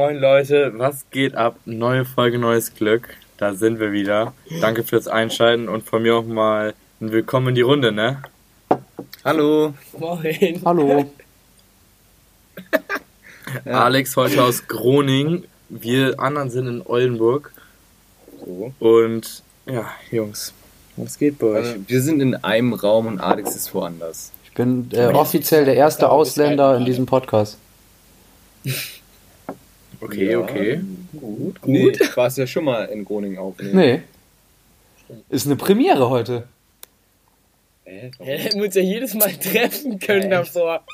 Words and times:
Moin 0.00 0.16
Leute, 0.16 0.72
was 0.78 1.04
geht 1.10 1.34
ab? 1.34 1.56
Neue 1.66 2.06
Folge, 2.06 2.38
neues 2.38 2.74
Glück. 2.74 3.16
Da 3.36 3.52
sind 3.52 3.80
wir 3.80 3.92
wieder. 3.92 4.32
Danke 4.62 4.82
fürs 4.82 5.06
Einschalten 5.06 5.68
und 5.68 5.84
von 5.84 6.00
mir 6.00 6.16
auch 6.16 6.24
mal 6.24 6.72
ein 7.02 7.12
Willkommen 7.12 7.48
in 7.48 7.54
die 7.54 7.60
Runde, 7.60 7.92
ne? 7.92 8.22
Hallo. 9.26 9.74
Moin. 9.98 10.62
Hallo. 10.64 11.04
Ja. 13.66 13.84
Alex 13.84 14.16
heute 14.16 14.42
aus 14.42 14.66
Groningen. 14.68 15.44
Wir 15.68 16.18
anderen 16.18 16.50
sind 16.50 16.66
in 16.66 16.82
Oldenburg. 16.82 17.52
So. 18.38 18.72
Und 18.78 19.42
ja, 19.66 19.90
Jungs, 20.10 20.54
was 20.96 21.18
geht 21.18 21.38
bei 21.38 21.46
euch? 21.48 21.56
Also, 21.56 21.74
wir 21.86 22.00
sind 22.00 22.22
in 22.22 22.36
einem 22.36 22.72
Raum 22.72 23.06
und 23.06 23.20
Alex 23.20 23.54
ist 23.54 23.74
woanders. 23.74 24.32
Ich 24.44 24.54
bin 24.54 24.88
äh, 24.92 25.08
offiziell 25.08 25.66
der 25.66 25.74
erste 25.74 26.10
Ausländer 26.10 26.74
in 26.78 26.86
diesem 26.86 27.04
Podcast. 27.04 27.58
Okay, 30.00 30.34
okay. 30.36 30.80
Gut, 31.12 31.60
gut. 31.60 31.70
Nee, 31.70 31.90
du 31.92 32.16
warst 32.16 32.38
ja 32.38 32.46
schon 32.46 32.64
mal 32.64 32.84
in 32.86 33.04
Groningen 33.04 33.38
aufnehmen. 33.38 33.76
Nee. 33.76 34.00
Ist 35.28 35.46
eine 35.46 35.56
Premiere 35.56 36.08
heute. 36.08 36.44
Äh, 37.84 38.10
Ja, 38.18 38.24
hätten 38.24 38.58
wir 38.58 38.66
uns 38.66 38.74
ja 38.76 38.82
jedes 38.82 39.14
Mal 39.14 39.32
treffen 39.32 39.98
können 39.98 40.30
Ja, 40.30 40.40
echt? 40.40 40.54
davor. 40.56 40.84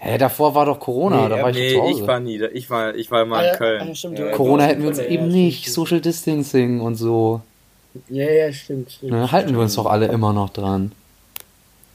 Hä, 0.00 0.18
davor 0.18 0.54
war 0.54 0.66
doch 0.66 0.78
Corona, 0.78 1.24
Nee, 1.24 1.28
da 1.36 1.42
war 1.42 1.50
ich 1.50 1.56
Nee, 1.56 1.72
zu 1.74 1.82
Hause. 1.82 2.00
ich 2.00 2.06
war 2.06 2.20
nie 2.20 2.38
da. 2.38 2.46
Ich 2.52 2.70
war, 2.70 2.94
ich 2.94 3.10
war 3.10 3.24
mal 3.26 3.40
in 3.40 3.44
Ah, 3.46 3.52
ja, 3.52 3.56
Köln. 3.56 3.88
ah, 3.90 3.94
stimmt, 3.94 4.18
Ja, 4.18 4.30
Corona 4.30 4.64
hätten 4.64 4.82
wir 4.82 4.88
uns 4.88 4.98
Ja, 4.98 5.04
eben 5.06 5.30
ja, 5.30 5.36
nicht. 5.36 5.60
stimmt. 5.62 5.74
Social 5.74 6.00
Distancing 6.00 6.80
und 6.80 6.94
so. 6.94 7.40
Ja, 8.08 8.30
ja, 8.30 8.52
stimmt. 8.52 8.92
stimmt. 8.92 9.12
Ne, 9.12 9.32
halten 9.32 9.52
wir 9.54 9.60
uns 9.60 9.74
doch 9.74 9.86
alle 9.86 10.06
immer 10.06 10.32
noch 10.32 10.50
dran. 10.50 10.92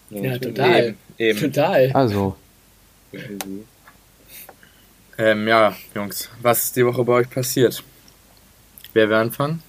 Ja, 0.09 0.37
total. 0.37 0.83
Eben, 0.87 0.97
eben. 1.17 1.39
Total. 1.39 1.91
Also, 1.93 2.35
Ähm, 5.21 5.47
ja, 5.47 5.75
Jungs, 5.93 6.29
was 6.41 6.63
ist 6.63 6.75
die 6.75 6.85
Woche 6.85 7.03
bei 7.03 7.13
euch 7.13 7.29
passiert? 7.29 7.83
Wer 8.93 9.07
will 9.07 9.15
anfangen? 9.17 9.61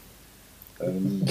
Ähm, 0.81 1.23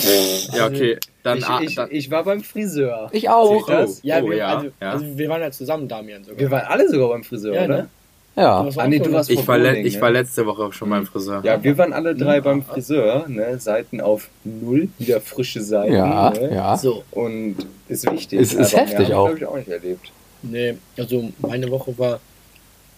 Ja, 0.54 0.68
okay. 0.68 0.98
Dann, 1.24 1.38
ich, 1.38 1.46
ich, 1.62 1.76
dann 1.76 1.88
ich 1.92 2.10
war 2.12 2.24
beim 2.24 2.42
Friseur. 2.42 3.10
ich 3.12 3.30
auch. 3.30 3.66
Das? 3.68 4.00
Ja, 4.04 4.22
Oh, 4.22 4.30
wir, 4.30 4.38
ja, 4.38 4.56
also, 4.58 4.70
ja. 4.82 4.92
also 4.92 5.18
wir 5.18 5.30
waren 5.30 5.42
ja 5.42 5.52
zusammen, 5.52 5.88
Damian 5.88 6.24
sogar. 6.24 6.40
Wir 6.40 6.52
waren 6.52 6.66
alle 6.68 6.88
sogar 6.90 7.10
beim 7.10 7.24
Friseur, 7.24 7.54
Ja, 7.56 7.66
oder? 7.66 7.78
ne? 7.78 7.88
Ja. 8.36 8.64
Das 8.64 8.78
Ah, 8.78 8.88
nee, 8.88 9.00
auch 9.02 9.06
du 9.06 9.12
warst 9.12 9.30
ich, 9.30 9.46
war 9.48 9.60
Groningen, 9.60 9.86
ich 9.86 9.96
ne? 9.96 10.02
war 10.02 10.12
letzte 10.12 10.46
Woche 10.46 10.72
schon 10.72 10.90
beim 10.90 11.06
Friseur. 11.06 11.42
Ja, 11.44 11.62
wir 11.64 11.78
waren 11.78 11.92
alle 11.94 12.16
drei 12.16 12.40
beim 12.42 12.64
Friseur, 12.64 13.26
ne? 13.28 13.60
Seiten 13.60 14.00
auf 14.02 14.30
null, 14.46 14.88
wieder 15.00 15.20
frische 15.20 15.62
Seiten. 15.62 15.94
Ja, 15.94 16.30
ne? 16.30 16.54
ja. 16.56 16.78
So, 16.78 17.04
Und 17.12 17.58
ist 17.90 18.10
wichtig. 18.10 18.40
Ist- 18.40 18.54
ist 18.54 18.76
heftig 18.76 19.14
auch. 19.14 19.26
glaub 19.28 19.38
ich, 19.38 19.46
auch 19.46 19.58
nicht 19.58 19.68
erlebt. 19.70 20.12
nee, 20.44 20.78
also 20.98 21.30
meine 21.40 21.70
Woche 21.70 21.98
war 22.00 22.20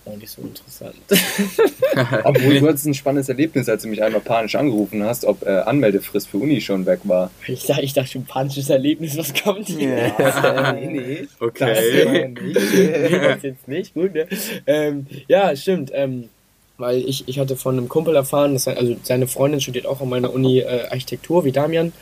auch 0.05 0.17
nicht 0.17 0.29
so 0.29 0.41
interessant. 0.41 0.95
Obwohl 2.23 2.59
du 2.59 2.67
hattest 2.67 2.85
ein 2.85 2.93
spannendes 2.93 3.29
Erlebnis, 3.29 3.69
als 3.69 3.83
du 3.83 3.89
mich 3.89 4.03
einmal 4.03 4.21
panisch 4.21 4.55
angerufen 4.55 5.03
hast, 5.03 5.25
ob 5.25 5.45
äh, 5.45 5.49
Anmeldefrist 5.49 6.27
für 6.27 6.37
Uni 6.37 6.61
schon 6.61 6.85
weg 6.85 6.99
war. 7.03 7.31
Ich 7.47 7.65
dachte, 7.65 7.81
ich 7.81 7.93
dachte 7.93 8.11
schon, 8.11 8.25
panisches 8.25 8.69
Erlebnis, 8.69 9.17
was 9.17 9.33
kommt 9.33 9.67
hier? 9.67 10.13
Ja. 10.19 10.73
nee, 10.79 10.87
nee. 10.87 11.27
Okay. 11.39 12.03
Das 12.05 12.11
nicht. 12.11 12.73
nee, 12.73 13.19
das 13.19 13.43
jetzt 13.43 13.67
nicht, 13.67 13.93
gut, 13.93 14.13
ne? 14.13 14.27
Ähm, 14.67 15.07
ja, 15.27 15.55
stimmt. 15.55 15.91
Ähm, 15.93 16.29
weil 16.77 16.97
ich, 17.07 17.27
ich 17.27 17.39
hatte 17.39 17.55
von 17.55 17.77
einem 17.77 17.87
Kumpel 17.87 18.15
erfahren, 18.15 18.53
dass 18.53 18.67
er, 18.67 18.77
also 18.77 18.95
seine 19.03 19.27
Freundin 19.27 19.61
studiert 19.61 19.85
auch 19.85 20.01
an 20.01 20.09
meiner 20.09 20.33
Uni 20.33 20.59
äh, 20.59 20.87
Architektur 20.89 21.45
wie 21.45 21.51
Damian 21.51 21.93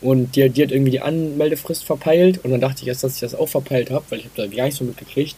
und 0.00 0.34
die, 0.34 0.48
die 0.48 0.62
hat 0.62 0.72
irgendwie 0.72 0.92
die 0.92 1.00
Anmeldefrist 1.00 1.84
verpeilt 1.84 2.40
und 2.42 2.50
dann 2.50 2.60
dachte 2.60 2.82
ich 2.82 2.88
erst, 2.88 3.04
dass 3.04 3.14
ich 3.14 3.20
das 3.20 3.34
auch 3.34 3.48
verpeilt 3.48 3.90
habe, 3.90 4.04
weil 4.08 4.20
ich 4.20 4.24
habe 4.24 4.34
da 4.36 4.46
gar 4.46 4.64
nicht 4.64 4.76
so 4.76 4.84
mitgekriegt. 4.84 5.36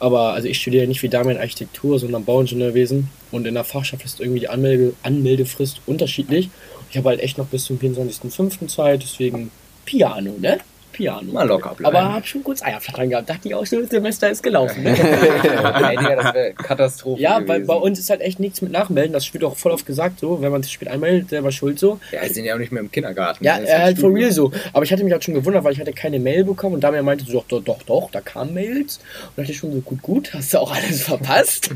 Aber 0.00 0.32
also 0.32 0.48
ich 0.48 0.58
studiere 0.58 0.86
nicht 0.86 1.02
wie 1.02 1.08
Damian 1.08 1.38
Architektur, 1.38 1.98
sondern 1.98 2.24
Bauingenieurwesen 2.24 3.08
und 3.32 3.46
in 3.46 3.54
der 3.54 3.64
Fachschaft 3.64 4.04
ist 4.04 4.20
irgendwie 4.20 4.40
die 4.40 4.48
Anmelde, 4.48 4.94
Anmeldefrist 5.02 5.80
unterschiedlich. 5.86 6.50
Ich 6.90 6.96
habe 6.96 7.08
halt 7.10 7.20
echt 7.20 7.38
noch 7.38 7.46
bis 7.46 7.64
zum 7.64 7.78
24.05. 7.78 8.68
Zeit, 8.68 9.02
deswegen 9.02 9.50
Piano, 9.84 10.34
ne? 10.38 10.58
Piano. 10.98 11.32
Mal 11.32 11.46
locker 11.46 11.74
bleiben. 11.76 11.96
Aber 11.96 12.12
hab 12.12 12.26
schon 12.26 12.42
kurz 12.42 12.60
Eierflattern 12.60 13.08
gehabt. 13.08 13.30
Dachte 13.30 13.46
ich 13.46 13.54
auch, 13.54 13.60
das 13.60 13.70
Semester 13.70 14.28
ist 14.28 14.42
gelaufen. 14.42 14.82
Ne? 14.82 14.90
Ey, 14.90 15.96
Digga, 15.96 16.16
das 16.16 16.34
wäre 16.34 16.52
Katastrophe 16.54 17.22
ja, 17.22 17.38
bei, 17.38 17.60
bei 17.60 17.74
uns 17.74 18.00
ist 18.00 18.10
halt 18.10 18.20
echt 18.20 18.40
nichts 18.40 18.60
mit 18.62 18.72
Nachmelden. 18.72 19.12
Das 19.12 19.32
wird 19.32 19.44
auch 19.44 19.56
voll 19.56 19.70
oft 19.70 19.86
gesagt 19.86 20.18
so. 20.18 20.42
Wenn 20.42 20.50
man 20.50 20.64
sich 20.64 20.72
spät 20.72 20.88
anmeldet, 20.88 21.30
selber 21.30 21.52
schuld 21.52 21.78
so. 21.78 22.00
Ja, 22.10 22.22
wir 22.22 22.30
sind 22.30 22.44
ja 22.44 22.54
auch 22.54 22.58
nicht 22.58 22.72
mehr 22.72 22.82
im 22.82 22.90
Kindergarten. 22.90 23.44
Ja, 23.44 23.60
äh, 23.60 23.78
halt 23.78 23.98
for 24.00 24.12
real 24.12 24.32
so. 24.32 24.50
Aber 24.72 24.84
ich 24.84 24.92
hatte 24.92 25.04
mich 25.04 25.12
halt 25.12 25.22
schon 25.22 25.34
gewundert, 25.34 25.62
weil 25.62 25.72
ich 25.72 25.78
hatte 25.80 25.92
keine 25.92 26.18
Mail 26.18 26.42
bekommen 26.42 26.74
und 26.74 26.80
Damian 26.82 27.04
meinte 27.04 27.24
so, 27.24 27.32
doch, 27.32 27.46
doch, 27.46 27.62
doch, 27.62 27.82
doch, 27.84 28.10
da 28.10 28.20
kamen 28.20 28.52
Mails. 28.54 28.98
Und 29.28 29.38
dachte 29.38 29.52
ich 29.52 29.58
schon 29.58 29.72
so, 29.72 29.80
gut, 29.80 30.02
gut, 30.02 30.34
hast 30.34 30.52
du 30.52 30.58
auch 30.58 30.74
alles 30.74 31.02
verpasst. 31.04 31.70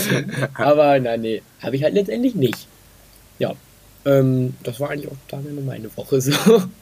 Aber 0.54 1.00
nein, 1.00 1.22
nee, 1.22 1.42
habe 1.60 1.74
ich 1.74 1.82
halt 1.82 1.94
letztendlich 1.94 2.36
nicht. 2.36 2.68
Ja. 3.40 3.54
Ähm, 4.06 4.54
das 4.62 4.78
war 4.78 4.90
eigentlich 4.90 5.10
auch 5.10 5.38
und 5.38 5.66
meine 5.66 5.94
Woche 5.96 6.20
so. 6.20 6.32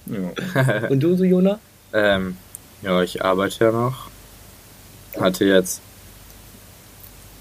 Ja. 0.06 0.88
Und 0.88 1.00
du 1.00 1.16
so, 1.16 1.24
Jona? 1.24 1.58
Ähm, 1.92 2.36
ja, 2.82 3.02
ich 3.02 3.24
arbeite 3.24 3.64
ja 3.66 3.72
noch. 3.72 4.08
Hatte 5.18 5.44
jetzt. 5.44 5.80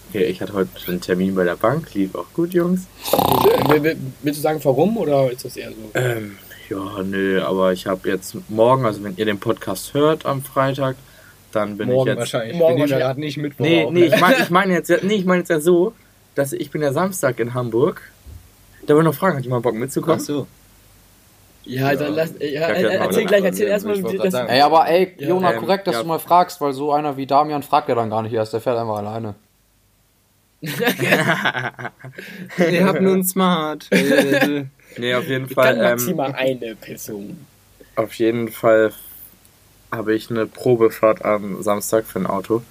Okay, 0.10 0.24
ich 0.24 0.42
hatte 0.42 0.54
heute 0.54 0.70
einen 0.88 1.02
Termin 1.02 1.36
bei 1.36 1.44
der 1.44 1.58
Bank, 1.58 1.94
lief 1.94 2.16
auch 2.16 2.28
gut, 2.34 2.54
Jungs. 2.54 2.82
Will- 3.68 3.98
Willst 4.24 4.40
du 4.40 4.42
sagen, 4.42 4.60
warum 4.64 4.96
oder 4.98 5.30
ist 5.32 5.44
das 5.44 5.58
eher 5.58 5.70
so? 5.72 5.76
Ähm, 5.96 6.38
ja, 6.70 7.04
nö, 7.04 7.42
aber 7.44 7.74
ich 7.74 7.88
habe 7.88 8.08
jetzt 8.10 8.36
morgen, 8.50 8.86
also 8.86 9.04
wenn 9.04 9.18
ihr 9.18 9.26
den 9.26 9.40
Podcast 9.40 9.94
hört 9.94 10.26
am 10.26 10.44
Freitag, 10.44 10.96
dann 11.52 11.78
bin 11.78 11.90
Morgen 11.90 12.02
ich 12.02 12.08
jetzt. 12.12 12.20
wahrscheinlich. 12.20 12.58
Morgen 12.58 12.78
ja 12.78 12.90
wahrscheinlich. 12.90 13.18
nicht 13.18 13.38
Mittwoch 13.38 13.66
Nee, 13.66 13.84
auf, 13.86 13.92
nee, 13.92 14.00
ne? 14.02 14.06
ich 14.16 14.22
meine 14.22 14.38
ich 14.44 14.50
mein 14.50 14.72
jetzt, 14.72 14.90
ja- 14.90 14.98
nee, 15.02 15.16
ich 15.16 15.26
mein 15.26 15.40
jetzt 15.40 15.50
ja 15.50 15.60
so, 15.60 15.94
dass 16.36 16.54
ich 16.54 16.72
bin 16.72 16.82
ja 16.82 16.94
Samstag 16.94 17.40
in 17.40 17.54
Hamburg. 17.54 18.02
Da 18.86 18.94
wollte 18.96 19.10
ich 19.10 19.14
noch 19.14 19.20
fragen, 19.20 19.38
hat 19.38 19.44
jemand 19.44 19.64
Bock 19.64 19.76
mitzukommen? 19.76 20.20
Ach 20.22 20.26
so. 20.26 20.48
Ja, 21.68 21.96
dann 21.96 22.16
lass. 22.16 22.32
Ja, 22.40 22.46
Ja, 22.48 22.70
äh, 22.70 22.82
genau, 22.82 23.04
erzähl 23.06 23.26
gleich, 23.26 23.44
erzähl 23.44 23.66
ich 23.68 23.72
erstmal, 23.72 23.98
wie 23.98 24.18
das. 24.18 24.34
Ey, 24.34 24.62
aber 24.62 24.88
ey, 24.88 25.14
Ja, 25.18 25.28
Jona, 25.30 25.54
ähm, 25.54 25.60
korrekt, 25.60 25.88
dass 25.88 25.96
ja. 25.96 26.02
du 26.02 26.08
mal 26.08 26.20
fragst, 26.20 26.62
weil 26.62 26.74
so 26.74 26.92
einer 26.94 27.18
wie 27.18 27.26
Damian 27.28 27.64
fragt 27.64 27.90
ja 27.90 27.96
dann 27.96 28.10
gar 28.10 28.22
nicht 28.22 28.34
erst, 28.34 28.54
der 28.54 28.62
fährt 28.62 28.78
einfach 28.78 28.98
alleine. 28.98 29.36
Wir 30.62 31.92
haben 32.86 33.04
nur 33.04 33.14
ein 33.16 33.24
Smart. 33.24 33.88
Äh, 33.92 34.66
Nee, 34.98 35.14
auf 35.14 35.28
jeden 35.28 35.46
Ich 35.46 35.54
Fall. 35.54 35.76
kann 35.76 35.78
Ähm, 35.78 35.84
maximal 35.92 36.34
eine 36.34 36.76
Person. 36.76 37.46
auf 37.96 38.14
jeden 38.16 38.48
Fall 38.50 38.92
habe 39.92 40.16
ich 40.16 40.32
eine 40.32 40.48
Probefahrt 40.48 41.24
am 41.24 41.62
Samstag 41.62 42.06
für 42.06 42.20
ein 42.20 42.26
Auto. 42.26 42.64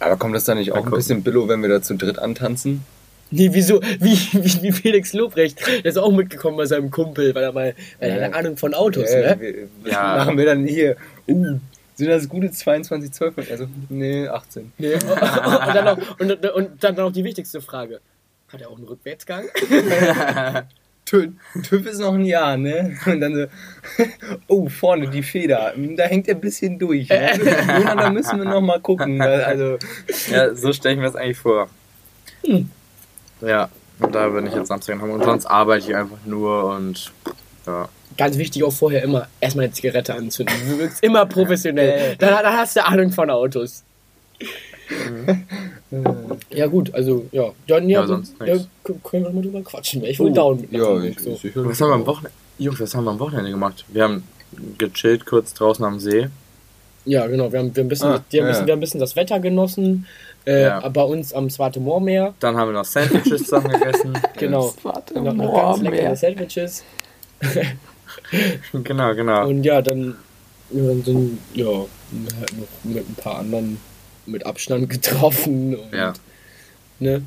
Aber 0.00 0.16
kommt 0.16 0.34
das 0.36 0.44
dann 0.44 0.58
nicht 0.58 0.72
auch 0.72 0.84
ein 0.84 0.90
bisschen 0.92 1.22
billo, 1.22 1.48
wenn 1.48 1.62
wir 1.62 1.68
da 1.68 1.80
zu 1.80 1.94
dritt 1.96 2.18
antanzen? 2.18 2.84
Nee, 3.30 3.48
wieso? 3.52 3.80
Wie, 3.82 4.16
wie, 4.32 4.62
wie 4.62 4.72
Felix 4.72 5.12
Lobrecht. 5.12 5.58
Der 5.66 5.84
ist 5.86 5.96
auch 5.96 6.12
mitgekommen 6.12 6.56
bei 6.56 6.66
seinem 6.66 6.90
Kumpel, 6.90 7.34
weil 7.34 7.42
er 7.42 7.52
mal, 7.52 7.74
weil 7.98 8.10
er 8.10 8.18
Ja. 8.18 8.24
eine 8.26 8.34
Ahnung 8.34 8.56
von 8.56 8.74
Autos, 8.74 9.10
Äh, 9.10 9.34
ne? 9.36 9.40
wir, 9.40 9.90
Ja. 9.90 10.16
Machen 10.18 10.38
wir 10.38 10.44
dann 10.46 10.66
hier. 10.66 10.96
Uh, 11.28 11.58
sind 11.96 12.08
das 12.08 12.28
gute 12.28 12.50
22, 12.50 13.12
12? 13.12 13.34
Also, 13.50 13.66
nee, 13.88 14.28
18. 14.28 14.72
Nee. 14.78 14.94
und, 14.94 15.00
dann 15.04 15.84
noch, 15.84 16.20
und, 16.20 16.46
und 16.50 16.84
dann 16.84 16.94
noch 16.96 17.12
die 17.12 17.24
wichtigste 17.24 17.60
Frage. 17.60 18.00
Hat 18.52 18.60
er 18.60 18.70
auch 18.70 18.76
einen 18.76 18.86
Rückwärtsgang? 18.86 19.44
TÜV 21.06 21.86
ist 21.86 21.98
noch 22.00 22.14
ein 22.14 22.24
Jahr, 22.24 22.56
ne? 22.56 22.96
Und 23.06 23.20
dann 23.20 23.34
so, 23.34 23.46
oh, 24.48 24.68
vorne 24.68 25.08
die 25.08 25.22
Feder, 25.22 25.74
da 25.96 26.04
hängt 26.04 26.28
er 26.28 26.34
ein 26.34 26.40
bisschen 26.40 26.78
durch. 26.78 27.08
Ne? 27.08 27.30
Jona, 27.78 27.94
da 27.94 28.10
müssen 28.10 28.38
wir 28.38 28.44
noch 28.46 28.60
mal 28.62 28.80
gucken. 28.80 29.20
Also, 29.20 29.78
Ja, 30.30 30.54
so 30.54 30.72
stelle 30.72 30.94
ich 30.94 31.00
mir 31.00 31.06
das 31.06 31.16
eigentlich 31.16 31.36
vor. 31.38 31.68
Hm. 32.44 32.70
Ja, 33.40 33.68
und 34.00 34.14
da 34.14 34.28
bin 34.28 34.46
ich 34.46 34.54
jetzt 34.54 34.68
Samstag 34.68 34.94
in 34.96 35.02
Hamburg. 35.02 35.20
Und 35.20 35.24
sonst 35.24 35.46
arbeite 35.46 35.90
ich 35.90 35.96
einfach 35.96 36.18
nur 36.24 36.74
und 36.74 37.12
ja. 37.66 37.88
Ganz 38.16 38.38
wichtig 38.38 38.62
auch 38.62 38.72
vorher 38.72 39.02
immer 39.02 39.26
erstmal 39.40 39.64
eine 39.64 39.72
Zigarette 39.72 40.14
anzünden. 40.14 40.54
Du 40.68 40.78
wirkst 40.78 41.02
immer 41.02 41.26
professionell. 41.26 42.14
Dann, 42.16 42.30
dann 42.30 42.56
hast 42.56 42.76
du 42.76 42.84
Ahnung 42.84 43.10
von 43.10 43.28
Autos. 43.30 43.82
Ja 46.50 46.66
gut, 46.66 46.94
also 46.94 47.26
ja. 47.32 47.50
Ja, 47.66 47.78
Ja, 47.78 48.06
sonst 48.06 48.34
ja, 48.44 48.56
können 49.02 49.24
wir 49.24 49.30
mal 49.30 49.42
drüber 49.42 49.62
quatschen. 49.62 50.04
Ich 50.04 50.18
will 50.18 50.32
down 50.32 50.60
mit 50.60 50.72
nach 50.72 50.80
ja, 50.80 51.02
ich, 51.02 51.20
so. 51.20 51.36
sicher. 51.36 51.64
Was 51.64 51.80
haben 51.80 51.88
wir 51.88 51.94
am 51.94 52.06
Wochenende? 52.06 52.36
Jungs, 52.58 52.80
was 52.80 52.94
haben 52.94 53.04
wir 53.04 53.10
am 53.10 53.18
Wochenende 53.18 53.50
gemacht? 53.50 53.84
Wir 53.88 54.04
haben 54.04 54.24
gechillt 54.78 55.26
kurz 55.26 55.54
draußen 55.54 55.84
am 55.84 55.98
See. 55.98 56.28
Ja, 57.04 57.26
genau. 57.26 57.52
Wir 57.52 57.58
haben, 57.58 57.74
wir 57.74 57.82
haben, 57.82 57.88
bisschen, 57.88 58.08
Ah, 58.08 58.24
wir 58.30 58.40
haben, 58.40 58.46
ja, 58.46 58.52
bisschen, 58.52 58.66
wir 58.66 58.72
haben 58.72 58.78
ein 58.78 58.80
bisschen 58.80 59.00
das 59.00 59.16
Wetter 59.16 59.40
genossen. 59.40 60.06
Äh, 60.46 60.62
Ja. 60.64 60.88
Bei 60.88 61.02
uns 61.02 61.32
am 61.32 61.48
Swarte 61.50 61.80
Moormeer. 61.80 62.34
Dann 62.40 62.56
haben 62.56 62.68
wir 62.68 62.74
noch 62.74 62.84
Sandwiches 62.84 63.44
zusammen 63.44 63.70
gegessen. 63.72 64.12
Genau. 64.36 64.74
Noch, 65.14 65.32
noch 65.34 65.54
ganz 65.54 65.80
leckere 65.80 66.16
Sandwiches. 66.16 66.84
genau, 68.72 69.14
genau. 69.14 69.48
Und 69.48 69.62
ja, 69.64 69.80
dann, 69.80 70.16
dann 70.70 71.02
sind 71.02 71.38
ja 71.54 71.66
halt 71.66 72.58
noch 72.58 72.66
mit 72.84 73.08
ein 73.08 73.14
paar 73.14 73.38
anderen 73.38 73.78
mit 74.26 74.44
Abstand 74.46 74.88
getroffen. 74.90 75.76
Und, 75.76 75.92
Ja. 75.92 76.12
Ne? 77.00 77.22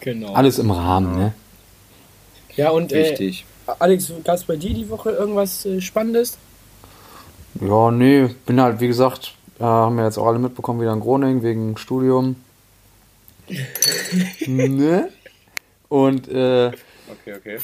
Genau. 0.00 0.34
Alles 0.34 0.58
im 0.58 0.70
Rahmen, 0.70 1.16
ne? 1.16 1.34
Ja, 2.56 2.70
und 2.70 2.92
äh, 2.92 3.10
Wichtig. 3.10 3.44
Alex, 3.78 4.12
gab 4.22 4.36
es 4.36 4.44
bei 4.44 4.56
dir 4.56 4.74
die 4.74 4.88
Woche 4.90 5.10
irgendwas 5.10 5.64
äh, 5.64 5.80
Spannendes? 5.80 6.36
Ja, 7.60 7.90
nee, 7.90 8.28
bin 8.46 8.60
halt, 8.60 8.80
wie 8.80 8.88
gesagt, 8.88 9.34
äh, 9.58 9.62
haben 9.64 9.96
wir 9.96 10.04
jetzt 10.04 10.18
auch 10.18 10.26
alle 10.26 10.38
mitbekommen, 10.38 10.80
wieder 10.80 10.92
in 10.92 11.00
Groningen 11.00 11.42
wegen 11.42 11.76
Studium. 11.78 12.36
ne? 14.46 15.08
Und 15.88 16.28
äh, 16.28 16.68
Okay, 16.68 17.34
okay. 17.36 17.58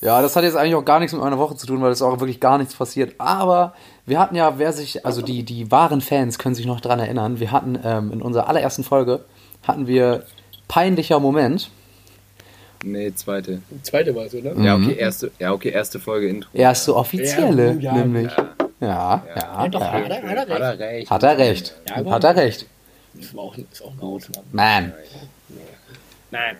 ja, 0.00 0.22
das 0.22 0.34
hat 0.34 0.44
jetzt 0.44 0.56
eigentlich 0.56 0.74
auch 0.74 0.84
gar 0.84 0.98
nichts 0.98 1.12
mit 1.12 1.22
meiner 1.22 1.38
Woche 1.38 1.54
zu 1.56 1.66
tun, 1.66 1.80
weil 1.82 1.92
es 1.92 2.02
auch 2.02 2.18
wirklich 2.20 2.40
gar 2.40 2.58
nichts 2.58 2.74
passiert. 2.74 3.14
Aber 3.18 3.74
wir 4.06 4.18
hatten 4.18 4.34
ja, 4.34 4.58
wer 4.58 4.72
sich, 4.72 5.04
also 5.04 5.20
die, 5.22 5.42
die 5.42 5.70
wahren 5.70 6.00
Fans 6.00 6.38
können 6.38 6.54
sich 6.54 6.66
noch 6.66 6.80
dran 6.80 6.98
erinnern, 6.98 7.38
wir 7.40 7.52
hatten 7.52 7.78
ähm, 7.84 8.12
in 8.12 8.22
unserer 8.22 8.48
allerersten 8.48 8.84
Folge, 8.84 9.24
hatten 9.62 9.86
wir 9.86 10.24
peinlicher 10.66 11.20
Moment. 11.20 11.70
Nee, 12.82 13.12
zweite. 13.14 13.60
Die 13.70 13.82
zweite 13.82 14.14
war 14.14 14.24
es, 14.24 14.34
oder? 14.34 14.54
Ja, 14.58 14.76
Mhm. 14.78 14.86
okay, 14.86 14.96
erste, 14.98 15.30
ja, 15.38 15.52
okay, 15.52 15.70
erste 15.70 15.98
Folge 16.00 16.28
Intro. 16.28 16.48
Erste 16.54 16.94
offizielle, 16.96 17.72
Ja, 17.74 17.80
ja, 17.80 17.92
nämlich. 17.94 18.30
Ja, 18.36 18.48
Ja, 18.80 19.22
ja, 19.34 19.62
ja. 19.64 19.68
doch, 19.68 19.80
hat 19.80 20.08
er, 20.10 20.22
hat 20.22 20.22
er 20.22 20.38
hat 20.38 20.48
recht. 20.48 20.50
er 20.60 20.78
recht. 20.78 21.10
Hat 21.10 21.22
er 21.24 21.38
recht. 21.38 21.74
Hat 21.90 22.24
er 22.24 22.36
recht. 22.36 22.66
Das 23.14 23.34
war 23.34 23.44
auch, 23.44 23.56
ist 23.56 23.82
auch 23.82 23.92
eine 23.92 24.02
Ausnahme. 24.02 24.46
Man. 24.52 24.92
Nein. 26.30 26.56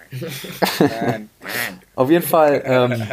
Nein. 0.78 1.30
Auf 1.94 2.10
jeden 2.10 2.24
Fall, 2.24 2.62
ähm, 2.64 3.04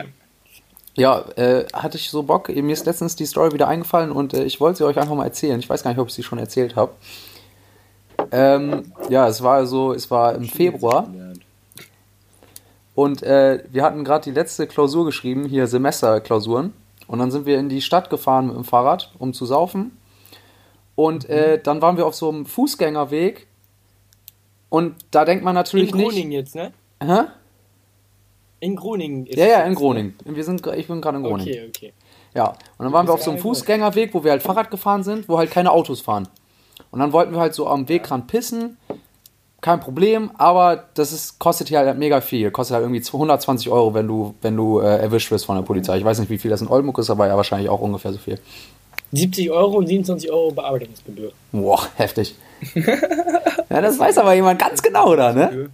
ja, 0.95 1.19
äh, 1.35 1.65
hatte 1.73 1.97
ich 1.97 2.09
so 2.09 2.23
Bock. 2.23 2.49
Mir 2.49 2.71
ist 2.71 2.85
letztens 2.85 3.15
die 3.15 3.25
Story 3.25 3.51
wieder 3.51 3.67
eingefallen 3.67 4.11
und 4.11 4.33
äh, 4.33 4.43
ich 4.43 4.59
wollte 4.61 4.77
sie 4.77 4.85
euch 4.85 4.97
einfach 4.97 5.15
mal 5.15 5.25
erzählen. 5.25 5.59
Ich 5.59 5.69
weiß 5.69 5.83
gar 5.83 5.91
nicht, 5.91 5.99
ob 5.99 6.07
ich 6.07 6.13
sie 6.13 6.23
schon 6.23 6.39
erzählt 6.39 6.75
habe. 6.75 6.93
Ähm, 8.31 8.93
ja, 9.09 9.27
es 9.27 9.43
war 9.43 9.65
so, 9.65 9.93
es 9.93 10.09
war 10.09 10.35
im 10.35 10.45
Februar 10.45 11.09
und 12.95 13.23
äh, 13.23 13.61
wir 13.71 13.83
hatten 13.83 14.05
gerade 14.05 14.23
die 14.23 14.31
letzte 14.31 14.67
Klausur 14.67 15.05
geschrieben, 15.05 15.45
hier 15.45 15.67
Semesterklausuren. 15.67 16.73
Und 17.07 17.19
dann 17.19 17.29
sind 17.29 17.45
wir 17.45 17.59
in 17.59 17.69
die 17.69 17.81
Stadt 17.81 18.09
gefahren 18.09 18.47
mit 18.47 18.55
dem 18.55 18.63
Fahrrad, 18.63 19.11
um 19.19 19.33
zu 19.33 19.45
saufen. 19.45 19.95
Und 20.95 21.29
äh, 21.29 21.59
dann 21.61 21.81
waren 21.81 21.97
wir 21.97 22.05
auf 22.05 22.15
so 22.15 22.29
einem 22.29 22.45
Fußgängerweg. 22.45 23.47
Und 24.69 24.95
da 25.11 25.25
denkt 25.25 25.43
man 25.43 25.51
In 25.51 25.55
natürlich 25.55 25.91
Groningen 25.91 26.29
nicht. 26.29 26.37
jetzt, 26.37 26.55
ne? 26.55 26.73
Hä? 27.03 27.23
In 28.61 28.75
Groningen 28.75 29.25
ist 29.25 29.37
Ja, 29.37 29.45
ja, 29.45 29.59
in 29.61 29.71
ne? 29.71 29.75
Groningen. 29.75 30.15
Wir 30.25 30.43
sind, 30.43 30.65
ich 30.65 30.87
bin 30.87 31.01
gerade 31.01 31.17
in 31.17 31.23
Groningen. 31.23 31.49
Okay, 31.49 31.67
okay. 31.67 31.93
Ja, 32.33 32.49
und 32.77 32.85
dann 32.85 32.91
waren 32.93 33.07
wir 33.07 33.13
auf 33.13 33.21
so 33.23 33.31
einem. 33.31 33.39
Fußgängerweg, 33.39 34.13
wo 34.13 34.23
wir 34.23 34.31
halt 34.31 34.43
Fahrrad 34.43 34.71
gefahren 34.71 35.03
sind, 35.03 35.29
wo 35.29 35.37
halt 35.37 35.51
keine 35.51 35.71
Autos 35.71 36.01
fahren. 36.01 36.27
Und 36.91 36.99
dann 36.99 37.13
wollten 37.13 37.33
wir 37.33 37.39
halt 37.39 37.53
so 37.53 37.67
am 37.67 37.87
Wegrand 37.87 38.27
pissen. 38.27 38.77
Kein 39.61 39.79
Problem, 39.79 40.29
aber 40.37 40.85
das 40.93 41.11
ist, 41.11 41.39
kostet 41.39 41.69
hier 41.69 41.79
halt 41.79 41.97
mega 41.97 42.21
viel. 42.21 42.51
Kostet 42.51 42.75
halt 42.75 42.83
irgendwie 42.83 43.03
120 43.03 43.69
Euro, 43.69 43.93
wenn 43.93 44.07
du, 44.07 44.35
wenn 44.41 44.55
du 44.55 44.79
äh, 44.79 44.99
erwischt 44.99 45.31
wirst 45.31 45.45
von 45.45 45.55
der 45.55 45.63
Polizei. 45.63 45.97
Ich 45.97 46.05
weiß 46.05 46.19
nicht, 46.19 46.29
wie 46.29 46.37
viel 46.37 46.51
das 46.51 46.61
in 46.61 46.67
Oldenburg 46.67 46.99
ist, 46.99 47.09
aber 47.09 47.27
ja, 47.27 47.35
wahrscheinlich 47.35 47.69
auch 47.69 47.81
ungefähr 47.81 48.11
so 48.13 48.19
viel. 48.19 48.39
70 49.15 49.51
Euro 49.51 49.77
und 49.77 49.87
27 49.87 50.31
Euro 50.31 50.51
Bearbeitungsgebühr. 50.51 51.31
Boah, 51.51 51.87
heftig. 51.95 52.35
ja, 52.75 53.81
das 53.81 53.99
weiß 53.99 54.17
aber 54.17 54.33
jemand 54.33 54.59
ganz 54.59 54.81
genau 54.81 55.15
da, 55.15 55.33
ne? 55.33 55.69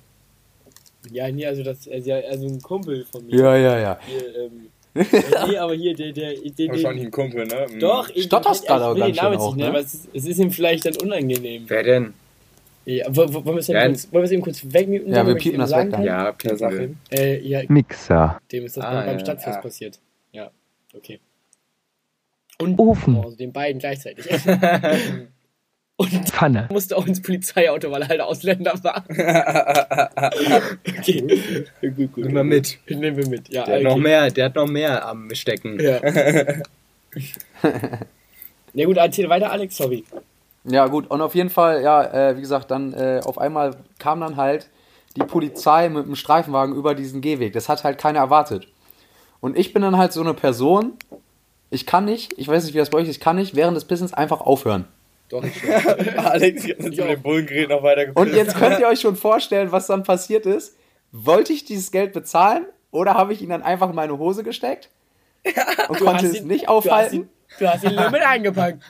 Ja, 1.12 1.30
nee, 1.32 1.46
also 1.46 1.64
das 1.64 1.88
also, 1.88 2.10
ja, 2.10 2.18
also 2.30 2.48
ein 2.48 2.62
Kumpel 2.62 3.06
von 3.12 3.26
mir. 3.26 3.36
Ja, 3.36 3.56
ja, 3.58 3.80
ja. 3.80 4.00
Hier, 4.06 4.36
ähm, 4.46 4.68
nee, 5.50 5.58
aber 5.58 5.74
hier, 5.74 5.96
der, 5.96 6.12
der, 6.12 6.34
der, 6.34 6.68
Wahrscheinlich 6.70 7.06
ein 7.06 7.12
Kumpel, 7.12 7.46
ne? 7.46 7.68
Doch, 7.80 8.10
ich, 8.14 8.26
Stotterst 8.26 8.66
gerade 8.68 8.86
auch 8.86 8.96
ich 8.96 9.02
will 9.02 9.08
den 9.12 9.16
ganz 9.16 9.22
Namen 9.24 9.34
schön 9.34 9.42
auch, 9.42 9.56
nicht 9.56 9.64
nennen, 9.64 9.74
ne? 9.74 9.80
aber 9.80 9.86
es 9.86 9.94
ist, 9.94 10.10
es 10.14 10.26
ist 10.26 10.40
ihm 10.40 10.52
vielleicht 10.52 10.86
dann 10.86 10.96
unangenehm. 11.02 11.64
Wer 11.68 11.84
denn? 11.84 12.14
Ja, 12.86 13.06
wo- 13.10 13.28
wo- 13.34 13.46
wollen 13.46 13.56
wir 13.58 13.60
es 13.60 13.68
Ja, 13.68 13.84
eben, 13.86 13.94
kurz- 13.94 14.08
wollen 14.12 14.22
wir 14.24 14.26
es 14.26 14.32
eben 14.32 14.42
kurz 14.42 14.62
wegmuten? 14.66 15.14
Ja, 15.14 15.26
wir 15.28 15.36
piepen 15.36 15.60
das 15.60 15.70
sagen 15.70 15.92
weg 15.92 15.98
dann. 15.98 16.04
Ja, 16.04 16.32
Der 16.32 16.58
Sache. 16.58 16.90
Äh, 17.12 17.40
ja, 17.48 17.62
Mixer, 17.68 18.40
dem 18.52 18.66
ist 18.66 18.78
das 18.78 18.84
Ah, 18.84 18.94
beim, 18.96 19.06
beim 19.06 19.14
ja, 19.14 19.20
Stadtfest 19.20 19.56
ja. 19.56 19.62
passiert. 19.62 20.00
Ja, 20.32 20.52
okay. 20.96 21.20
Und 22.62 22.80
Ofen. 22.80 23.18
also 23.18 23.36
den 23.36 23.52
beiden 23.52 23.80
gleichzeitig. 23.80 24.25
Und 26.02 26.30
Pfanne, 26.30 26.68
musste 26.72 26.98
auch 26.98 27.06
ins 27.06 27.22
Polizeiauto, 27.22 27.92
weil 27.92 28.02
er 28.02 28.08
halt 28.08 28.22
Ausländer 28.22 28.74
war. 28.81 29.04
okay. 30.88 31.22
gut, 31.80 32.13
gut. 32.13 32.25
Nimm 32.25 32.34
mal 32.34 32.44
mit. 32.44 32.80
Nehmen 32.90 33.18
wir 33.18 33.28
mit. 33.28 33.50
Ja, 33.50 33.66
Der 33.66 33.75
hat 33.75 33.81
okay. 33.81 33.90
noch 33.90 33.98
mehr, 33.98 34.31
der 34.31 34.46
hat 34.46 34.56
noch 34.56 34.68
mehr 34.68 35.08
am 35.08 35.30
Stecken. 35.36 35.80
Ja. 35.80 36.00
ja 38.74 38.86
gut, 38.86 38.98
erzähl 38.98 39.30
weiter, 39.30 39.52
Alex, 39.52 39.78
sorry. 39.78 40.04
Ja, 40.63 40.88
gut, 40.88 41.06
und 41.12 41.22
auf 41.22 41.36
jeden 41.36 41.52
Fall, 41.52 41.84
ja, 41.84 42.30
äh, 42.30 42.36
wie 42.36 42.42
gesagt, 42.42 42.72
dann 42.72 42.94
äh, 42.94 43.22
auf 43.24 43.38
einmal 43.38 43.75
kam 44.00 44.22
dann 44.22 44.38
halt 44.38 44.69
die 45.16 45.24
Polizei 45.24 45.88
mit 45.90 46.06
einem 46.06 46.16
Streifenwagen 46.16 46.75
über 46.75 46.96
diesen 46.96 47.22
Gehweg. 47.22 47.54
Das 47.54 47.69
hat 47.69 47.84
halt 47.84 48.00
keiner 48.00 48.19
erwartet. 48.19 48.68
Und 49.40 49.56
ich 49.56 49.72
bin 49.72 49.84
dann 49.84 49.98
halt 49.98 50.13
so 50.13 50.22
eine 50.22 50.34
Person, 50.34 50.94
ich 51.72 51.88
kann 51.88 52.06
nicht, 52.06 52.34
ich 52.38 52.48
weiß 52.48 52.64
nicht, 52.66 52.74
wie 52.76 52.78
das 52.78 52.92
bei 52.92 53.00
euch 53.00 53.06
ist, 53.10 53.16
ich 53.16 53.20
kann 53.20 53.38
nicht 53.38 53.56
während 53.56 53.76
des 53.76 53.86
Pissens 53.86 54.14
einfach 54.14 54.42
aufhören. 54.42 54.88
Doch, 55.30 55.44
Alex 56.18 56.68
hat 56.68 56.80
mit 56.80 56.98
dem 56.98 57.22
Bullengerät 57.22 57.70
noch 57.70 57.82
weiter 57.82 58.12
Und 58.16 58.34
jetzt 58.36 58.56
könnt 58.56 58.80
ihr 58.80 58.88
euch 58.88 59.00
schon 59.02 59.16
vorstellen, 59.16 59.72
was 59.72 59.88
dann 59.88 60.04
passiert 60.04 60.46
ist. 60.46 60.78
Wollte 61.14 61.52
ich 61.54 61.66
dieses 61.66 61.92
Geld 61.92 62.14
bezahlen 62.14 62.66
oder 62.92 63.14
habe 63.16 63.34
ich 63.34 63.42
ihn 63.42 63.50
dann 63.50 63.64
einfach 63.64 63.90
in 63.90 63.96
meine 63.96 64.18
Hose 64.18 64.44
gesteckt 64.44 64.90
und 65.90 66.00
Du 66.00 66.06
konnte 66.06 66.28
es 66.28 66.36
ihn- 66.36 66.48
nicht 66.48 66.66
Du 66.66 66.68
hast 66.70 66.76
aufhalten? 66.88 67.16
ihn, 67.16 67.30
du 67.60 67.68
hast 67.68 67.84
ihn 67.84 67.96
nur 67.96 68.10
mit 68.12 68.22
eingepackt. 68.22 68.84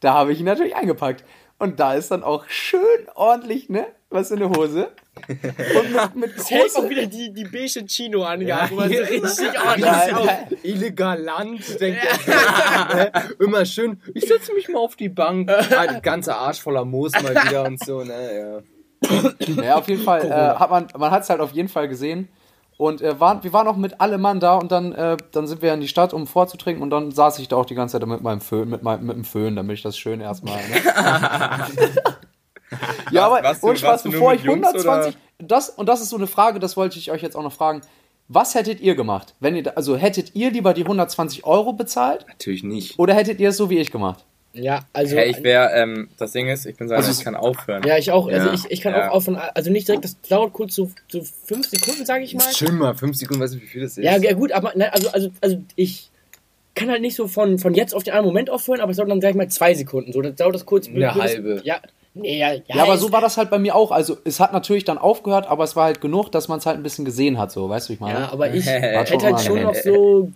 Da 0.00 0.14
habe 0.14 0.32
ich 0.32 0.38
ihn 0.40 0.46
natürlich 0.46 0.76
eingepackt. 0.76 1.24
Und 1.58 1.80
da 1.80 1.94
ist 1.94 2.10
dann 2.12 2.22
auch 2.22 2.44
schön 2.48 2.80
ordentlich, 3.16 3.68
ne? 3.68 3.86
Was 4.10 4.30
in 4.30 4.38
der 4.38 4.50
Hose. 4.50 4.88
Und 5.28 5.92
mit, 5.92 6.16
mit 6.16 6.36
Es 6.36 6.50
hält 6.50 6.76
auch 6.76 6.88
wieder 6.88 7.06
die, 7.06 7.32
die 7.32 7.44
beige 7.44 7.84
Chino 7.86 8.22
an, 8.24 8.40
Ja. 8.42 8.68
wo 8.70 8.76
man 8.76 8.88
so 8.90 8.98
richtig 8.98 9.60
ordentlich 9.60 9.84
ja. 9.84 10.38
Illegal 10.62 11.20
Land, 11.20 11.80
denkt 11.80 12.00
er. 12.26 13.12
Immer 13.40 13.64
schön, 13.64 14.00
ich 14.14 14.26
setze 14.26 14.52
mich 14.52 14.68
mal 14.68 14.78
auf 14.78 14.96
die 14.96 15.08
Bank. 15.08 15.50
Ah, 15.50 15.98
ganze 16.00 16.34
Arsch 16.34 16.60
voller 16.60 16.84
Moos 16.84 17.12
mal 17.12 17.34
wieder 17.34 17.64
und 17.64 17.82
so, 17.84 18.02
ne? 18.04 18.38
Ja. 18.38 18.60
Ja, 19.62 19.76
auf 19.76 19.88
jeden 19.88 20.02
Fall 20.02 20.24
äh, 20.24 20.58
hat 20.58 20.70
man, 20.70 20.88
man 20.98 21.10
hat 21.10 21.22
es 21.22 21.30
halt 21.30 21.40
auf 21.40 21.52
jeden 21.52 21.68
Fall 21.68 21.88
gesehen. 21.88 22.28
Und 22.76 23.00
äh, 23.02 23.18
waren, 23.18 23.42
wir 23.42 23.52
waren 23.52 23.66
auch 23.66 23.76
mit 23.76 24.00
allem 24.00 24.20
Mann 24.20 24.38
da 24.38 24.54
und 24.54 24.70
dann, 24.70 24.92
äh, 24.92 25.16
dann 25.32 25.48
sind 25.48 25.62
wir 25.62 25.74
in 25.74 25.80
die 25.80 25.88
Stadt, 25.88 26.12
um 26.14 26.28
vorzutrinken 26.28 26.80
und 26.82 26.90
dann 26.90 27.10
saß 27.10 27.40
ich 27.40 27.48
da 27.48 27.56
auch 27.56 27.66
die 27.66 27.74
ganze 27.74 27.98
Zeit 27.98 28.06
mit 28.08 28.22
meinem 28.22 28.40
Föhn, 28.40 28.68
mit, 28.68 28.84
meinem, 28.84 29.04
mit 29.06 29.16
dem 29.16 29.24
Föhn, 29.24 29.56
damit 29.56 29.78
ich 29.78 29.82
das 29.82 29.98
schön 29.98 30.20
erstmal. 30.20 30.58
Ne? 30.58 30.82
ja, 33.12 33.26
aber 33.26 33.56
ohne 33.62 33.76
Spaß, 33.76 34.02
bevor 34.04 34.34
ich 34.34 34.42
Jungs, 34.42 34.66
120. 34.66 35.16
Das, 35.38 35.70
und 35.70 35.88
das 35.88 36.00
ist 36.00 36.10
so 36.10 36.16
eine 36.16 36.26
Frage, 36.26 36.58
das 36.58 36.76
wollte 36.76 36.98
ich 36.98 37.10
euch 37.10 37.22
jetzt 37.22 37.36
auch 37.36 37.42
noch 37.42 37.52
fragen. 37.52 37.82
Was 38.28 38.54
hättet 38.54 38.80
ihr 38.80 38.94
gemacht? 38.94 39.34
Wenn 39.40 39.56
ihr, 39.56 39.62
da- 39.62 39.70
also 39.72 39.96
hättet 39.96 40.34
ihr 40.34 40.50
lieber 40.50 40.74
die 40.74 40.82
120 40.82 41.44
Euro 41.44 41.72
bezahlt 41.72 42.26
Natürlich 42.28 42.62
nicht. 42.62 42.98
oder 42.98 43.14
hättet 43.14 43.40
ihr 43.40 43.48
es 43.50 43.56
so 43.56 43.70
wie 43.70 43.78
ich 43.78 43.90
gemacht? 43.90 44.24
Ja, 44.52 44.80
also. 44.92 45.14
Hey, 45.16 45.30
ich 45.30 45.42
wäre, 45.42 45.70
ähm, 45.74 46.08
das 46.18 46.32
Ding 46.32 46.48
ist, 46.48 46.66
ich 46.66 46.76
bin 46.76 46.88
so, 46.88 46.94
Also 46.94 47.10
ich 47.12 47.22
kann 47.24 47.34
aufhören. 47.34 47.82
ja, 47.86 47.96
ich 47.96 48.10
auch. 48.10 48.28
Also 48.28 48.48
Ja, 48.48 48.54
ich, 48.54 48.64
ich 48.70 48.80
kann 48.80 48.92
ja. 48.92 49.08
auch 49.10 49.14
aufhören. 49.14 49.40
Also 49.54 49.70
nicht 49.70 49.86
direkt, 49.88 50.04
das 50.04 50.20
dauert 50.28 50.52
kurz 50.52 50.74
so, 50.74 50.90
so 51.08 51.22
fünf 51.44 51.68
Sekunden, 51.68 52.04
sage 52.04 52.24
ich 52.24 52.34
mal. 52.34 52.42
Schön 52.54 52.76
mal, 52.76 52.94
fünf 52.94 53.16
Sekunden, 53.16 53.42
weißt 53.42 53.54
du, 53.54 53.60
wie 53.62 53.66
viel 53.66 53.82
das 53.82 53.96
ist? 53.96 54.04
Ja, 54.04 54.16
ja 54.16 54.32
gut, 54.34 54.52
aber 54.52 54.72
ne, 54.74 54.92
also, 54.92 55.08
also, 55.10 55.30
also 55.40 55.58
ich 55.76 56.10
kann 56.74 56.90
halt 56.90 57.02
nicht 57.02 57.16
so 57.16 57.28
von, 57.28 57.58
von 57.58 57.74
jetzt 57.74 57.94
auf 57.94 58.02
den 58.04 58.12
anderen 58.12 58.26
Moment 58.28 58.50
aufhören, 58.50 58.80
aber 58.80 58.90
es 58.90 58.96
dauert 58.96 59.10
dann, 59.10 59.20
sag 59.20 59.30
ich 59.30 59.36
mal, 59.36 59.48
zwei 59.48 59.74
Sekunden. 59.74 60.12
So, 60.12 60.22
dann 60.22 60.34
dauert 60.36 60.54
das 60.54 60.66
kurz. 60.66 60.88
Eine 60.88 61.14
halbe. 61.14 61.60
Ja, 61.64 61.80
nee, 62.20 62.38
ja, 62.38 62.52
ja. 62.52 62.60
Ja, 62.68 62.82
aber 62.82 62.98
so 62.98 63.12
war 63.12 63.20
das 63.20 63.36
halt 63.36 63.50
bei 63.50 63.58
mir 63.58 63.74
auch. 63.74 63.90
Also 63.90 64.18
es 64.24 64.40
hat 64.40 64.52
natürlich 64.52 64.84
dann 64.84 64.98
aufgehört, 64.98 65.46
aber 65.48 65.64
es 65.64 65.76
war 65.76 65.84
halt 65.84 66.00
genug, 66.00 66.30
dass 66.30 66.48
man 66.48 66.58
es 66.58 66.66
halt 66.66 66.76
ein 66.76 66.82
bisschen 66.82 67.04
gesehen 67.04 67.38
hat, 67.38 67.50
so, 67.52 67.68
weißt 67.68 67.88
du, 67.88 67.92
ich 67.94 68.00
meine? 68.00 68.20
Ja, 68.20 68.32
aber 68.32 68.52
ich 68.52 68.66
hätte 68.66 69.26
halt 69.26 69.40
schon 69.40 69.62
noch 69.62 69.74
so 69.74 70.30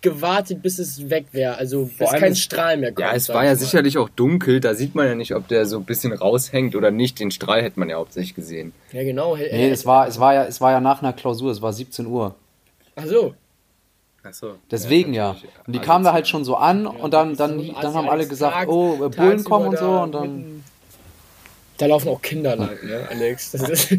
gewartet, 0.00 0.62
bis 0.62 0.78
es 0.78 1.08
weg 1.08 1.26
wäre. 1.32 1.56
Also 1.56 1.86
bis 1.98 2.08
allem 2.08 2.20
kein 2.20 2.32
ist- 2.32 2.40
Strahl 2.40 2.76
mehr 2.76 2.90
kommt. 2.92 3.00
Ja, 3.00 3.14
es 3.14 3.28
war 3.30 3.42
ja 3.44 3.50
mal. 3.50 3.56
sicherlich 3.56 3.96
auch 3.96 4.10
dunkel, 4.10 4.60
da 4.60 4.74
sieht 4.74 4.94
man 4.94 5.06
ja 5.06 5.14
nicht, 5.14 5.34
ob 5.34 5.48
der 5.48 5.64
so 5.66 5.78
ein 5.78 5.84
bisschen 5.84 6.12
raushängt 6.12 6.76
oder 6.76 6.90
nicht. 6.90 7.18
Den 7.20 7.30
Strahl 7.30 7.62
hätte 7.62 7.80
man 7.80 7.88
ja 7.88 7.96
hauptsächlich 7.96 8.34
gesehen. 8.34 8.72
Ja, 8.92 9.02
genau. 9.02 9.34
Nee, 9.36 9.70
es 9.70 9.86
war, 9.86 10.06
es 10.06 10.20
war 10.20 10.34
ja, 10.34 10.44
es 10.44 10.60
war 10.60 10.72
ja 10.72 10.80
nach 10.80 11.02
einer 11.02 11.14
Klausur, 11.14 11.50
es 11.50 11.62
war 11.62 11.72
17 11.72 12.06
Uhr. 12.06 12.34
Ach 12.96 13.06
so. 13.06 13.34
Achso. 14.22 14.54
Deswegen 14.70 15.12
ja. 15.12 15.28
natürlich. 15.34 15.54
Und 15.66 15.72
die 15.74 15.78
kamen 15.80 16.02
da 16.04 16.12
halt 16.14 16.26
schon 16.26 16.44
so 16.44 16.56
an 16.56 16.86
und 16.86 17.12
dann, 17.12 17.36
dann, 17.36 17.58
so 17.60 17.72
dann 17.80 17.94
haben 17.94 18.08
alle 18.08 18.26
gesagt, 18.26 18.54
Tag- 18.54 18.68
oh, 18.68 19.08
Bullen 19.10 19.44
kommen 19.44 19.68
und 19.68 19.78
so 19.78 19.90
und 19.90 20.12
dann. 20.12 20.64
Da 21.78 21.86
laufen 21.86 22.08
auch 22.08 22.22
Kinder 22.22 22.54
lang, 22.56 22.78
ne, 22.82 23.06
Alex? 23.10 23.50
Das 23.52 23.68
ist, 23.68 23.90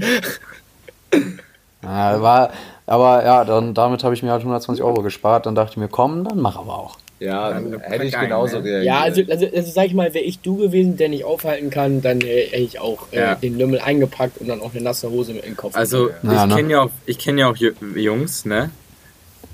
Ja, 1.83 2.19
war, 2.21 2.51
aber 2.87 3.23
ja, 3.23 3.45
dann 3.45 3.73
damit 3.75 4.03
habe 4.03 4.15
ich 4.15 4.23
mir 4.23 4.31
halt 4.31 4.41
120 4.41 4.83
Euro 4.83 5.03
gespart. 5.03 5.45
Dann 5.45 5.53
dachte 5.53 5.71
ich 5.71 5.77
mir, 5.77 5.87
komm, 5.87 6.23
dann 6.23 6.39
mach 6.39 6.57
aber 6.57 6.79
auch. 6.79 6.97
Ja, 7.19 7.51
Dann 7.51 7.79
hätte 7.79 8.05
ich 8.05 8.17
ein, 8.17 8.25
genauso 8.25 8.57
ne? 8.57 8.63
reagiert. 8.65 8.85
ja, 8.85 9.01
also, 9.01 9.21
also, 9.29 9.45
also 9.53 9.71
sag 9.71 9.85
ich 9.85 9.93
mal, 9.93 10.13
wäre 10.13 10.23
ich 10.25 10.39
du 10.39 10.57
gewesen, 10.57 10.97
der 10.97 11.09
nicht 11.09 11.23
aufhalten 11.23 11.69
kann, 11.69 12.01
dann 12.01 12.19
äh, 12.21 12.47
hätte 12.47 12.57
ich 12.63 12.79
auch 12.79 13.07
äh, 13.13 13.19
Ja. 13.19 13.35
den 13.35 13.57
Lümmel 13.57 13.79
eingepackt 13.79 14.39
und 14.39 14.47
dann 14.47 14.61
auch 14.61 14.73
eine 14.73 14.81
nasse 14.81 15.09
Hose 15.11 15.33
mit 15.33 15.43
in 15.43 15.51
den 15.51 15.57
Kopf. 15.57 15.75
Also, 15.77 16.09
Ja, 16.23 16.43
ich 16.43 16.49
ne? 16.49 16.55
kenne 16.55 16.71
ja 16.71 16.81
auch, 16.81 16.89
ich 17.05 17.19
kenne 17.19 17.41
ja 17.41 17.49
auch 17.49 17.55
Ju- 17.55 17.73
Jungs, 17.97 18.45
ne? 18.45 18.71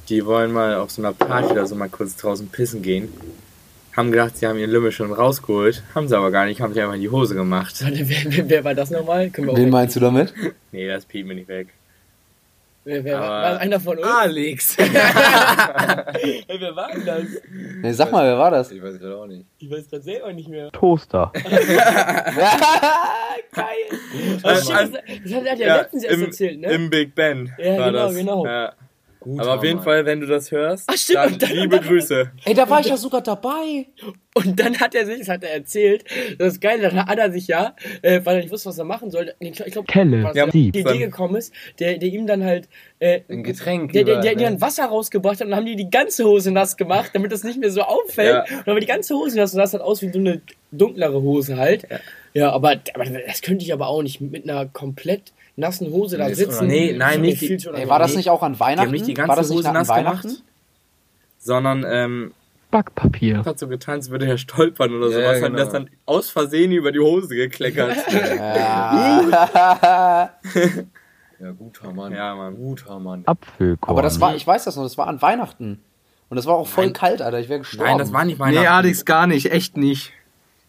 Die 0.10 0.26
wollen 0.26 0.52
mal 0.54 0.76
auf 0.76 0.90
so 0.92 1.02
einer 1.02 1.12
Party 1.14 1.52
oder 1.52 1.68
so 1.68 1.76
mal 1.76 1.90
kurz 1.90 2.16
draußen 2.16 2.48
pissen 2.48 2.82
gehen. 2.82 3.10
Haben 3.96 4.12
gedacht, 4.12 4.38
sie 4.38 4.48
haben 4.48 4.58
ihren 4.58 4.72
Lümmel 4.72 4.92
schon 4.92 5.12
rausgeholt. 5.12 5.84
Haben 5.94 6.08
sie 6.08 6.18
aber 6.18 6.32
gar 6.32 6.46
nicht, 6.46 6.62
haben 6.62 6.74
sich 6.74 6.82
einfach 6.82 6.96
in 6.96 7.02
die 7.02 7.10
Hose 7.10 7.36
gemacht. 7.36 7.84
Warte, 7.84 8.08
wer, 8.08 8.18
wer, 8.26 8.50
wer 8.50 8.64
war 8.64 8.74
das 8.74 8.90
nochmal? 8.90 9.32
Wir 9.36 9.56
Wen 9.56 9.70
meinst 9.70 9.96
du 9.96 10.00
damit? 10.00 10.34
Nee, 10.72 10.88
das 10.88 11.06
piept 11.06 11.28
mir 11.28 11.36
nicht 11.36 11.50
weg. 11.50 11.68
Wer, 12.84 13.04
wer 13.04 13.20
war, 13.20 13.30
war 13.30 13.60
einer 13.60 13.80
von 13.80 13.98
uns? 13.98 14.08
Alex. 14.08 14.78
Hey, 16.22 16.44
wer 16.48 16.76
war 16.76 16.92
denn 16.92 17.06
das? 17.06 17.24
Nee, 17.82 17.94
sag 17.94 18.12
mal, 18.12 18.26
wer 18.26 18.38
war 18.38 18.52
das? 18.52 18.72
Ich 18.72 18.82
weiß 18.82 19.00
gerade 19.00 19.18
auch 19.18 19.28
nicht. 19.28 19.46
Ich 19.60 19.70
weiß 19.70 19.90
gerade 19.90 20.04
selber 20.04 20.34
nicht 20.34 20.50
mehr. 20.50 20.72
Toaster. 20.72 21.32
Geil. 23.54 23.66
Oh, 24.44 24.56
shit, 24.56 24.70
das, 24.70 24.92
das 24.92 25.34
hat 25.34 25.46
er 25.46 25.58
ja, 25.58 25.76
letztens 25.78 26.04
erst 26.04 26.16
im, 26.16 26.24
erzählt, 26.26 26.60
ne? 26.60 26.72
Im 26.72 26.90
Big 26.90 27.14
Ben. 27.16 27.52
Ja, 27.58 27.78
war 27.78 27.92
genau, 27.92 28.08
das. 28.08 28.16
genau. 28.16 28.46
Ja. 28.46 28.74
Gut, 29.24 29.40
Aber 29.40 29.54
auf 29.54 29.64
jeden 29.64 29.76
Mann. 29.76 29.84
Fall, 29.84 30.06
wenn 30.08 30.20
du 30.20 30.26
das 30.26 30.50
hörst, 30.50 30.86
Ach, 30.88 30.98
stimmt, 30.98 31.20
dann 31.20 31.38
dann- 31.38 31.52
liebe 31.52 31.80
Grüße. 31.80 32.32
Ey, 32.44 32.56
da 32.56 32.68
war 32.68 32.80
ich 32.80 32.88
ja 32.88 32.98
sogar 32.98 33.22
dabei. 33.22 33.86
Und 34.34 34.60
dann 34.60 34.80
hat 34.80 34.96
er 34.96 35.06
sich, 35.06 35.20
das 35.20 35.28
hat 35.30 35.44
er 35.44 35.52
erzählt, 35.54 36.06
das 36.40 36.54
ist 36.54 36.62
geil, 36.62 36.82
dann 36.82 37.06
hat 37.06 37.20
er 37.20 37.32
sich 37.32 37.48
ja, 37.48 37.76
äh, 38.02 38.20
weil 38.24 38.38
er 38.38 38.42
nicht 38.42 38.52
wusste, 38.52 38.70
was 38.70 38.80
er 38.80 38.86
machen 38.86 39.12
soll, 39.12 39.34
ich 39.40 39.52
glaube, 39.54 39.70
glaub, 39.72 40.36
Ja, 40.36 40.48
die 40.48 40.72
dann- 40.72 40.96
Idee 40.96 40.98
gekommen 40.98 41.36
ist, 41.36 41.54
der, 41.80 42.00
der 42.00 42.10
ihm 42.10 42.26
dann 42.26 42.44
halt 42.44 42.68
äh, 42.98 43.22
Ein 43.30 43.44
Getränk 43.44 43.94
der, 43.94 44.06
der, 44.06 44.22
der, 44.22 44.24
der 44.24 44.36
ne? 44.38 44.44
dann 44.44 44.62
Wasser 44.62 44.86
rausgebracht 44.86 45.36
hat 45.36 45.42
und 45.46 45.52
dann 45.52 45.60
haben 45.60 45.66
die 45.68 45.76
die 45.76 45.90
ganze 45.92 46.24
Hose 46.26 46.50
nass 46.52 46.76
gemacht, 46.76 47.12
damit 47.14 47.32
das 47.32 47.44
nicht 47.44 47.60
mehr 47.60 47.70
so 47.72 47.82
auffällt. 47.84 48.30
Ja. 48.50 48.58
Und 48.58 48.66
dann 48.68 48.74
war 48.74 48.80
die 48.80 48.88
ganze 48.88 49.14
Hose 49.14 49.38
nass 49.38 49.54
und 49.54 49.60
das 49.60 49.74
hat 49.76 49.82
aus 49.82 50.02
wie 50.02 50.10
so 50.12 50.18
eine 50.18 50.42
dunklere 50.72 51.22
Hose 51.22 51.58
halt. 51.58 51.86
Ja, 52.34 52.52
aber, 52.54 52.80
aber 52.96 53.06
das 53.06 53.42
könnte 53.44 53.64
ich 53.66 53.72
aber 53.74 53.88
auch 53.88 54.02
nicht 54.02 54.20
mit 54.20 54.50
einer 54.50 54.66
komplett 54.66 55.32
nassen 55.56 55.92
Hose 55.92 56.18
da 56.18 56.28
Nee, 56.28 56.34
sitzen. 56.34 56.68
Nee, 56.68 56.94
nein, 56.98 57.22
nicht 57.22 57.42
die- 57.42 57.48
viel 57.48 57.60
zu 57.60 57.72
Ey, 57.72 57.88
war 57.90 58.00
das 58.00 58.16
nicht 58.16 58.30
auch 58.30 58.42
an 58.44 58.54
Die 58.54 58.60
Weihnachten? 58.60 58.88
haben 58.88 58.92
nicht 58.92 59.08
die 59.08 59.18
war 59.18 59.28
ganze 59.28 59.42
das 59.42 59.50
nicht 59.50 59.58
Hose 59.60 59.68
an 59.70 59.74
nass 59.76 59.90
Weihnachten? 59.90 60.28
gemacht, 60.30 60.44
sondern 61.40 61.86
ähm, 61.88 62.34
Backpapier. 62.72 63.44
hat 63.44 63.60
so 63.60 63.68
getan, 63.68 63.96
als 63.96 64.10
würde 64.10 64.28
er 64.28 64.38
stolpern 64.38 64.94
oder 64.96 65.08
Ja, 65.10 65.14
sowas. 65.14 65.42
genau. 65.42 65.52
Hat 65.52 65.60
das 65.60 65.70
dann 65.74 65.90
aus 66.06 66.30
Versehen 66.30 66.72
über 66.72 66.92
die 66.92 67.00
Hose 67.00 67.36
gekleckert. 67.36 67.96
Ja. 68.10 70.30
Ja, 71.40 71.52
guter 71.58 71.92
Mann. 71.92 72.14
Ja, 72.14 72.36
Mann. 72.36 72.56
Guter 72.56 73.00
Mann. 73.00 73.24
Apfelkorn. 73.26 73.90
Aber 73.92 74.04
das 74.04 74.22
war, 74.22 74.36
ich 74.36 74.46
weiß 74.46 74.66
das 74.66 74.76
noch, 74.76 74.84
das 74.84 74.96
war 75.00 75.08
an 75.08 75.22
Weihnachten. 75.24 75.82
Und 76.30 76.36
das 76.38 76.46
war 76.46 76.54
auch 76.56 76.68
voll 76.68 76.92
kalt, 76.94 77.20
Alter. 77.22 77.40
Ich 77.40 77.50
wäre 77.50 77.60
gestorben. 77.62 77.90
Nein, 77.90 77.98
das 77.98 78.14
war 78.14 78.24
nicht 78.26 78.38
Weihnachten. 78.38 78.62
Nee, 78.62 78.68
Alex, 78.68 79.06
gar 79.06 79.26
nicht. 79.26 79.52
Echt 79.52 79.76
nicht. 79.76 80.14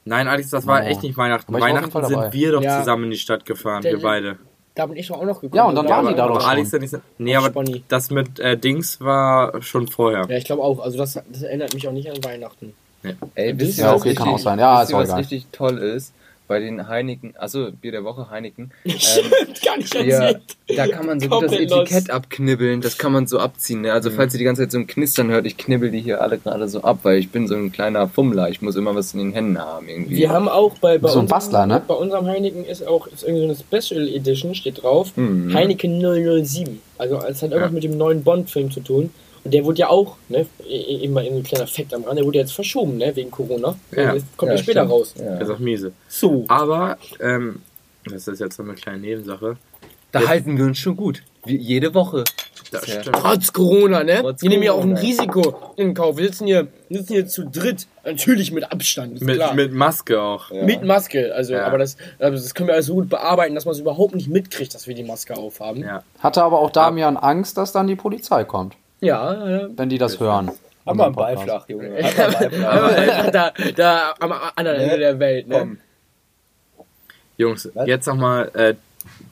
Nein, 0.06 0.28
Alex, 0.28 0.48
das 0.48 0.66
war 0.66 0.80
Oh. 0.80 0.84
echt 0.86 1.02
nicht 1.02 1.18
Weihnachten. 1.18 1.52
Weihnachten 1.52 1.90
sind 2.06 2.32
wir 2.32 2.52
doch 2.52 2.62
Ja. 2.62 2.78
zusammen 2.78 3.04
in 3.04 3.10
die 3.10 3.18
Stadt 3.18 3.44
gefahren, 3.44 3.82
Der- 3.82 3.92
wir 3.92 4.00
beide. 4.00 4.38
Da 4.74 4.86
bin 4.86 4.96
ich 4.96 5.08
doch 5.08 5.18
auch 5.18 5.24
noch 5.24 5.40
gekommen. 5.40 5.54
Ja, 5.54 5.64
und 5.64 5.74
dann 5.74 5.86
waren 5.88 6.08
die 6.08 6.14
da 6.14 6.26
doch 6.26 6.46
Alex 6.48 6.70
schon. 6.70 6.80
ja 6.80 6.82
nicht 6.98 7.04
Nee, 7.18 7.36
aber 7.36 7.48
Spanny. 7.48 7.84
das 7.88 8.10
mit 8.10 8.40
äh, 8.40 8.56
Dings 8.56 9.00
war 9.00 9.60
schon 9.62 9.86
vorher. 9.88 10.26
Ja, 10.28 10.36
ich 10.36 10.44
glaube 10.44 10.62
auch. 10.62 10.78
Also 10.80 10.96
das, 10.96 11.20
das 11.30 11.42
erinnert 11.42 11.74
mich 11.74 11.86
auch 11.86 11.92
nicht 11.92 12.10
an 12.10 12.22
Weihnachten. 12.24 12.72
Ey, 13.34 13.58
wisst 13.58 13.78
ihr, 13.78 13.84
Ja, 13.84 13.94
was 13.94 14.00
okay, 14.00 14.14
kann 14.14 14.28
richtig- 14.28 14.34
auch 14.34 14.38
sein. 14.38 14.58
Ja, 14.58 14.80
wisst 14.80 14.90
ist 14.90 14.96
was 14.96 15.08
egal. 15.08 15.18
richtig 15.18 15.46
toll 15.52 15.78
ist? 15.78 16.14
Bei 16.48 16.58
den 16.58 16.88
Heineken, 16.88 17.34
also 17.38 17.70
Bier 17.72 17.92
der 17.92 18.04
Woche 18.04 18.28
Heineken. 18.30 18.72
Ähm, 18.84 18.94
Gar 19.64 19.76
nicht 19.78 19.94
ja, 19.94 20.32
da 20.76 20.86
kann 20.88 21.06
man 21.06 21.18
so 21.20 21.28
gut 21.28 21.42
das 21.44 21.50
Komplett 21.50 21.70
los. 21.70 21.80
Etikett 21.90 22.10
abknibbeln, 22.10 22.80
das 22.80 22.98
kann 22.98 23.12
man 23.12 23.26
so 23.26 23.38
abziehen. 23.38 23.82
Ne? 23.82 23.92
Also 23.92 24.10
falls 24.10 24.34
ihr 24.34 24.38
die 24.38 24.44
ganze 24.44 24.62
Zeit 24.62 24.72
so 24.72 24.78
ein 24.78 24.86
Knistern 24.86 25.30
hört, 25.30 25.46
ich 25.46 25.56
knibbel 25.56 25.90
die 25.90 26.00
hier 26.00 26.20
alle 26.20 26.38
gerade 26.38 26.68
so 26.68 26.82
ab, 26.82 27.00
weil 27.04 27.18
ich 27.18 27.30
bin 27.30 27.46
so 27.48 27.54
ein 27.54 27.72
kleiner 27.72 28.08
Fummler, 28.08 28.48
ich 28.50 28.60
muss 28.62 28.76
immer 28.76 28.94
was 28.94 29.12
in 29.14 29.20
den 29.20 29.32
Händen 29.32 29.58
haben 29.58 29.88
irgendwie. 29.88 30.16
Wir 30.16 30.30
haben 30.30 30.48
auch 30.48 30.76
bei, 30.78 30.98
bei, 30.98 31.08
So 31.08 31.18
ein 31.18 31.22
unserem, 31.22 31.26
Bastler, 31.28 31.66
ne? 31.66 31.82
bei 31.86 31.94
unserem 31.94 32.26
Heineken 32.26 32.64
ist 32.64 32.86
auch 32.86 33.06
ist 33.06 33.22
irgendwie 33.22 33.54
so 33.54 33.66
eine 33.70 33.82
Special 33.82 34.08
Edition, 34.08 34.54
steht 34.54 34.82
drauf. 34.82 35.12
Mhm. 35.16 35.52
Heineken 35.54 36.00
007. 36.44 36.80
Also 36.98 37.16
es 37.16 37.42
hat 37.42 37.50
irgendwas 37.50 37.70
Ja. 37.70 37.74
mit 37.74 37.84
dem 37.84 37.96
neuen 37.96 38.22
Bond-Film 38.24 38.70
zu 38.70 38.80
tun. 38.80 39.10
Der 39.44 39.64
wurde 39.64 39.80
ja 39.80 39.88
auch, 39.88 40.16
ne, 40.28 40.46
i- 40.68 41.04
immer 41.04 41.20
ein 41.20 41.42
kleiner 41.42 41.66
Fakt 41.66 41.92
am 41.94 42.04
Rand, 42.04 42.18
der 42.18 42.24
wurde 42.24 42.38
jetzt 42.38 42.52
verschoben, 42.52 42.96
ne, 42.98 43.14
wegen 43.16 43.30
Corona. 43.30 43.74
Ja. 43.90 44.14
Das 44.14 44.22
kommt 44.36 44.50
ja, 44.50 44.56
Ja, 44.56 44.62
später 44.62 44.80
stimmt. 44.80 44.92
raus. 44.92 45.14
Ja. 45.18 45.36
Das 45.36 45.48
ist 45.48 45.54
auch 45.54 45.58
miese. 45.58 45.92
So. 46.08 46.44
Aber, 46.48 46.96
ähm, 47.20 47.62
das 48.04 48.28
ist 48.28 48.40
jetzt 48.40 48.56
so 48.56 48.62
eine 48.62 48.74
kleine 48.74 48.98
Nebensache. 48.98 49.56
Da 50.12 50.26
halten 50.28 50.56
wir 50.58 50.64
uns 50.66 50.78
schon 50.78 50.96
gut. 50.96 51.22
Wie 51.44 51.56
jede 51.56 51.92
Woche. 51.94 52.22
Das 52.70 52.86
Ja. 52.86 53.00
stimmt. 53.00 53.16
Trotz 53.16 53.52
Corona, 53.52 54.02
ne? 54.04 54.18
Trotz 54.20 54.42
wir 54.42 54.48
nehmen 54.48 54.62
ja 54.62 54.72
auch 54.72 54.82
ein. 54.82 54.96
Risiko 54.96 55.54
in 55.76 55.92
Kauf. 55.94 56.16
Wir 56.16 56.26
sitzen 56.26 56.46
hier, 56.46 56.68
wir 56.88 56.98
sitzen 56.98 57.12
hier 57.14 57.26
zu 57.26 57.44
dritt. 57.46 57.86
Natürlich 58.04 58.50
mit 58.52 58.70
Abstand, 58.70 59.14
ist 59.16 59.22
Mit, 59.24 59.36
klar. 59.36 59.54
mit 59.54 59.72
Maske 59.72 60.20
auch. 60.20 60.50
Ja. 60.50 60.62
Mit 60.64 60.82
Maske, 60.84 61.34
also, 61.34 61.52
Ja. 61.54 61.66
aber 61.66 61.78
das, 61.78 61.96
also 62.18 62.42
das 62.42 62.54
können 62.54 62.68
wir 62.68 62.74
also 62.74 62.88
so 62.88 63.00
gut 63.00 63.08
bearbeiten, 63.10 63.54
dass 63.54 63.64
man 63.64 63.74
es 63.74 63.80
überhaupt 63.80 64.14
nicht 64.14 64.28
mitkriegt, 64.28 64.74
dass 64.74 64.86
wir 64.86 64.94
die 64.94 65.02
Maske 65.04 65.36
aufhaben. 65.36 65.82
Ja. 65.82 66.02
Hatte 66.20 66.42
aber 66.42 66.60
auch 66.60 66.70
Damian 66.70 67.16
Angst, 67.16 67.58
dass 67.58 67.72
dann 67.72 67.86
die 67.88 67.96
Polizei 67.96 68.44
kommt, 68.44 68.74
Ja, 69.02 69.48
ja. 69.48 69.68
wenn 69.76 69.88
die 69.88 69.98
das 69.98 70.18
hören. 70.20 70.50
Aber 70.84 71.06
Unseren 71.08 71.12
Podcast. 71.12 71.36
Beiflach, 71.36 71.68
Junge. 71.68 71.90
Einfach 71.96 73.30
da, 73.30 73.52
da 73.76 74.14
am 74.18 74.32
anderen 74.56 74.80
Ende 74.80 74.98
der 74.98 75.18
Welt, 75.18 75.48
ne? 75.48 75.58
Komm. 75.58 75.78
Jungs, 77.36 77.68
Was? 77.74 77.86
jetzt 77.86 78.06
nochmal 78.06 78.50
äh, 78.54 78.74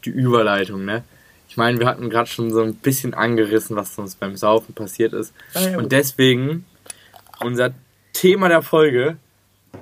die 0.05 0.11
Überleitung, 0.11 0.85
ne? 0.85 1.05
Ich 1.49 1.57
meine, 1.57 1.79
wir 1.79 1.87
hatten 1.87 2.11
gerade 2.11 2.29
schon 2.29 2.53
so 2.53 2.63
ein 2.63 2.75
bisschen 2.75 3.15
angerissen, 3.15 3.77
was 3.77 3.99
uns 3.99 4.15
beim 4.15 4.37
Saufen 4.37 4.75
passiert 4.75 5.13
ist. 5.13 5.33
Ah, 5.55 5.61
ja. 5.61 5.79
Und 5.79 5.91
deswegen 5.91 6.65
unser 7.41 7.71
Thema 8.13 8.49
der 8.49 8.63
Folge, 8.63 9.17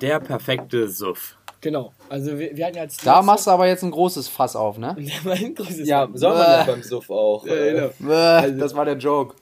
der 0.01 0.19
perfekte 0.19 0.87
Suff. 0.87 1.35
Genau. 1.61 1.93
Also 2.09 2.39
wir, 2.39 2.55
wir 2.55 2.65
hatten 2.65 2.77
ja 2.77 2.83
als 2.83 2.97
Da 2.97 3.21
machst 3.21 3.47
du 3.47 3.51
aber 3.51 3.67
jetzt 3.67 3.83
ein 3.83 3.91
großes 3.91 4.27
Fass 4.27 4.55
auf, 4.55 4.77
ne? 4.77 4.95
mein 5.23 5.55
großes 5.55 5.87
Ja, 5.87 6.07
soll 6.13 6.33
man 6.33 6.41
das 6.41 6.65
beim 6.67 6.83
Suff 6.83 7.09
auch? 7.09 7.45
Ja, 7.45 7.91
genau. 7.99 8.11
Äh, 8.13 8.57
Das 8.57 8.75
war 8.75 8.85
der 8.85 8.97
Joke. 8.97 9.35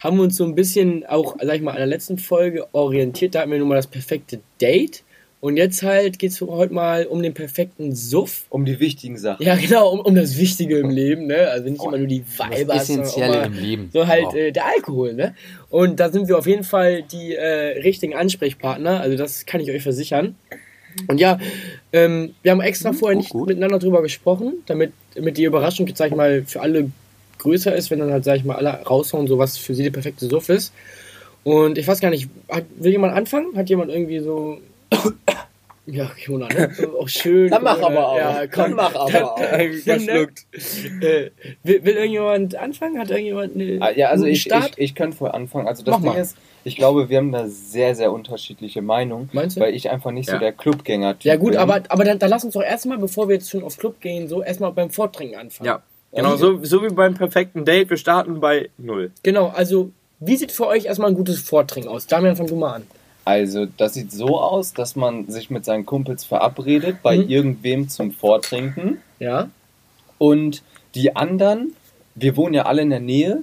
Haben 0.00 0.16
wir 0.16 0.24
uns 0.24 0.36
so 0.36 0.44
ein 0.44 0.54
bisschen 0.54 1.04
auch, 1.06 1.36
sag 1.42 1.56
ich 1.56 1.62
mal, 1.62 1.72
an 1.72 1.78
der 1.78 1.86
letzten 1.86 2.18
Folge 2.18 2.66
orientiert. 2.72 3.34
Da 3.34 3.40
hatten 3.40 3.50
wir 3.50 3.58
nun 3.58 3.68
mal 3.68 3.76
das 3.76 3.86
perfekte 3.86 4.40
Date. 4.60 5.02
Und 5.40 5.56
jetzt 5.56 5.82
halt 5.82 6.20
geht 6.20 6.30
es 6.30 6.40
heute 6.40 6.72
mal 6.72 7.04
um 7.06 7.20
den 7.20 7.34
perfekten 7.34 7.96
Suff. 7.96 8.44
Um 8.48 8.64
die 8.64 8.78
wichtigen 8.78 9.18
Sachen. 9.18 9.44
Ja, 9.44 9.56
genau, 9.56 9.90
um, 9.90 9.98
um 9.98 10.14
das 10.14 10.38
Wichtige 10.38 10.78
im 10.78 10.88
Leben, 10.90 11.26
ne? 11.26 11.48
Also 11.48 11.68
nicht 11.68 11.82
immer 11.82 11.98
nur 11.98 12.06
die 12.06 12.20
Das 12.20 12.36
sondern 12.36 12.70
auch 12.70 12.76
Essentielle 12.76 13.36
mal 13.38 13.46
im 13.46 13.54
Leben. 13.54 13.90
So 13.92 14.06
halt 14.06 14.26
Oh. 14.32 14.36
äh, 14.36 14.52
der 14.52 14.66
Alkohol, 14.66 15.14
ne? 15.14 15.34
Und 15.68 15.98
da 15.98 16.12
sind 16.12 16.28
wir 16.28 16.38
auf 16.38 16.46
jeden 16.46 16.62
Fall 16.62 17.02
die 17.02 17.34
äh, 17.34 17.80
richtigen 17.82 18.14
Ansprechpartner. 18.14 19.00
Also 19.00 19.16
das 19.16 19.44
kann 19.44 19.60
ich 19.60 19.68
euch 19.72 19.82
versichern. 19.82 20.36
Und 21.08 21.18
ja, 21.18 21.38
ähm, 21.92 22.34
wir 22.42 22.52
haben 22.52 22.60
extra 22.60 22.92
vorher 22.92 23.16
gut, 23.16 23.22
nicht 23.24 23.32
gut. 23.32 23.48
miteinander 23.48 23.80
drüber 23.80 24.00
gesprochen, 24.02 24.62
damit, 24.66 24.92
damit 25.16 25.38
die 25.38 25.44
Überraschung 25.44 25.88
jetzt, 25.88 25.98
sag 25.98 26.10
ich 26.10 26.14
mal, 26.14 26.44
für 26.46 26.60
alle 26.60 26.90
größer 27.42 27.74
ist, 27.74 27.90
wenn 27.90 27.98
dann 27.98 28.10
halt, 28.12 28.24
sag 28.24 28.36
ich 28.36 28.44
mal, 28.44 28.56
alle 28.56 28.70
raushauen, 28.70 29.26
so 29.26 29.38
was 29.38 29.58
für 29.58 29.74
sie 29.74 29.82
der 29.84 29.90
perfekte 29.90 30.26
Suff 30.26 30.48
ist. 30.48 30.72
Und 31.44 31.76
ich 31.78 31.86
weiß 31.88 32.00
gar 32.00 32.10
nicht, 32.10 32.28
hat, 32.48 32.64
will 32.76 32.92
jemand 32.92 33.14
anfangen? 33.14 33.56
Hat 33.56 33.68
jemand 33.68 33.90
irgendwie 33.90 34.20
so. 34.20 34.58
Ja, 35.84 36.08
Jona, 36.16 36.46
ne? 36.46 36.70
So, 36.76 36.96
auch 37.00 37.08
schön. 37.08 37.50
Dann 37.50 37.64
mach 37.64 37.82
aber 37.82 38.06
auch. 38.10 38.16
Ja, 38.16 38.46
komm, 38.46 38.62
Dann 38.66 38.74
mach 38.74 38.94
aber 38.94 39.32
auch. 39.34 39.38
ne? 39.58 39.72
Verschluckt. 39.82 40.46
Äh, 41.00 41.30
will, 41.64 41.84
will 41.84 41.94
irgendjemand 41.96 42.54
anfangen? 42.54 43.00
Hat 43.00 43.10
irgendjemand 43.10 43.56
eine, 43.56 43.78
Ah, 43.82 43.90
Ja, 43.90 44.10
also 44.10 44.22
einen 44.24 44.32
ich, 44.34 44.42
Start? 44.42 44.74
ich, 44.76 44.90
ich 44.90 44.94
könnte 44.94 45.16
vorher 45.16 45.34
anfangen. 45.34 45.66
Also 45.66 45.82
das 45.82 45.94
Mach 45.96 46.02
Ding 46.02 46.12
mal. 46.12 46.20
ist, 46.20 46.36
ich 46.62 46.76
glaube, 46.76 47.08
wir 47.08 47.18
haben 47.18 47.32
da 47.32 47.48
sehr, 47.48 47.96
sehr 47.96 48.12
unterschiedliche 48.12 48.80
Meinungen. 48.80 49.28
Meinst 49.32 49.56
du? 49.56 49.60
Weil 49.60 49.74
ich 49.74 49.90
einfach 49.90 50.12
nicht 50.12 50.26
so 50.28 50.34
Ja. 50.34 50.38
der 50.38 50.52
Clubgänger-Typ 50.52 51.24
Ja 51.24 51.34
gut, 51.34 51.50
bin. 51.50 51.58
aber, 51.58 51.82
aber 51.88 52.04
dann, 52.04 52.20
dann 52.20 52.30
lass 52.30 52.44
uns 52.44 52.54
doch 52.54 52.62
erstmal, 52.62 52.98
bevor 52.98 53.26
wir 53.26 53.34
jetzt 53.34 53.50
schon 53.50 53.64
auf 53.64 53.76
Club 53.76 54.00
gehen, 54.00 54.28
so 54.28 54.40
erstmal 54.40 54.70
beim 54.70 54.90
Vortrinken 54.90 55.36
anfangen. 55.36 55.66
Ja, 55.66 55.82
genau, 56.12 56.36
so, 56.36 56.64
so 56.64 56.82
wie 56.82 56.88
beim 56.88 57.14
perfekten 57.14 57.64
Date. 57.64 57.90
Wir 57.90 57.96
starten 57.96 58.40
bei 58.40 58.70
null. 58.78 59.10
Genau, 59.22 59.48
also 59.48 59.90
wie 60.20 60.36
sieht 60.36 60.52
für 60.52 60.66
euch 60.66 60.84
erstmal 60.86 61.10
ein 61.10 61.16
gutes 61.16 61.40
Vortrinken 61.40 61.90
aus? 61.90 62.06
Damian, 62.06 62.36
fang 62.36 62.46
du 62.46 62.56
mal 62.56 62.74
an. 62.74 62.86
Also, 63.24 63.66
das 63.76 63.94
sieht 63.94 64.10
so 64.12 64.40
aus, 64.40 64.72
dass 64.72 64.96
man 64.96 65.28
sich 65.28 65.48
mit 65.50 65.64
seinen 65.64 65.86
Kumpels 65.86 66.24
verabredet 66.24 66.96
bei 67.02 67.18
Mhm. 67.18 67.28
irgendwem 67.28 67.88
zum 67.88 68.12
Vortrinken. 68.12 68.98
Ja? 69.20 69.48
Und 70.18 70.62
die 70.94 71.14
anderen, 71.16 71.74
wir 72.14 72.36
wohnen 72.36 72.54
ja 72.54 72.66
alle 72.66 72.82
in 72.82 72.90
der 72.90 73.00
Nähe, 73.00 73.42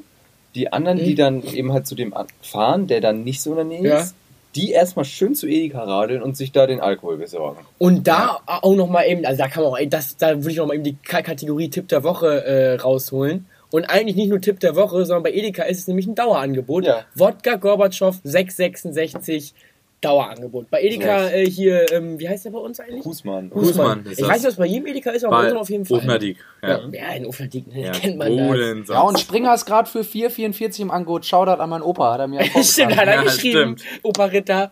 die 0.55 0.71
anderen, 0.73 0.97
die 0.97 1.11
Mhm. 1.11 1.15
dann 1.15 1.43
eben 1.43 1.71
halt 1.73 1.87
zu 1.87 1.95
dem 1.95 2.13
fahren, 2.41 2.87
der 2.87 3.01
dann 3.01 3.23
nicht 3.23 3.41
so 3.41 3.51
in 3.51 3.55
der 3.57 3.65
Nähe 3.65 3.83
Ja. 3.87 3.99
ist, 3.99 4.15
die 4.55 4.71
erstmal 4.71 5.05
schön 5.05 5.35
zu 5.35 5.47
Edeka 5.47 5.83
radeln 5.83 6.21
und 6.21 6.35
sich 6.35 6.51
da 6.51 6.65
den 6.65 6.79
Alkohol 6.79 7.17
besorgen. 7.17 7.59
Und 7.77 8.07
da 8.07 8.39
auch 8.45 8.75
nochmal 8.75 9.07
eben, 9.07 9.25
also 9.25 9.37
da 9.37 9.47
kann 9.47 9.63
man 9.63 9.73
auch, 9.73 9.79
das, 9.87 10.17
da 10.17 10.35
würde 10.37 10.51
ich 10.51 10.57
nochmal 10.57 10.75
eben 10.75 10.83
die 10.83 10.97
Kategorie 11.03 11.69
Tipp 11.69 11.87
der 11.87 12.03
Woche 12.03 12.43
äh, 12.43 12.75
rausholen. 12.75 13.45
Und 13.71 13.85
eigentlich 13.85 14.15
nicht 14.15 14.29
nur 14.29 14.41
Tipp 14.41 14.59
der 14.59 14.75
Woche, 14.75 15.05
sondern 15.05 15.23
bei 15.23 15.31
Edeka 15.31 15.63
ist 15.63 15.79
es 15.79 15.87
nämlich 15.87 16.07
ein 16.07 16.15
Dauerangebot. 16.15 16.85
Ja. 16.85 17.05
Wodka 17.13 17.55
Gorbatschow 17.55 18.19
666 18.23 19.53
Dauerangebot. 20.01 20.69
Bei 20.69 20.81
Edeka 20.81 21.29
äh, 21.29 21.45
hier, 21.45 21.91
ähm, 21.91 22.17
wie 22.19 22.29
heißt 22.29 22.45
der 22.45 22.51
bei 22.51 22.59
uns 22.59 22.79
eigentlich? 22.79 23.03
Husmann. 23.03 23.51
Husmann. 23.53 24.05
Ich 24.09 24.17
das. 24.17 24.27
weiß 24.29 24.37
nicht, 24.37 24.47
was 24.47 24.55
bei 24.55 24.65
jedem 24.65 24.87
Edeka 24.87 25.11
ist, 25.11 25.25
aber 25.25 25.35
bei 25.35 25.41
Bei 25.41 25.43
unserem 25.47 25.61
auf 25.61 25.69
jeden 25.69 25.85
Fall. 25.85 25.97
Ofnerdiek. 25.97 26.37
Ja, 26.61 26.69
Ja. 26.69 26.79
ja 26.91 27.09
in 27.15 27.25
Ofnerdiek, 27.25 27.67
ne, 27.67 27.85
Ja. 27.87 27.91
kennt 27.91 28.17
man 28.17 28.27
das. 28.29 28.37
Bohlen, 28.47 28.85
Ja, 28.87 29.01
und. 29.01 29.19
Springer 29.19 29.53
ist 29.53 29.65
gerade 29.65 29.89
für 29.89 30.03
4,44 30.03 30.79
im 30.81 30.91
Angebot. 30.91 31.25
Shoutout 31.25 31.61
an 31.61 31.69
meinen 31.69 31.81
Opa, 31.81 32.13
hat 32.13 32.19
er 32.21 32.27
mir 32.27 32.43
Stimmt, 32.63 32.95
hat 32.95 33.07
er 33.07 33.15
Ja, 33.15 33.21
geschrieben. 33.23 33.77
stimmt. 33.77 33.83
Opa 34.03 34.25
Ritter. 34.25 34.71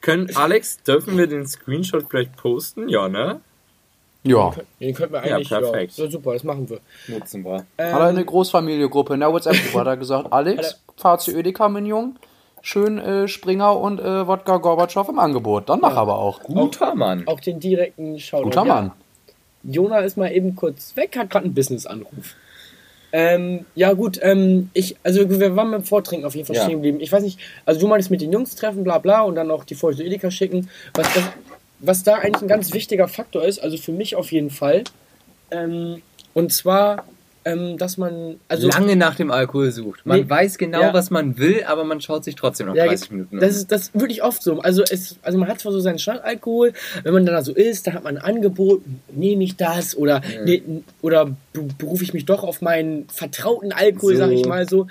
Können, 0.00 0.34
Alex, 0.36 0.82
dürfen 0.82 1.16
wir 1.16 1.26
den 1.26 1.46
Screenshot 1.46 2.06
vielleicht 2.08 2.36
posten? 2.36 2.88
Ja, 2.88 3.08
ne? 3.08 3.40
Ja. 4.22 4.54
Den 4.80 4.94
könnten 4.94 5.12
wir 5.14 5.26
Ja, 5.26 5.36
eigentlich. 5.36 5.48
perfekt. 5.50 5.98
Ja, 5.98 6.10
super, 6.10 6.32
das 6.32 6.44
machen 6.44 6.68
wir. 6.70 6.80
Nutzen 7.08 7.44
wir. 7.44 7.56
Hat 7.56 7.66
er 7.78 8.08
in 8.10 8.16
der 8.16 8.24
Großfamiliengruppe 8.24 9.14
in 9.14 9.20
der 9.20 9.30
WhatsApp-Gruppe 9.32 9.80
hat 9.80 9.86
er 9.86 9.96
gesagt, 9.98 10.32
Alex, 10.32 10.80
fahr 10.96 11.18
zu 11.18 11.30
Edeka, 11.36 11.68
mein 11.68 11.84
Jung. 11.86 12.16
Schön 12.66 12.98
äh, 12.98 13.28
Springer 13.28 13.78
und 13.78 14.00
äh, 14.00 14.26
Wodka 14.26 14.56
Gorbatschow 14.56 15.06
im 15.10 15.18
Angebot. 15.18 15.68
Dann 15.68 15.80
mach 15.80 15.96
aber 15.96 16.18
auch. 16.18 16.40
Guter 16.42 16.94
Mann. 16.94 17.24
Auch 17.26 17.38
den 17.40 17.60
direkten 17.60 18.18
Shoutout. 18.18 18.44
Guter 18.44 18.64
Ja, 18.66 18.74
Mann. 18.74 18.92
Jona 19.64 19.98
ist 19.98 20.16
mal 20.16 20.32
eben 20.32 20.56
kurz 20.56 20.96
weg, 20.96 21.14
hat 21.18 21.28
gerade 21.28 21.44
einen 21.44 21.54
Business-Anruf. 21.54 22.36
Ähm, 23.12 23.66
ja 23.74 23.92
gut, 23.92 24.18
ähm, 24.22 24.70
ich, 24.72 24.96
also 25.02 25.28
wir 25.28 25.54
waren 25.56 25.72
beim 25.72 25.84
Vortrinken 25.84 26.26
auf 26.26 26.34
jeden 26.34 26.46
Fall 26.46 26.56
Ja. 26.56 26.62
stehen 26.64 26.76
geblieben. 26.76 27.00
Ich 27.00 27.12
weiß 27.12 27.22
nicht, 27.22 27.38
also 27.66 27.80
du 27.80 27.86
meintest 27.86 28.10
mit 28.10 28.22
den 28.22 28.32
Jungs 28.32 28.56
treffen, 28.56 28.82
bla 28.82 28.96
bla 28.96 29.20
und 29.20 29.34
dann 29.34 29.50
auch 29.50 29.64
die 29.64 29.74
Folge 29.74 30.02
Edeka 30.02 30.30
schicken. 30.30 30.70
Was, 30.94 31.12
das, 31.12 31.24
was 31.80 32.02
da 32.02 32.14
eigentlich 32.14 32.40
ein 32.40 32.48
ganz 32.48 32.72
wichtiger 32.72 33.08
Faktor 33.08 33.44
ist, 33.44 33.58
also 33.62 33.76
für 33.76 33.92
mich 33.92 34.16
auf 34.16 34.32
jeden 34.32 34.48
Fall, 34.50 34.84
ähm, 35.50 36.00
und 36.32 36.50
zwar, 36.50 37.04
ähm, 37.46 37.76
dass 37.76 37.98
man, 37.98 38.36
also 38.48 38.68
lange 38.68 38.96
nach 38.96 39.16
dem 39.16 39.30
Alkohol 39.30 39.70
sucht. 39.70 40.06
Man 40.06 40.20
Nee, 40.20 40.30
weiß 40.30 40.56
genau, 40.56 40.80
ja. 40.80 40.94
was 40.94 41.10
man 41.10 41.36
will, 41.38 41.62
aber 41.66 41.84
man 41.84 42.00
schaut 42.00 42.24
sich 42.24 42.34
trotzdem 42.36 42.68
noch 42.68 42.74
Ja, 42.74 42.86
30 42.86 43.10
Minuten 43.10 43.38
Das 43.38 43.54
ist, 43.56 43.70
das 43.70 43.82
ist 43.82 43.94
wirklich 43.94 44.22
oft 44.22 44.42
so. 44.42 44.60
Also, 44.60 44.82
es, 44.82 45.16
also 45.22 45.36
man 45.38 45.48
hat 45.48 45.60
zwar 45.60 45.72
so 45.72 45.80
seinen 45.80 45.98
Standalkohol, 45.98 46.72
wenn 47.02 47.12
man 47.12 47.26
dann 47.26 47.34
da 47.34 47.42
so 47.42 47.52
ist, 47.52 47.86
dann 47.86 47.94
hat 47.94 48.02
man 48.04 48.16
ein 48.16 48.22
Angebot, 48.24 48.82
nehme 49.14 49.44
ich 49.44 49.56
das 49.56 49.94
oder, 49.96 50.22
ne, 50.44 50.62
oder 51.02 51.26
be- 51.52 51.68
berufe 51.78 52.02
ich 52.04 52.14
mich 52.14 52.24
doch 52.24 52.42
auf 52.44 52.62
meinen 52.62 53.06
vertrauten 53.08 53.72
Alkohol, 53.72 54.14
So. 54.14 54.18
sag 54.20 54.30
ich 54.30 54.46
mal 54.46 54.68
so. 54.68 54.86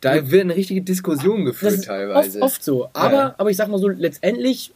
Da 0.00 0.30
wird 0.30 0.42
eine 0.42 0.54
richtige 0.54 0.82
Diskussion 0.82 1.44
geführt 1.44 1.84
teilweise. 1.86 2.38
oft, 2.40 2.52
oft 2.52 2.64
so. 2.64 2.88
Aber, 2.92 3.12
Ja. 3.16 3.34
aber 3.38 3.50
ich 3.50 3.56
sag 3.56 3.68
mal 3.68 3.78
so, 3.78 3.88
letztendlich 3.88 4.72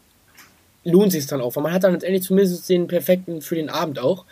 lohnt 0.85 1.13
sich 1.13 1.27
dann 1.27 1.41
auch, 1.41 1.55
weil 1.55 1.63
man 1.63 1.73
hat 1.73 1.85
dann 1.85 1.93
letztendlich 1.93 2.25
zumindest 2.25 2.69
den 2.69 2.89
perfekten 2.89 3.41
für 3.41 3.55
den 3.55 3.69
Abend 3.71 3.99
auch. 4.01 4.25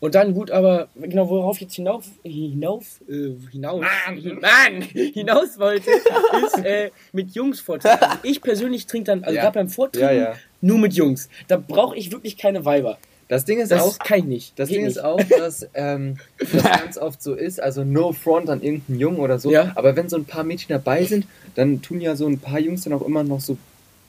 Und 0.00 0.14
dann 0.14 0.32
gut, 0.32 0.50
aber 0.52 0.88
genau, 0.94 1.28
worauf 1.28 1.56
ich 1.56 1.62
jetzt 1.62 1.74
hinauf, 1.74 2.04
hinauf, 2.22 3.00
äh, 3.08 3.30
hinaus, 3.50 3.84
Mann, 4.06 4.82
hinaus 4.92 5.58
wollte, 5.58 5.90
ist 6.44 6.64
äh, 6.64 6.90
mit 7.12 7.32
Jungs 7.32 7.58
vortrinken. 7.60 8.06
Ich 8.22 8.40
persönlich 8.40 8.86
trinke 8.86 9.06
dann, 9.06 9.24
also 9.24 9.34
Ja. 9.34 9.42
gerade 9.42 9.54
beim 9.58 9.68
Vortrinken, 9.68 10.16
Ja, 10.16 10.22
ja. 10.30 10.34
nur 10.60 10.78
mit 10.78 10.94
Jungs. 10.94 11.28
Da 11.48 11.56
brauche 11.56 11.96
ich 11.96 12.12
wirklich 12.12 12.36
keine 12.38 12.64
Weiber. 12.64 12.98
Das 13.26 13.44
Ding 13.44 13.58
ist 13.58 13.72
Das 13.72 13.82
auch, 13.82 13.98
kann 13.98 14.20
ich 14.20 14.24
nicht. 14.24 14.58
Das 14.58 14.68
Geht 14.68 14.78
Ding 14.78 14.84
nicht. 14.86 14.96
ist 14.96 15.02
auch, 15.04 15.20
dass 15.36 15.68
ähm, 15.74 16.16
das 16.38 16.62
ganz 16.62 16.96
oft 16.96 17.20
so 17.20 17.34
ist, 17.34 17.60
also 17.60 17.82
no 17.84 18.12
front 18.12 18.48
an 18.50 18.62
irgendeinen 18.62 19.00
Jungen 19.00 19.18
oder 19.18 19.38
so, 19.40 19.54
aber 19.74 19.96
wenn 19.96 20.08
so 20.08 20.16
ein 20.16 20.24
paar 20.24 20.44
Mädchen 20.44 20.68
dabei 20.68 21.04
sind, 21.04 21.26
dann 21.56 21.82
tun 21.82 22.00
ja 22.00 22.14
so 22.16 22.26
ein 22.26 22.38
paar 22.38 22.58
Jungs 22.60 22.84
dann 22.84 22.92
auch 22.94 23.02
immer 23.02 23.24
noch 23.24 23.40
so, 23.40 23.58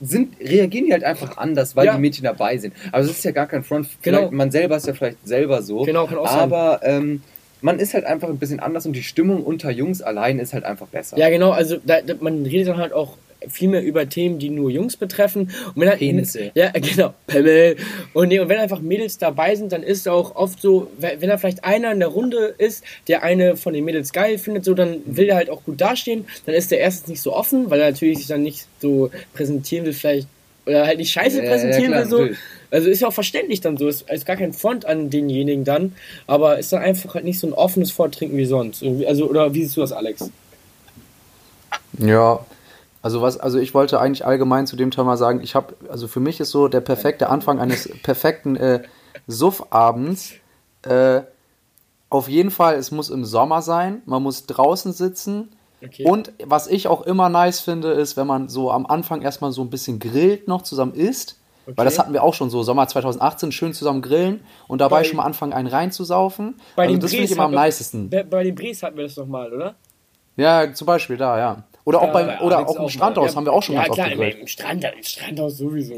sind, 0.01 0.39
reagieren 0.39 0.85
die 0.85 0.93
halt 0.93 1.03
einfach 1.03 1.37
anders, 1.37 1.75
weil 1.75 1.85
Ja. 1.85 1.95
die 1.95 2.01
Mädchen 2.01 2.23
dabei 2.23 2.57
sind. 2.57 2.73
Aber 2.91 3.03
es 3.03 3.09
ist 3.09 3.23
ja 3.23 3.31
gar 3.31 3.47
kein 3.47 3.63
Front, 3.63 3.87
Genau. 4.01 4.31
man 4.31 4.51
selber 4.51 4.77
ist 4.77 4.87
ja 4.87 4.93
vielleicht 4.93 5.25
selber 5.27 5.61
so, 5.61 5.83
Genau, 5.83 6.07
kann 6.07 6.17
auch 6.17 6.27
sein. 6.29 6.39
aber 6.39 6.79
ähm, 6.83 7.21
man 7.61 7.79
ist 7.79 7.93
halt 7.93 8.05
einfach 8.05 8.29
ein 8.29 8.37
bisschen 8.37 8.59
anders 8.61 8.85
und 8.85 8.93
die 8.93 9.03
Stimmung 9.03 9.43
unter 9.43 9.69
Jungs 9.71 10.01
allein 10.01 10.39
ist 10.39 10.53
halt 10.53 10.63
einfach 10.63 10.87
besser. 10.87 11.17
Ja, 11.17 11.29
genau, 11.29 11.51
also 11.51 11.77
da, 11.85 12.01
da, 12.01 12.13
man 12.21 12.45
redet 12.45 12.69
dann 12.69 12.77
halt 12.77 12.93
auch 12.93 13.17
viel 13.47 13.69
mehr 13.69 13.83
über 13.83 14.07
Themen, 14.09 14.39
die 14.39 14.49
nur 14.49 14.69
Jungs 14.69 14.97
betreffen. 14.97 15.51
Und 15.75 15.81
wenn 15.81 15.97
Penisse. 15.97 16.51
Ja, 16.55 16.71
genau, 16.71 17.13
Pimmel. 17.27 17.77
Und, 18.13 18.29
nee, 18.29 18.39
und 18.39 18.49
wenn 18.49 18.59
einfach 18.59 18.81
Mädels 18.81 19.17
dabei 19.17 19.55
sind, 19.55 19.71
dann 19.71 19.83
ist 19.83 20.07
auch 20.07 20.35
oft 20.35 20.61
so, 20.61 20.91
wenn 20.97 21.29
da 21.29 21.37
vielleicht 21.37 21.63
einer 21.63 21.91
in 21.91 21.99
der 21.99 22.09
Runde 22.09 22.53
ist, 22.57 22.83
der 23.07 23.23
eine 23.23 23.55
von 23.55 23.73
den 23.73 23.85
Mädels 23.85 24.11
geil 24.11 24.37
findet, 24.37 24.65
so, 24.65 24.73
dann 24.73 25.01
will 25.05 25.27
der 25.27 25.35
halt 25.35 25.49
auch 25.49 25.63
gut 25.63 25.79
dastehen. 25.79 26.25
Dann 26.45 26.55
ist 26.55 26.71
der 26.71 26.79
erstens 26.79 27.07
nicht 27.07 27.21
so 27.21 27.33
offen, 27.33 27.69
weil 27.69 27.79
er 27.79 27.91
natürlich 27.91 28.17
sich 28.17 28.27
dann 28.27 28.43
nicht 28.43 28.67
so 28.79 29.09
präsentieren 29.33 29.85
will, 29.85 29.93
vielleicht, 29.93 30.27
oder 30.65 30.85
halt 30.85 30.97
nicht 30.97 31.11
scheiße 31.11 31.37
Ja, 31.37 31.43
ja, 31.43 31.49
präsentieren 31.49 31.91
klar, 31.91 32.03
will, 32.03 32.09
so. 32.09 32.17
natürlich. 32.17 32.39
Also 32.71 32.89
ist 32.89 32.99
ja 32.99 33.07
auch 33.07 33.13
verständlich 33.13 33.61
dann 33.61 33.77
so, 33.77 33.87
ist, 33.87 34.07
ist 34.09 34.25
gar 34.27 34.35
kein 34.35 34.53
Front 34.53 34.85
an 34.85 35.09
denjenigen 35.09 35.63
dann, 35.63 35.95
aber 36.27 36.59
ist 36.59 36.71
dann 36.71 36.83
einfach 36.83 37.15
halt 37.15 37.25
nicht 37.25 37.39
so 37.39 37.47
ein 37.47 37.53
offenes 37.53 37.89
Vortrinken 37.89 38.37
wie 38.37 38.45
sonst. 38.45 38.83
Also, 39.07 39.27
oder 39.27 39.53
wie 39.55 39.63
siehst 39.63 39.77
du 39.77 39.81
das, 39.81 39.91
Alex? 39.91 40.29
Ja, 41.97 42.45
also 43.01 43.21
was, 43.21 43.37
also 43.37 43.59
ich 43.59 43.73
wollte 43.73 43.99
eigentlich 43.99 44.25
allgemein 44.25 44.67
zu 44.67 44.75
dem 44.75 44.91
Thema 44.91 45.17
sagen, 45.17 45.41
ich 45.41 45.55
habe, 45.55 45.75
also 45.89 46.07
für 46.07 46.19
mich 46.19 46.39
ist 46.39 46.51
so 46.51 46.67
der 46.67 46.81
perfekte 46.81 47.29
Anfang 47.29 47.59
eines 47.59 47.89
perfekten 48.03 48.55
äh, 48.55 48.83
Suffabends. 49.27 50.33
Äh, 50.83 51.21
auf 52.09 52.27
jeden 52.27 52.51
Fall, 52.51 52.75
es 52.75 52.91
muss 52.91 53.09
im 53.09 53.23
Sommer 53.23 53.61
sein, 53.61 54.01
man 54.05 54.23
muss 54.23 54.45
draußen 54.47 54.93
sitzen. 54.93 55.49
Okay. 55.83 56.03
Und 56.03 56.33
was 56.43 56.67
ich 56.67 56.87
auch 56.87 57.03
immer 57.03 57.29
nice 57.29 57.61
finde, 57.61 57.91
ist, 57.91 58.17
wenn 58.17 58.27
man 58.27 58.49
so 58.49 58.71
am 58.71 58.85
Anfang 58.85 59.21
erstmal 59.21 59.51
so 59.51 59.61
ein 59.61 59.69
bisschen 59.69 59.99
grillt 59.99 60.47
noch 60.47 60.63
zusammen 60.63 60.93
isst. 60.93 61.37
Weil 61.75 61.85
das 61.85 61.99
hatten 61.99 62.13
wir 62.13 62.23
auch 62.23 62.33
schon 62.33 62.49
so, 62.49 62.63
Sommer 62.63 62.87
2018, 62.87 63.51
schön 63.51 63.73
zusammen 63.73 64.01
grillen 64.01 64.41
und 64.67 64.81
dabei 64.81 65.01
Bei- 65.01 65.03
schon 65.03 65.17
mal 65.17 65.23
anfangen, 65.23 65.53
einen 65.53 65.67
reinzusaufen. 65.67 66.55
Bei 66.75 66.83
also 66.83 66.95
den 66.95 66.99
das 67.01 67.11
finde 67.11 67.25
ich 67.25 67.31
immer 67.31 67.43
am 67.43 67.51
nicesten. 67.51 68.09
Bei, 68.09 68.23
bei 68.23 68.43
den 68.43 68.55
Bres 68.55 68.81
hatten 68.81 68.97
wir 68.97 69.03
das 69.03 69.15
nochmal, 69.15 69.53
oder? 69.53 69.75
Ja, 70.35 70.73
zum 70.73 70.87
Beispiel 70.87 71.17
da, 71.17 71.37
ja. 71.37 71.63
Oder 71.89 72.01
auch, 72.01 72.07
Ja, 72.07 72.13
beim, 72.13 72.27
bei 72.27 72.39
oder 72.41 72.57
Alex 72.57 72.69
auch 72.71 72.75
im 72.75 72.81
auch 72.83 72.89
Strandhaus 72.91 73.31
Ja, 73.31 73.35
haben 73.35 73.45
wir 73.45 73.53
auch 73.53 73.63
schon 73.63 73.73
ja, 73.75 73.81
ganz 73.83 73.95
klar, 73.95 74.07
oft 74.07 74.15
gegrillt. 74.15 74.39
im 74.41 74.47
Strand, 74.47 74.83
im 74.83 75.03
Strandhaus 75.03 75.57
sowieso. 75.57 75.95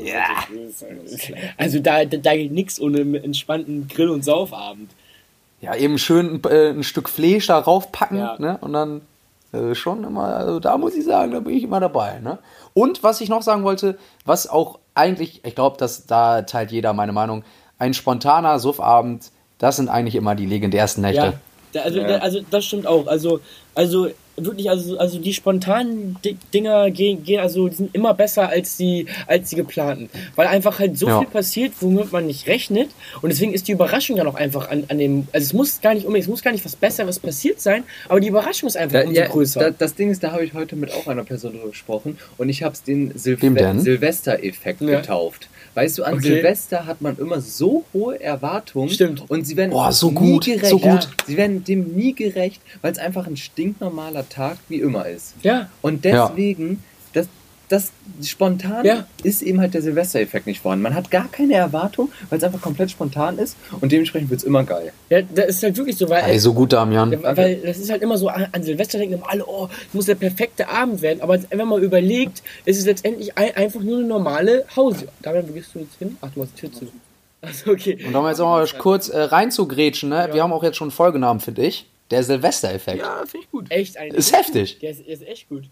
Also 1.57 1.79
da, 1.79 2.05
da, 2.05 2.17
da 2.17 2.35
geht 2.35 2.51
nichts 2.53 2.79
ohne 2.79 3.01
einen 3.01 3.15
entspannten 3.15 3.87
Grill- 3.89 4.09
und 4.09 4.23
Saufabend. 4.23 4.89
Ja, 5.59 5.75
eben 5.75 5.97
schön 5.97 6.41
äh, 6.49 6.69
ein 6.69 6.83
Stück 6.83 7.09
Fleisch 7.09 7.47
da 7.47 7.59
raufpacken, 7.59 8.17
Ja. 8.17 8.35
ne? 8.39 8.57
Und 8.61 8.71
dann 8.73 9.01
äh, 9.53 9.75
schon 9.75 10.05
immer, 10.05 10.33
also 10.35 10.59
da 10.61 10.77
muss 10.77 10.95
ich 10.95 11.03
sagen, 11.03 11.33
da 11.33 11.41
bin 11.41 11.55
ich 11.57 11.63
immer 11.63 11.81
dabei, 11.81 12.19
ne? 12.19 12.39
Und 12.73 13.03
was 13.03 13.19
ich 13.19 13.27
noch 13.27 13.41
sagen 13.41 13.63
wollte, 13.65 13.97
was 14.25 14.47
auch 14.47 14.79
eigentlich, 14.95 15.41
ich 15.45 15.55
glaube, 15.55 15.75
dass 15.77 16.05
da 16.05 16.43
teilt 16.43 16.71
jeder 16.71 16.93
meine 16.93 17.11
Meinung, 17.11 17.43
ein 17.79 17.93
spontaner 17.93 18.59
Suffabend, 18.59 19.29
das 19.57 19.75
sind 19.75 19.89
eigentlich 19.89 20.15
immer 20.15 20.35
die 20.35 20.45
legendärsten 20.45 21.01
Nächte. 21.01 21.21
Ja, 21.25 21.33
da, 21.73 21.81
also, 21.81 21.99
Ja. 21.99 22.07
Da, 22.07 22.17
also 22.19 22.39
das 22.49 22.63
stimmt 22.65 22.87
auch. 22.87 23.07
Also, 23.07 23.41
also 23.75 24.07
wirklich, 24.37 24.69
also, 24.69 24.97
also 24.97 25.19
die 25.19 25.33
spontanen 25.33 26.17
Di- 26.23 26.37
Dinger 26.53 26.89
gehen, 26.91 27.23
gehen, 27.23 27.39
also 27.39 27.67
die 27.67 27.75
sind 27.75 27.95
immer 27.95 28.13
besser 28.13 28.49
als 28.49 28.77
die, 28.77 29.05
als 29.27 29.49
die 29.49 29.55
geplanten. 29.55 30.09
Weil 30.35 30.47
einfach 30.47 30.79
halt 30.79 30.97
so 30.97 31.07
Ja. 31.07 31.19
viel 31.19 31.27
passiert, 31.27 31.73
womit 31.81 32.11
man 32.11 32.25
nicht 32.27 32.47
rechnet. 32.47 32.89
Und 33.21 33.29
deswegen 33.29 33.53
ist 33.53 33.67
die 33.67 33.73
Überraschung 33.73 34.17
dann 34.17 34.27
auch 34.27 34.35
einfach 34.35 34.69
an, 34.69 34.83
an 34.87 34.97
dem, 34.97 35.27
also 35.33 35.45
es 35.45 35.53
muss 35.53 35.81
gar 35.81 35.93
nicht 35.93 36.05
unbedingt, 36.05 36.23
es 36.25 36.29
muss 36.29 36.41
gar 36.41 36.51
nicht 36.51 36.65
was 36.65 36.75
Besseres 36.75 37.19
passiert 37.19 37.59
sein, 37.61 37.83
aber 38.09 38.19
die 38.19 38.27
Überraschung 38.29 38.67
ist 38.67 38.77
einfach 38.77 38.99
Da, 39.01 39.07
umso 39.07 39.19
ja, 39.21 39.27
größer. 39.27 39.59
da, 39.59 39.69
das 39.71 39.95
Ding 39.95 40.09
ist, 40.11 40.23
da 40.23 40.31
habe 40.31 40.43
ich 40.45 40.53
heute 40.53 40.75
mit 40.75 40.91
auch 40.93 41.07
einer 41.07 41.23
Person 41.23 41.53
drüber 41.53 41.69
gesprochen 41.69 42.17
und 42.37 42.49
ich 42.49 42.63
habe 42.63 42.73
es 42.73 42.83
den 42.83 43.17
Silve? 43.17 43.41
Silvester-Effekt 43.79 44.81
Ja. 44.81 44.99
getauft. 45.01 45.47
Weißt 45.73 45.97
du, 45.97 46.03
an 46.03 46.15
Okay. 46.15 46.23
Silvester 46.23 46.85
hat 46.85 47.01
man 47.01 47.17
immer 47.17 47.39
so 47.39 47.85
hohe 47.93 48.19
Erwartungen 48.21 48.89
Stimmt. 48.89 49.23
und 49.29 49.45
sie 49.47 49.55
werden 49.55 49.71
Boah, 49.71 49.91
so 49.93 50.09
nie 50.11 50.15
gut, 50.15 50.45
gerecht. 50.45 50.65
so 50.65 50.79
gut. 50.79 51.07
Sie 51.27 51.37
werden 51.37 51.63
dem 51.63 51.95
nie 51.95 52.13
gerecht, 52.13 52.61
weil 52.81 52.91
es 52.91 52.97
einfach 52.97 53.25
ein 53.25 53.37
stinknormaler 53.37 54.20
Tag 54.29 54.57
wie 54.69 54.79
immer 54.79 55.05
ist. 55.07 55.33
ja, 55.43 55.69
Und 55.81 56.03
Ja. 56.05 56.27
deswegen, 56.29 56.83
das, 57.13 57.27
das 57.69 57.91
spontan 58.23 58.83
Ja. 58.85 59.05
ist 59.23 59.41
eben 59.41 59.61
halt 59.61 59.73
der 59.73 59.81
Silvester-Effekt 59.81 60.45
nicht 60.45 60.59
vorhanden. 60.61 60.83
Man 60.83 60.93
hat 60.95 61.09
gar 61.09 61.27
keine 61.31 61.53
Erwartung, 61.53 62.11
weil 62.29 62.37
es 62.37 62.43
einfach 62.43 62.61
komplett 62.61 62.91
spontan 62.91 63.37
ist 63.37 63.55
und 63.79 63.91
dementsprechend 63.91 64.29
wird 64.29 64.39
es 64.41 64.43
immer 64.43 64.63
geil. 64.63 64.91
ja, 65.09 65.21
das 65.21 65.47
ist 65.47 65.63
halt 65.63 65.77
wirklich 65.77 65.95
so, 65.97 66.09
weil, 66.09 66.23
Ey, 66.23 66.37
so 66.39 66.53
gut, 66.53 66.73
Damian. 66.73 67.11
Ja, 67.13 67.37
weil 67.37 67.57
das 67.57 67.77
ist 67.77 67.89
halt 67.89 68.01
immer 68.01 68.17
so, 68.17 68.27
an, 68.27 68.47
Silvester 68.61 68.97
denken 68.97 69.15
immer 69.15 69.29
alle, 69.29 69.45
oh, 69.47 69.69
es 69.87 69.93
muss 69.93 70.05
der 70.05 70.15
perfekte 70.15 70.67
Abend 70.67 71.01
werden. 71.01 71.21
Aber 71.21 71.37
wenn 71.49 71.57
man 71.57 71.69
mal 71.69 71.83
überlegt, 71.83 72.43
ist 72.65 72.77
es 72.79 72.85
letztendlich 72.85 73.37
ein, 73.37 73.55
einfach 73.55 73.81
nur 73.81 73.99
eine 73.99 74.07
normale 74.07 74.65
Hause. 74.75 75.07
Damian, 75.21 75.47
wo 75.47 75.53
gehst 75.53 75.69
du 75.73 75.79
jetzt 75.79 75.95
hin? 75.97 76.17
Ach, 76.21 76.29
du 76.35 76.43
die 76.45 76.59
Tür 76.59 76.71
zu. 76.73 76.87
Achso, 77.41 77.71
okay. 77.71 77.97
Und 78.05 78.13
um 78.15 78.27
jetzt 78.27 78.39
auch 78.41 78.49
mal 78.49 78.67
kurz 78.77 79.09
äh, 79.09 79.17
reinzugrätschen, 79.19 80.09
ne? 80.09 80.29
Wir 80.31 80.43
haben 80.43 80.51
auch 80.53 80.63
jetzt 80.63 80.77
schon 80.77 80.85
einen 80.87 80.91
Folgenamen, 80.91 81.39
finde 81.39 81.63
ich. 81.63 81.87
Der 82.11 82.23
Silvester-Effekt. 82.23 82.99
Ja, 82.99 83.23
finde 83.25 83.45
ich 83.45 83.51
gut. 83.51 83.71
Echt 83.71 83.97
ein. 83.97 84.13
Ist 84.13 84.35
heftig. 84.35 84.79
Der 84.79 84.91
ist, 84.91 85.01
ist 85.01 85.25
echt 85.27 85.49
gut. 85.49 85.63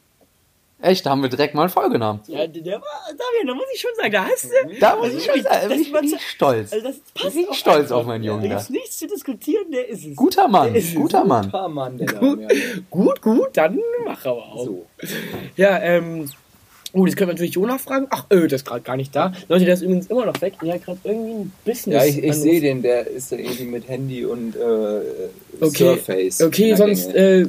Echt, 0.82 1.06
da 1.06 1.10
haben 1.10 1.22
wir 1.22 1.28
direkt 1.28 1.56
mal 1.56 1.64
einen 1.64 1.70
Folgenamen. 1.70 2.22
Ja, 2.28 2.48
der, 2.48 2.76
war, 2.76 2.82
Damian, 3.10 3.48
da 3.48 3.54
muss 3.54 3.66
ich 3.74 3.82
schon 3.82 3.92
sagen, 3.98 4.12
da 4.14 4.24
hast 4.26 4.46
du. 4.46 4.80
Da 4.80 4.96
muss 4.96 5.06
Also 5.08 5.18
ich 5.18 5.26
schon 5.26 5.42
sagen, 5.44 5.60
das 5.64 5.70
bin 5.70 5.82
ich 5.82 5.94
richtig 5.94 6.12
zu- 6.22 6.26
stolz. 6.30 6.72
Also 6.72 6.88
das 6.88 7.00
passt 7.14 7.26
Richtig 7.36 7.50
auch 7.50 7.54
stolz 7.54 7.92
auf 7.92 8.06
meinen 8.06 8.24
Jungen 8.24 8.44
Da 8.44 8.48
gibt's 8.48 8.70
nichts 8.70 8.98
zu 8.98 9.08
diskutieren, 9.08 9.70
der 9.74 9.90
ist 9.90 10.06
es. 10.06 10.16
Guter 10.16 10.48
Mann, 10.48 10.68
Der 10.72 10.82
ist 10.82 10.90
es. 10.90 10.96
guter 10.96 11.26
Mann. 11.26 11.52
Paar 11.52 11.68
Mann, 11.68 11.98
der 11.98 12.08
Gut, 12.08 12.40
gut, 12.90 13.22
gut, 13.22 13.50
dann 13.58 13.78
mach 14.06 14.26
aber 14.26 14.42
auch. 14.54 14.64
So. 14.66 14.86
Ja, 15.58 15.80
ähm. 15.82 16.30
Oh, 16.94 17.06
jetzt 17.06 17.16
können 17.18 17.30
wir 17.30 17.34
natürlich 17.34 17.54
Jonah 17.54 17.78
fragen. 17.78 18.08
Ach, 18.10 18.26
öh, 18.32 18.48
das 18.48 18.62
ist 18.62 18.66
gerade 18.68 18.82
gar 18.82 18.98
nicht 18.98 19.16
da. 19.16 19.32
Leute, 19.48 19.66
der 19.66 19.76
ist 19.76 19.82
übrigens 19.82 20.08
immer 20.08 20.26
noch 20.26 20.42
weg. 20.42 20.54
Der 20.64 20.74
hat 20.74 20.84
gerade 20.86 20.98
irgendwie 21.04 21.32
ein 21.34 21.52
Business. 21.66 21.96
Ja, 21.96 22.06
ich, 22.06 22.24
ich 22.24 22.34
sehe 22.36 22.60
den, 22.62 22.82
der 22.82 23.06
ist 23.08 23.32
da 23.32 23.36
irgendwie 23.36 23.64
mit 23.66 23.88
Handy 23.88 24.26
und 24.26 24.56
äh, 24.56 24.60
Okay, 25.62 25.96
Surface. 25.96 26.42
okay 26.42 26.68
der 26.70 26.78
sonst 26.78 27.14
äh, 27.14 27.46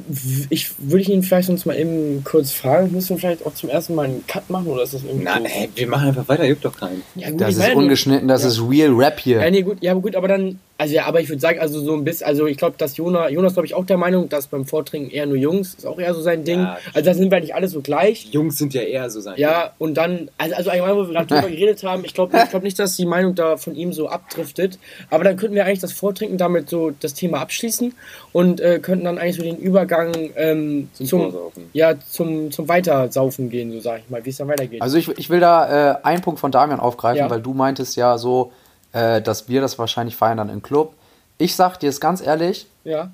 ich 0.51 0.71
würde 0.79 1.03
ich 1.03 1.09
ihn 1.09 1.23
vielleicht 1.23 1.47
sonst 1.47 1.65
mal 1.65 1.79
eben 1.79 2.23
kurz 2.25 2.51
fragen. 2.53 2.91
Müssen 2.93 3.11
wir 3.11 3.19
vielleicht 3.19 3.47
auch 3.47 3.55
zum 3.55 3.71
ersten 3.71 3.95
Mal 3.95 4.07
einen 4.07 4.25
Cut 4.27 4.51
machen 4.51 4.67
oder 4.67 4.83
ist 4.83 4.95
das 4.95 5.05
irgendwie. 5.05 5.25
Nein, 5.25 5.45
ey, 5.47 5.69
wir 5.75 5.87
machen 5.87 6.09
einfach 6.09 6.29
weiter, 6.29 6.45
juckt 6.45 6.65
doch 6.65 6.77
keinen. 6.77 7.03
ja, 7.15 7.31
gut, 7.31 7.41
Das 7.41 7.57
ist 7.57 7.75
ungeschnitten, 7.75 8.29
das 8.29 8.43
Ja. 8.43 8.49
ist 8.49 8.61
Real 8.69 8.91
Rap 8.93 9.21
hier. 9.21 9.41
Ja, 9.43 9.51
nee, 9.51 9.63
gut, 9.63 9.79
ja, 9.81 9.93
aber 9.93 10.01
gut, 10.01 10.17
aber 10.17 10.29
dann, 10.29 10.59
also 10.81 10.95
ja, 10.95 11.05
aber 11.05 11.21
ich 11.21 11.29
würde 11.29 11.41
sagen, 11.41 11.61
also 11.61 11.79
so 11.81 11.93
ein 11.93 12.05
bisschen, 12.05 12.27
also 12.27 12.47
ich 12.47 12.57
glaube, 12.57 12.77
dass 12.79 12.97
Jonas, 12.97 13.31
Jonas 13.31 13.53
glaube 13.53 13.67
ich 13.67 13.75
auch 13.75 13.85
der 13.85 13.99
Meinung, 13.99 14.31
dass 14.31 14.47
beim 14.47 14.65
Vortrinken 14.65 15.11
eher 15.11 15.27
nur 15.27 15.37
Jungs, 15.37 15.75
ist 15.75 15.87
auch 15.87 15.99
eher 15.99 16.15
so 16.15 16.23
sein 16.23 16.43
Ding. 16.45 16.61
Ja, 16.61 16.79
also 16.95 17.05
da 17.05 17.15
sind 17.15 17.31
wir 17.31 17.39
nicht 17.39 17.55
alle 17.55 17.69
so 17.69 17.83
gleich. 17.83 18.29
Jungs 18.33 18.57
sind 18.57 18.73
ja 18.73 18.81
eher 18.81 19.11
so 19.11 19.21
sein. 19.21 19.35
Ja, 19.37 19.73
und 19.79 19.95
dann, 19.95 20.31
also, 20.39 20.55
also 20.55 20.71
allgemein, 20.71 20.97
wo 20.97 21.07
wir 21.07 21.13
gerade 21.13 21.27
drüber 21.27 21.49
geredet 21.55 21.85
haben, 21.85 22.03
ich 22.07 22.15
glaube 22.15 22.35
ich 22.43 22.49
glaub 22.49 22.63
nicht, 22.63 22.79
dass 22.79 22.97
die 22.97 23.05
Meinung 23.05 23.35
da 23.35 23.59
von 23.59 23.75
ihm 23.75 23.93
so 23.93 24.09
abdriftet. 24.09 24.79
Aber 25.11 25.23
dann 25.23 25.37
könnten 25.37 25.55
wir 25.55 25.67
eigentlich 25.67 25.81
das 25.81 25.93
Vortrinken 25.93 26.39
damit 26.39 26.71
so 26.71 26.93
das 26.99 27.13
Thema 27.13 27.41
abschließen 27.41 27.95
und 28.33 28.61
äh, 28.63 28.79
könnten 28.79 29.05
dann 29.05 29.19
eigentlich 29.19 29.37
so 29.37 29.43
den 29.43 29.59
Übergang 29.59 30.13
ähm, 30.37 30.89
Zum 30.95 31.07
zum, 31.07 31.35
ja, 31.75 31.95
zum, 32.09 32.51
zum 32.51 32.69
Weitersaufen 32.69 33.51
gehen, 33.51 33.71
so 33.73 33.81
sage 33.81 34.01
ich 34.05 34.11
mal, 34.11 34.25
wie 34.25 34.31
es 34.31 34.39
dann 34.39 34.49
weitergeht. 34.49 34.81
Also 34.81 34.97
ich, 34.97 35.09
ich 35.19 35.29
will 35.29 35.41
da 35.41 35.91
äh, 35.93 36.05
einen 36.05 36.23
Punkt 36.23 36.41
von 36.41 36.51
Damian 36.51 36.81
aufgreifen, 36.81 37.19
Ja. 37.19 37.29
weil 37.31 37.43
du 37.43 37.53
meintest 37.53 37.97
ja 37.97 38.17
so, 38.17 38.53
äh, 38.93 39.21
dass 39.23 39.49
wir 39.49 39.61
das 39.61 39.79
wahrscheinlich 39.79 40.17
feiern 40.17 40.39
dann 40.39 40.49
im 40.49 40.63
Club. 40.63 40.95
Ich 41.39 41.57
sag 41.57 41.79
dir 41.79 41.89
es 41.89 42.01
ganz 42.01 42.21
ehrlich, 42.21 42.67
ja, 42.85 43.11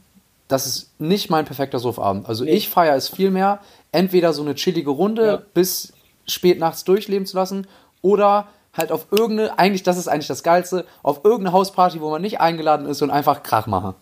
das 0.48 0.66
ist 0.66 0.90
nicht 1.00 1.28
mein 1.30 1.44
perfekter 1.44 1.78
Suffabend. 1.78 2.28
Also 2.28 2.44
ich 2.44 2.68
feiere 2.68 2.94
es 2.96 3.08
viel 3.08 3.30
mehr, 3.30 3.58
entweder 3.92 4.32
so 4.32 4.42
eine 4.42 4.54
chillige 4.54 4.90
Runde 4.90 5.26
Ja. 5.26 5.42
bis 5.54 5.92
spät 6.26 6.58
nachts 6.58 6.84
durchleben 6.84 7.26
zu 7.26 7.36
lassen 7.36 7.66
oder 8.02 8.48
halt 8.72 8.92
auf 8.92 9.06
irgendeine, 9.10 9.58
eigentlich, 9.58 9.82
das 9.82 9.96
ist 9.96 10.06
eigentlich 10.08 10.26
das 10.26 10.42
Geilste, 10.42 10.84
auf 11.02 11.24
irgendeine 11.24 11.52
Hausparty, 11.52 12.00
wo 12.00 12.10
man 12.10 12.20
nicht 12.22 12.40
eingeladen 12.40 12.86
ist 12.86 13.00
und 13.02 13.10
einfach 13.10 13.42
Krach 13.42 13.66
machen. 13.66 13.94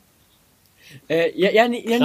Äh, 1.09 1.39
ja, 1.39 1.51
ja, 1.51 1.69
nee, 1.69 1.85
ja, 1.87 1.99
nee. 1.99 2.03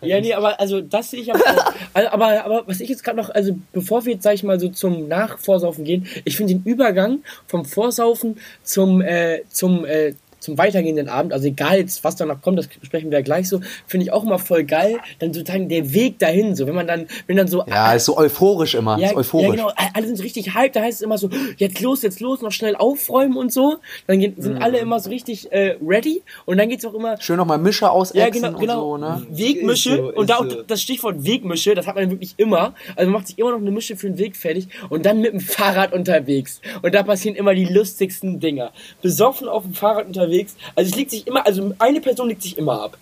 Ja, 0.00 0.20
nee, 0.20 0.34
aber 0.34 0.60
also 0.60 0.80
das 0.80 1.10
sehe 1.10 1.20
ich 1.20 1.34
aber 1.34 1.44
auch. 1.44 1.72
Also, 1.94 2.10
aber, 2.10 2.44
aber 2.44 2.62
was 2.66 2.80
ich 2.80 2.88
jetzt 2.88 3.02
gerade 3.02 3.16
noch, 3.16 3.30
also 3.30 3.56
bevor 3.72 4.04
wir 4.04 4.14
jetzt, 4.14 4.22
sag 4.22 4.34
ich 4.34 4.42
mal, 4.42 4.60
so 4.60 4.68
zum 4.68 5.08
Nachvorsaufen 5.08 5.84
gehen, 5.84 6.06
ich 6.24 6.36
finde 6.36 6.54
den 6.54 6.62
Übergang 6.64 7.20
vom 7.46 7.64
Vorsaufen 7.64 8.38
zum, 8.62 9.00
äh, 9.00 9.42
zum, 9.48 9.84
äh, 9.84 10.14
zum 10.40 10.58
weitergehenden 10.58 11.08
Abend, 11.08 11.32
also 11.32 11.46
egal 11.46 11.78
jetzt, 11.78 12.04
was 12.04 12.16
danach 12.16 12.40
kommt, 12.42 12.58
das 12.58 12.68
besprechen 12.68 13.10
wir 13.10 13.18
ja 13.18 13.22
gleich 13.24 13.48
so, 13.48 13.60
finde 13.86 14.04
ich 14.04 14.12
auch 14.12 14.24
immer 14.24 14.38
voll 14.38 14.64
geil, 14.64 14.98
dann 15.18 15.32
sozusagen 15.32 15.68
der 15.68 15.92
Weg 15.94 16.18
dahin, 16.18 16.54
so, 16.54 16.66
wenn 16.66 16.74
man 16.74 16.86
dann, 16.86 17.06
wenn 17.26 17.36
dann 17.36 17.48
so 17.48 17.64
Ja, 17.66 17.92
ist 17.94 18.04
so 18.04 18.16
euphorisch 18.16 18.74
immer, 18.74 18.98
ja, 18.98 19.08
ist 19.08 19.16
euphorisch. 19.16 19.48
ja, 19.48 19.52
genau. 19.68 19.72
Alle 19.94 20.06
sind 20.06 20.16
so 20.16 20.22
richtig 20.22 20.54
hyped. 20.54 20.76
Da 20.76 20.82
heißt 20.82 20.98
es 20.98 21.02
immer 21.02 21.18
so, 21.18 21.28
jetzt 21.56 21.80
los, 21.80 22.02
jetzt 22.02 22.20
los, 22.20 22.40
noch 22.42 22.52
schnell 22.52 22.76
aufräumen 22.76 23.36
und 23.36 23.52
so. 23.52 23.76
Dann 24.06 24.20
gehen, 24.20 24.34
Mhm. 24.36 24.42
sind 24.42 24.62
alle 24.62 24.78
immer 24.78 25.00
so 25.00 25.10
richtig 25.10 25.50
äh, 25.52 25.76
ready. 25.84 26.22
Und 26.46 26.58
dann 26.58 26.68
geht's 26.68 26.84
auch 26.84 26.94
immer. 26.94 27.20
Schön 27.20 27.36
nochmal 27.36 27.58
Mische 27.58 27.90
ausexen 27.90 28.18
Ja, 28.20 28.28
genau, 28.30 28.48
und 28.58 28.60
genau. 28.60 28.80
so, 28.80 28.96
ne? 28.98 29.26
Wegmische. 29.30 29.90
Ist 29.90 29.96
so, 29.98 30.12
und 30.14 30.30
da 30.30 30.36
auch 30.36 30.48
so. 30.48 30.62
das 30.62 30.80
Stichwort 30.82 31.24
Wegmische, 31.24 31.74
das 31.74 31.86
hat 31.86 31.96
man 31.96 32.10
wirklich 32.10 32.34
immer. 32.36 32.74
Also 32.96 33.10
man 33.10 33.20
macht 33.20 33.26
sich 33.28 33.38
immer 33.38 33.50
noch 33.52 33.58
eine 33.58 33.70
Mische 33.70 33.96
für 33.96 34.06
den 34.08 34.18
Weg 34.18 34.36
fertig 34.36 34.68
und 34.88 35.04
dann 35.06 35.20
mit 35.20 35.32
dem 35.32 35.40
Fahrrad 35.40 35.92
unterwegs. 35.92 36.60
Und 36.82 36.94
da 36.94 37.02
passieren 37.02 37.34
immer 37.36 37.54
die 37.54 37.64
lustigsten 37.64 38.40
Dinger. 38.40 38.72
Besoffen 39.02 39.48
auf 39.48 39.62
dem 39.64 39.74
Fahrrad 39.74 40.06
unterwegs. 40.06 40.27
Also 40.74 40.90
es 40.90 40.96
liegt 40.96 41.10
sich 41.10 41.26
immer, 41.26 41.46
also 41.46 41.72
eine 41.78 42.00
Person 42.00 42.28
liegt 42.28 42.42
sich 42.42 42.56
immer 42.58 42.82
ab. 42.82 42.96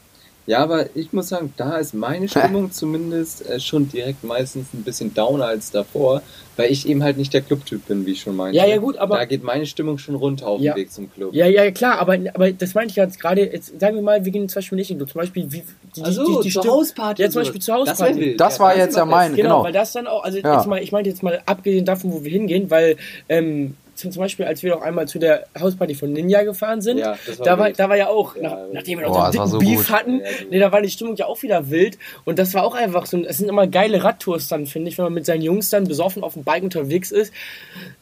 Ja, 0.49 0.59
aber 0.63 0.87
ich 0.95 1.13
muss 1.13 1.29
sagen, 1.31 1.53
da 1.57 1.79
ist 1.79 1.93
meine 1.93 2.29
Stimmung 2.29 2.71
zumindest 2.71 3.45
äh, 3.51 3.59
schon 3.59 3.89
direkt 3.89 4.23
meistens 4.23 4.69
ein 4.75 4.85
bisschen 4.85 5.13
downer 5.13 5.47
als 5.47 5.73
davor, 5.73 6.23
weil 6.57 6.71
ich 6.71 6.87
eben 6.89 7.03
halt 7.03 7.17
nicht 7.19 7.35
der 7.35 7.41
Clubtyp 7.41 7.85
bin, 7.89 8.07
wie 8.07 8.13
ich 8.13 8.21
schon 8.21 8.37
meinte. 8.37 8.57
Ja, 8.57 8.65
ja, 8.65 8.77
gut, 8.77 8.97
aber- 8.97 9.17
Da 9.17 9.25
geht 9.25 9.43
meine 9.43 9.67
Stimmung 9.67 9.99
schon 9.99 10.15
runter 10.15 10.47
auf 10.47 10.61
Ja. 10.61 10.75
dem 10.75 10.83
Weg 10.83 10.93
zum 10.93 11.13
Club. 11.13 11.35
Ja, 11.35 11.47
ja, 11.49 11.69
klar, 11.73 11.99
aber, 11.99 12.17
aber 12.33 12.53
das 12.53 12.75
meinte 12.75 12.91
ich 12.93 12.97
jetzt 12.97 13.19
gerade, 13.19 13.41
jetzt 13.41 13.81
sagen 13.81 13.97
wir 13.97 14.03
mal, 14.03 14.25
wir 14.25 14.31
gehen 14.31 14.49
zum 14.49 14.59
Beispiel 14.59 14.77
nicht 14.77 14.89
in 14.93 14.99
den 14.99 15.07
Club. 15.09 15.11
Zum 15.15 15.21
Beispiel, 15.23 15.51
wie, 15.51 15.65
die, 15.97 16.03
Ach 16.05 16.13
so, 16.13 16.41
die, 16.41 16.49
die 16.49 16.55
zur 16.55 16.65
Hausparty 16.65 17.23
Ja, 17.23 17.29
zum. 17.31 17.43
Beispiel 17.43 17.61
zur 17.61 17.79
Das 17.85 17.89
Hausparty. 17.99 18.21
wild. 18.21 18.41
Das 18.41 18.61
war 18.61 18.69
das 18.71 18.79
jetzt 18.79 18.97
ja 18.97 19.05
mein, 19.05 19.33
das. 19.33 19.37
Genau, 19.39 19.49
genau. 19.49 19.65
weil 19.65 19.73
das 19.73 19.93
dann 19.95 20.07
auch, 20.07 20.23
also 20.23 20.39
Ja. 20.39 20.55
jetzt 20.59 20.69
mal, 20.69 20.81
ich 20.81 20.93
meinte 20.93 21.11
jetzt 21.11 21.25
mal, 21.25 21.43
abgesehen 21.45 21.85
davon, 21.85 22.13
wo 22.13 22.23
wir 22.23 22.31
hingehen, 22.31 22.71
weil 22.71 22.97
ähm, 23.29 23.77
zum, 23.97 24.13
Beispiel, 24.13 24.45
als 24.47 24.63
wir 24.63 24.75
noch 24.75 24.83
einmal 24.83 25.09
zu 25.09 25.19
der 25.19 25.47
Hausparty 25.59 25.95
von 25.95 26.13
Ninja 26.13 26.43
gefahren 26.45 26.81
sind, 26.81 26.99
Ja, 26.99 27.17
war 27.39 27.45
da, 27.45 27.59
war, 27.59 27.71
da 27.73 27.89
war 27.89 27.97
ja 27.97 28.09
auch, 28.09 28.37
Ja, 28.37 28.43
nach, 28.43 28.57
nachdem 28.73 28.99
wir 29.01 29.07
noch 29.07 29.15
Boah, 29.15 29.33
so 29.33 29.41
einen 29.41 29.49
dicken 29.49 29.49
so 29.49 29.59
Beef 29.59 29.87
gut. 29.89 29.91
hatten, 29.91 30.23
nee, 30.51 30.59
da 30.59 30.71
war 30.73 30.83
die 30.83 30.91
Stimmung 30.91 31.17
ja 31.17 31.27
auch 31.27 31.43
wieder 31.43 31.71
wild 31.71 31.99
und 32.25 32.39
das 32.39 32.55
war 32.55 32.65
auch 32.65 32.75
einfach 32.75 33.07
so, 33.07 33.19
es 33.25 33.39
sind 33.39 33.49
immer 33.49 33.67
geile 33.67 34.05
Radtours 34.05 34.49
dann, 34.49 34.67
finde 34.67 34.91
ich, 34.91 34.99
wenn 34.99 35.05
man 35.07 35.15
mit 35.15 35.27
seinen 35.27 35.43
Jungs 35.43 35.71
dann 35.71 35.85
besoffen 35.89 36.23
auf 36.23 36.35
dem 36.35 36.45
Bike 36.45 36.63
unterwegs 36.63 37.11
ist. 37.11 37.33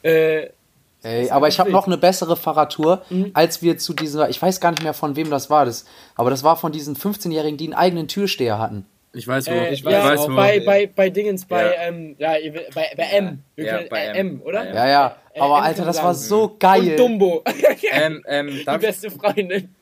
Äh, 0.03 0.49
Ey, 1.03 1.29
aber 1.31 1.49
ich 1.49 1.61
habe 1.61 1.71
noch 1.71 1.87
eine 1.87 1.99
bessere 1.99 2.35
Fahrradtour, 2.35 3.03
Mhm. 3.11 3.31
als 3.35 3.61
wir 3.61 3.77
zu 3.77 3.93
dieser, 3.93 4.31
ich 4.31 4.41
weiß 4.41 4.59
gar 4.61 4.71
nicht 4.71 4.83
mehr 4.83 4.95
von 4.95 5.17
wem 5.17 5.29
das 5.29 5.51
war, 5.51 5.67
das, 5.67 5.85
aber 6.15 6.31
das 6.31 6.43
war 6.43 6.57
von 6.57 6.73
diesen 6.73 6.97
15-Jährigen, 6.97 7.59
die 7.59 7.67
einen 7.67 7.75
eigenen 7.75 8.09
Türsteher 8.09 8.59
hatten. 8.59 8.87
Ich 9.15 9.27
weiß 9.29 9.47
wo. 9.47 9.53
äh, 9.53 9.73
ich 9.73 9.85
weiß 9.85 9.93
ja, 9.93 10.15
auch, 10.17 10.29
wo. 10.29 10.35
bei, 10.35 10.61
bei, 10.61 10.87
bei 10.95 11.09
Dingens, 11.11 11.45
bei, 11.45 11.65
Ja. 11.65 11.73
ähm, 11.89 12.17
ja, 12.19 12.33
bei, 12.75 12.91
bei 12.97 13.03
M. 13.05 13.39
Ja, 13.57 13.77
können- 13.79 13.89
bei 13.89 14.05
äh, 14.07 14.11
M. 14.19 14.27
M, 14.29 14.43
oder? 14.43 14.65
Ja, 14.67 14.75
Ja, 14.75 14.89
ja, 14.89 15.17
Äh, 15.33 15.41
aber 15.41 15.59
M 15.59 15.63
Alter, 15.65 15.85
das 15.85 16.03
war 16.03 16.15
so 16.15 16.57
geil. 16.59 16.91
Und 16.91 16.97
Dumbo. 16.99 17.45
Ähm, 17.93 18.23
ähm, 18.27 18.49
Die 18.49 18.79
beste 18.79 19.11
Freundin. 19.11 19.75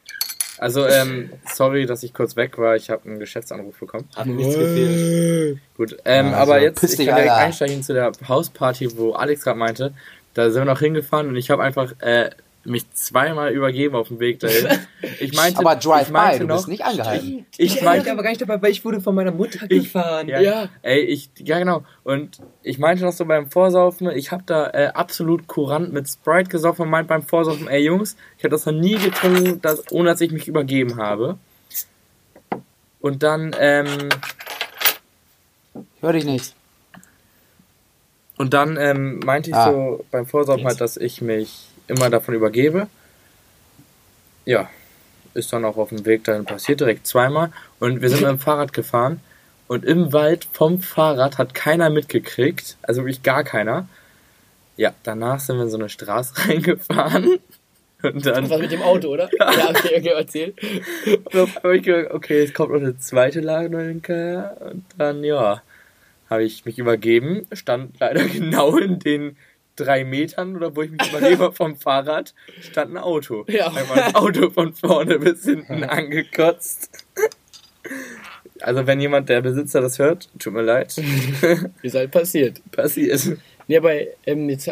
also, 0.59 0.87
ähm, 0.87 1.31
sorry, 1.53 1.87
dass 1.87 2.03
ich 2.03 2.13
kurz 2.13 2.37
weg 2.37 2.59
war. 2.59 2.77
Ich 2.77 2.91
habe 2.91 3.09
einen 3.09 3.19
Geschäftsanruf 3.19 3.79
bekommen. 3.79 4.09
Hat 4.15 4.27
mir 4.27 4.35
nichts 4.35 4.55
gefehlt. 4.57 5.59
Gut, 5.77 5.97
ähm, 6.05 6.27
Ja, 6.31 6.37
aber 6.37 6.55
also, 6.55 6.67
jetzt 6.67 6.83
ich 6.85 6.91
kann 7.07 7.17
direkt 7.17 7.31
Alter. 7.31 7.37
einsteigen 7.47 7.83
zu 7.83 7.95
der 7.95 8.13
Hausparty, 8.29 8.97
wo 8.99 9.13
Alex 9.13 9.45
gerade 9.45 9.59
meinte. 9.59 9.95
Da 10.35 10.51
sind 10.51 10.63
wir 10.63 10.73
noch 10.73 10.81
hingefahren 10.81 11.29
und 11.29 11.37
ich 11.37 11.51
habe 11.51 11.63
einfach 11.63 11.93
äh, 12.01 12.31
mich 12.65 12.89
zweimal 12.93 13.53
übergeben 13.53 13.95
auf 13.97 14.09
dem 14.09 14.21
Weg 14.21 14.39
dahin. 14.41 14.69
Ich 15.21 15.35
meinte, 15.35 15.59
aber 15.61 15.75
ich 15.77 15.85
Drive-By, 15.85 16.13
meinte 16.13 16.39
du 16.41 16.47
noch, 16.47 16.57
bist 16.57 16.69
nicht 16.69 16.85
angehalten. 16.85 17.45
Ich 17.59 17.77
Ich 17.77 17.85
war 17.85 17.93
meinte, 17.95 18.11
aber 18.13 18.23
gar 18.23 18.31
nicht 18.31 18.41
dabei, 18.41 18.61
weil 18.63 18.71
ich 18.71 18.85
wurde 18.85 19.01
von 19.01 19.15
meiner 19.15 19.33
Mutter 19.33 19.67
gefahren. 19.69 20.29
ja, 20.29 20.41
Ja. 20.41 20.69
Ey, 20.83 21.01
ich, 21.01 21.29
ja 21.39 21.59
genau. 21.59 21.83
Und 22.05 22.41
ich 22.63 22.79
meinte 22.79 23.05
noch 23.05 23.13
so 23.13 23.25
beim 23.25 23.51
Vorsaufen, 23.51 24.11
ich 24.11 24.31
habe 24.33 24.43
da 24.47 24.69
äh, 24.71 24.87
absolut 24.95 25.47
kurant 25.49 25.93
mit 25.93 26.09
Sprite 26.09 26.51
gesoffen 26.51 26.83
und 26.83 26.91
meinte 26.91 27.09
beim 27.09 27.23
Vorsaufen, 27.23 27.67
ey 27.69 27.83
Jungs, 27.85 28.17
ich 28.39 28.45
habe 28.45 28.51
das 28.51 28.65
noch 28.67 28.73
nie 28.73 28.97
getrunken, 28.97 29.61
dass, 29.61 29.91
ohne 29.91 30.11
dass 30.11 30.21
ich 30.21 30.31
mich 30.33 30.47
übergeben 30.49 30.97
habe. 30.99 31.37
Und 33.01 33.23
dann, 33.25 33.55
ähm, 33.59 34.09
Hör 36.01 36.13
dich 36.13 36.25
nicht. 36.25 36.55
und 38.39 38.55
dann 38.55 38.77
ähm, 38.77 39.21
meinte 39.25 39.51
ich 39.51 39.57
Ah. 39.57 39.71
so 39.73 40.05
beim 40.11 40.27
Vorsaufen 40.27 40.67
halt, 40.67 40.81
dass 40.81 40.97
ich 40.97 41.21
mich 41.21 41.69
immer 41.89 42.11
davon 42.11 42.35
übergebe. 42.35 42.89
Ja, 44.45 44.69
ist 45.35 45.53
dann 45.53 45.65
auch 45.65 45.77
auf 45.77 45.91
dem 45.91 46.05
Weg 46.05 46.25
dahin 46.25 46.45
passiert, 46.45 46.81
direkt 46.81 47.07
zweimal. 47.07 47.53
Und 47.79 48.03
wir 48.03 48.09
sind 48.09 48.21
mit 48.21 48.31
dem 48.31 48.39
Fahrrad 48.39 48.73
gefahren. 48.73 49.21
Und 49.69 49.85
im 49.85 50.13
Wald 50.13 50.47
vom 50.53 50.81
Fahrrad 50.81 51.39
hat 51.39 51.55
keiner 51.55 51.89
mitgekriegt. 51.89 52.77
Also 52.83 53.03
wirklich 53.03 53.23
gar 53.23 53.45
keiner. 53.45 53.89
Ja, 54.77 54.93
danach 55.03 55.41
sind 55.41 55.57
wir 55.57 55.65
in 55.65 55.71
so 55.71 55.79
eine 55.79 55.89
Straße 55.89 56.35
reingefahren. 56.49 57.39
Und 58.03 58.27
dann 58.27 58.43
Das 58.43 58.51
war 58.51 58.59
mit 58.59 58.73
dem 58.73 58.83
Auto, 58.83 59.09
oder? 59.09 59.31
Ja, 59.39 59.71
okay, 59.71 59.97
okay, 59.97 60.13
erzähl. 60.17 60.55
und 61.25 61.37
auf 61.37 61.57
einmal 61.59 61.77
ich 61.77 61.85
gedacht, 61.85 62.13
okay, 62.13 62.41
jetzt 62.41 62.55
kommt 62.55 62.73
noch 62.73 62.81
eine 62.81 62.99
zweite 62.99 63.41
hinterher. 63.41 64.57
Und 64.61 64.85
dann, 64.99 65.23
ja, 65.23 65.63
habe 66.29 66.45
ich 66.45 66.65
mich 66.65 66.79
übergeben. 66.79 67.47
Stand 67.53 68.01
leider 68.01 68.25
genau 68.29 68.77
in 68.77 68.99
den 68.99 69.37
drei 69.77 70.05
Metern, 70.05 70.57
oder 70.57 70.75
wo 70.77 70.83
ich 70.83 70.91
mich 70.91 71.01
übergebe 71.13 71.53
vom 71.55 71.77
Fahrrad, 71.77 72.35
stand 72.61 72.93
ein 72.95 72.99
Auto. 72.99 73.45
Ja. 73.49 73.69
Einmal 73.69 73.97
das 73.97 74.15
Auto 74.15 74.51
von 74.51 74.73
vorne 74.75 75.19
bis 75.19 75.45
hinten 75.45 75.85
angekotzt. 75.85 76.91
Also 78.61 78.87
wenn 78.87 79.01
jemand, 79.01 79.29
der 79.29 79.41
Besitzer 79.41 79.81
das 79.81 79.99
hört, 79.99 80.29
tut 80.39 80.53
mir 80.53 80.63
leid, 80.63 80.95
Ist 81.83 81.95
halt 81.95 82.11
passiert. 82.11 82.61
passiert. 82.71 83.21
Nee, 83.67 83.77
aber 83.77 83.93
ähm, 84.27 84.49
jetzt, 84.49 84.67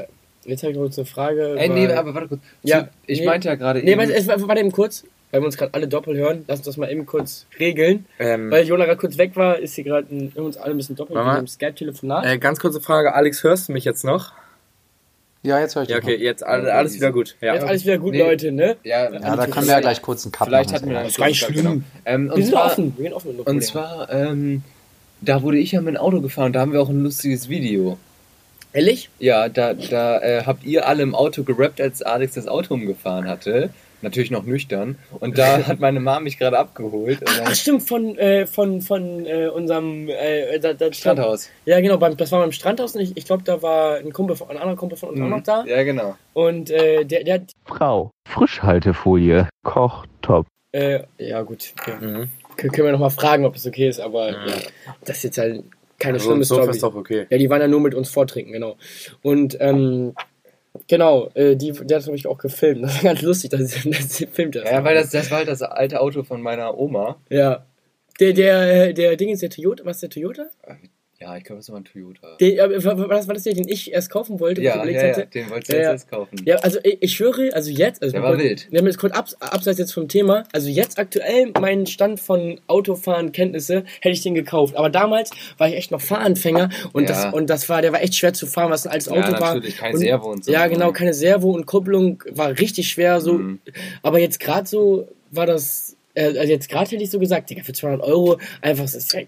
jetzt 0.45 0.63
habe 0.63 0.71
ich 0.73 0.77
noch 0.77 0.85
kurz 0.85 0.99
eine 0.99 1.07
Frage. 1.07 1.55
Ey, 1.59 1.69
nee, 1.69 1.89
weil- 1.89 1.97
aber 1.97 2.15
warte 2.15 2.29
kurz. 2.29 2.41
Ja, 2.63 2.83
Zu- 2.85 2.89
ich 3.07 3.21
nee. 3.21 3.27
meinte 3.27 3.49
ja 3.49 3.55
gerade 3.57 3.81
Nee, 3.81 3.93
eben- 3.93 4.01
warte, 4.01 4.15
es- 4.15 4.29
warte 4.29 4.61
eben 4.61 4.71
kurz, 4.71 5.05
weil 5.33 5.41
wir 5.41 5.47
uns 5.47 5.57
gerade 5.57 5.75
alle 5.75 5.89
doppelt 5.89 6.17
hören. 6.19 6.45
Lass 6.47 6.61
uns 6.61 6.67
das 6.67 6.77
mal 6.77 6.91
eben 6.91 7.05
kurz 7.07 7.47
regeln. 7.59 8.05
Ähm, 8.21 8.51
Weil 8.51 8.65
Jona 8.67 8.85
gerade 8.85 8.99
kurz 8.99 9.19
weg 9.19 9.35
war, 9.35 9.59
ist 9.59 9.75
hier 9.75 9.85
gerade 9.85 10.07
ein- 10.15 10.33
uns 10.37 10.57
alle 10.57 10.73
ein 10.73 10.77
bisschen 10.77 10.95
doppelt 10.97 11.25
mit 11.25 11.37
dem 11.39 11.47
Skype-Telefonat. 11.49 12.27
äh, 12.27 12.39
ganz 12.39 12.61
kurze 12.61 12.81
Frage, 12.81 13.15
Alex, 13.15 13.43
hörst 13.43 13.69
du 13.69 13.73
mich 13.73 13.85
jetzt 13.85 14.05
noch? 14.05 14.33
Ja, 15.43 15.59
jetzt 15.59 15.75
höre 15.75 15.85
ich 15.85 15.89
Ja, 15.89 15.97
okay, 15.97 16.17
jetzt 16.17 16.45
alle- 16.45 16.73
alles 16.75 16.95
wieder 16.95 17.13
gut. 17.13 17.35
Ja. 17.41 17.55
Jetzt 17.55 17.65
alles 17.65 17.85
wieder 17.85 17.97
gut, 17.99 18.13
Nee. 18.13 18.19
Leute, 18.19 18.53
ne? 18.53 18.77
Ja. 18.85 19.11
Ja, 19.11 19.37
da 19.37 19.47
können 19.47 19.67
wir 19.67 19.73
ja 19.75 19.81
gleich 19.81 20.03
kurz 20.03 20.25
einen 20.25 20.33
Cut 20.33 20.49
Vielleicht 20.49 20.71
machen. 20.71 20.77
hatten 20.77 20.89
wir 20.91 20.95
dann 20.97 21.07
ist 21.07 21.17
gar 21.17 21.27
nicht 21.29 21.39
schlimm. 21.41 21.85
Ähm, 22.05 22.27
Wir 22.27 22.35
und 22.35 22.43
sind 22.43 22.51
zwar, 22.53 22.67
offen. 22.67 22.93
Wir 22.97 23.05
gehen 23.05 23.13
offen 23.15 23.29
Und 23.31 23.37
Problem. 23.39 23.63
zwar, 23.63 24.13
ähm, 24.13 24.63
da 25.23 25.43
wurde 25.43 25.59
ich 25.59 25.73
ja 25.73 25.81
mit 25.81 25.95
dem 25.95 26.01
Auto 26.01 26.21
gefahren, 26.21 26.53
da 26.53 26.61
haben 26.61 26.73
wir 26.75 26.83
auch 26.83 26.91
ein 26.91 27.03
lustiges 27.03 27.49
Video. 27.49 27.97
Ehrlich? 28.75 29.09
Ja, 29.19 29.49
da, 29.49 29.73
da 29.75 30.21
äh, 30.21 30.43
habt 30.45 30.63
ihr 30.65 30.87
alle 30.87 31.03
im 31.03 31.15
Auto 31.15 31.43
gerappt, 31.43 31.81
als 31.81 32.03
Alex 32.03 32.35
das 32.35 32.47
Auto 32.47 32.75
umgefahren 32.75 33.27
hatte. 33.27 33.71
Natürlich 34.03 34.31
noch 34.31 34.45
nüchtern. 34.45 34.97
Und 35.19 35.37
da 35.39 35.59
hat 35.67 35.81
meine 35.81 36.01
Mom 36.01 36.25
mich 36.25 36.39
gerade 36.39 36.59
abgeholt. 36.59 37.21
Und 37.21 37.29
Ach 37.31 37.45
dann 37.45 37.55
stimmt, 37.55 37.83
von, 37.83 38.17
äh, 38.17 38.47
von, 38.47 38.81
von 38.81 39.27
äh, 39.27 39.49
unserem 39.49 40.09
äh, 40.09 40.59
da, 40.59 40.73
da, 40.73 40.93
Strandhaus. 40.93 41.51
Ja, 41.67 41.81
genau, 41.81 41.99
beim, 41.99 42.17
das 42.17 42.33
war 42.33 42.41
beim 42.41 42.53
Strandhaus 42.53 42.95
und 42.95 43.03
ich, 43.03 43.17
ich 43.17 43.25
glaube, 43.25 43.43
da 43.45 43.61
war 43.63 43.97
ein 43.99 44.13
Kumpel 44.13 44.37
von, 44.37 44.49
ein 44.51 44.57
anderer 44.57 44.77
Kumpel 44.77 44.97
von 44.97 45.11
uns 45.11 45.21
auch 45.21 45.29
noch 45.29 45.43
da. 45.43 45.65
Ja, 45.67 45.83
genau. 45.83 46.17
Und 46.33 46.71
äh, 46.71 47.05
der, 47.05 47.25
der 47.25 47.35
hat, 47.35 47.53
Frau, 47.67 48.11
Frischhaltefolie, 48.29 49.49
Kochtopf. 49.65 50.47
äh, 50.73 51.01
ja 51.19 51.43
gut, 51.43 51.75
okay. 51.79 51.95
Mhm. 52.01 52.29
Können 52.57 52.73
wir 52.87 52.93
nochmal 52.93 53.11
fragen, 53.11 53.45
ob 53.47 53.57
es 53.57 53.67
okay 53.67 53.89
ist, 53.89 54.01
aber 54.01 54.31
ja, 54.33 54.55
das 55.05 55.19
ist 55.19 55.23
jetzt 55.25 55.39
halt 55.39 55.65
keine 55.99 56.15
Also, 56.15 56.29
schlimme 56.31 56.45
so 56.45 56.57
Story. 56.57 56.71
ist 56.71 56.83
doch 56.83 56.95
okay. 56.95 57.27
Ja, 57.31 57.39
die 57.39 57.49
waren 57.49 57.61
ja 57.61 57.69
nur 57.69 57.81
mit 57.81 57.95
uns 57.95 58.11
vortrinken, 58.11 58.53
genau. 58.53 58.77
Und 59.23 59.57
ähm, 59.61 60.15
genau, 60.89 61.31
äh, 61.35 61.57
die, 61.57 61.73
der 61.73 61.99
hat 61.99 62.07
nämlich 62.07 62.27
auch 62.27 62.39
gefilmt. 62.39 62.83
Das 62.85 62.97
war 62.97 63.15
ganz 63.15 63.23
lustig, 63.23 63.51
dass 63.51 63.71
sie, 63.71 63.91
dass 63.91 64.17
sie 64.17 64.27
filmt 64.27 64.57
das. 64.57 64.65
Ja, 64.65 64.85
weil 64.85 64.95
das, 64.95 65.11
das 65.11 65.31
war 65.31 65.39
halt 65.39 65.49
das 65.49 65.63
alte 65.63 66.01
Auto 66.01 66.23
von 66.23 66.43
meiner 66.43 66.79
Oma. 66.79 67.21
Ja. 67.29 67.67
Der, 68.19 68.33
der, 68.33 68.89
äh, 68.89 68.95
der 68.95 69.17
Ding 69.17 69.31
ist 69.31 69.43
der 69.43 69.51
Toyota. 69.51 69.85
Was 69.85 69.97
ist 69.97 70.03
der 70.03 70.11
Toyota? 70.11 70.51
Ja, 71.23 71.37
ich 71.37 71.45
glaube, 71.45 71.59
das 71.59 71.69
war 71.69 71.77
ein 71.77 71.85
Toyota. 71.85 72.37
Der, 72.41 72.65
äh, 72.65 72.83
war, 72.83 72.99
war, 72.99 73.09
das, 73.09 73.29
war 73.29 73.35
das 73.35 73.43
der, 73.43 73.53
den 73.53 73.69
ich 73.69 73.93
erst 73.93 74.09
kaufen 74.09 74.41
wollte? 74.41 74.63
ja, 74.63 74.83
ja, 74.87 75.07
ja, 75.19 75.25
den 75.27 75.51
wolltest 75.51 75.71
du 75.71 75.77
Ja, 75.77 75.83
ja. 75.83 75.93
jetzt 75.93 76.09
kaufen. 76.11 76.37
Ja, 76.47 76.57
also 76.57 76.79
ich, 76.83 76.97
ich 77.03 77.13
schwöre, 77.15 77.51
also 77.53 77.71
jetzt, 77.71 78.03
also 78.03 78.13
Der 78.15 78.23
war 78.23 78.31
kurz- 78.33 78.43
wild. 78.43 78.69
Wir 78.71 78.79
haben 78.79 78.87
jetzt 78.87 78.97
kurz 78.99 79.13
abs, 79.13 79.35
abseits 79.35 79.79
jetzt 79.79 79.93
vom 79.93 80.09
Thema, 80.09 80.45
also 80.53 80.69
jetzt 80.71 80.99
aktuell 80.99 81.53
mein 81.61 81.85
Stand 81.87 82.21
von 82.21 82.59
Autofahren 82.69 83.33
Kenntnisse 83.33 83.85
hätte 84.01 84.15
ich 84.15 84.23
den 84.23 84.35
gekauft, 84.35 84.77
aber 84.77 84.89
damals 84.89 85.31
war 85.59 85.69
ich 85.69 85.75
echt 85.75 85.91
noch 85.91 86.01
Fahranfänger 86.01 86.71
und 86.95 87.03
Ja. 87.11 87.25
das 87.27 87.35
und 87.35 87.51
das 87.51 87.69
war, 87.69 87.83
der 87.83 87.93
war 87.93 88.01
echt 88.03 88.15
schwer 88.17 88.33
zu 88.33 88.47
fahren, 88.47 88.71
was 88.71 88.87
ein 88.87 88.93
altes 88.93 89.09
Auto 89.11 89.33
war. 89.33 89.55
natürlich, 89.57 89.77
kein 89.77 89.93
und, 89.93 90.01
Servo 90.01 90.31
und 90.33 90.45
so. 90.47 90.51
Ja, 90.53 90.69
genau, 90.69 90.91
keine 90.93 91.13
Servo 91.13 91.51
und 91.51 91.67
Kupplung 91.67 92.25
war 92.31 92.59
richtig 92.59 92.89
schwer 92.89 93.21
so, 93.21 93.35
Mhm. 93.35 93.59
aber 94.03 94.21
jetzt 94.21 94.41
gerade 94.41 94.67
so 94.67 95.07
war 95.31 95.45
das 95.45 95.97
äh, 96.15 96.25
also 96.39 96.51
jetzt 96.51 96.69
gerade 96.71 96.91
hätte 96.91 97.03
ich 97.05 97.11
so 97.11 97.19
gesagt, 97.21 97.51
Digga, 97.51 97.63
für 97.63 97.73
200 97.73 98.01
Euro 98.05 98.39
einfach, 98.63 98.83
das 98.85 98.95
ist 98.97 99.13
ja, 99.13 99.21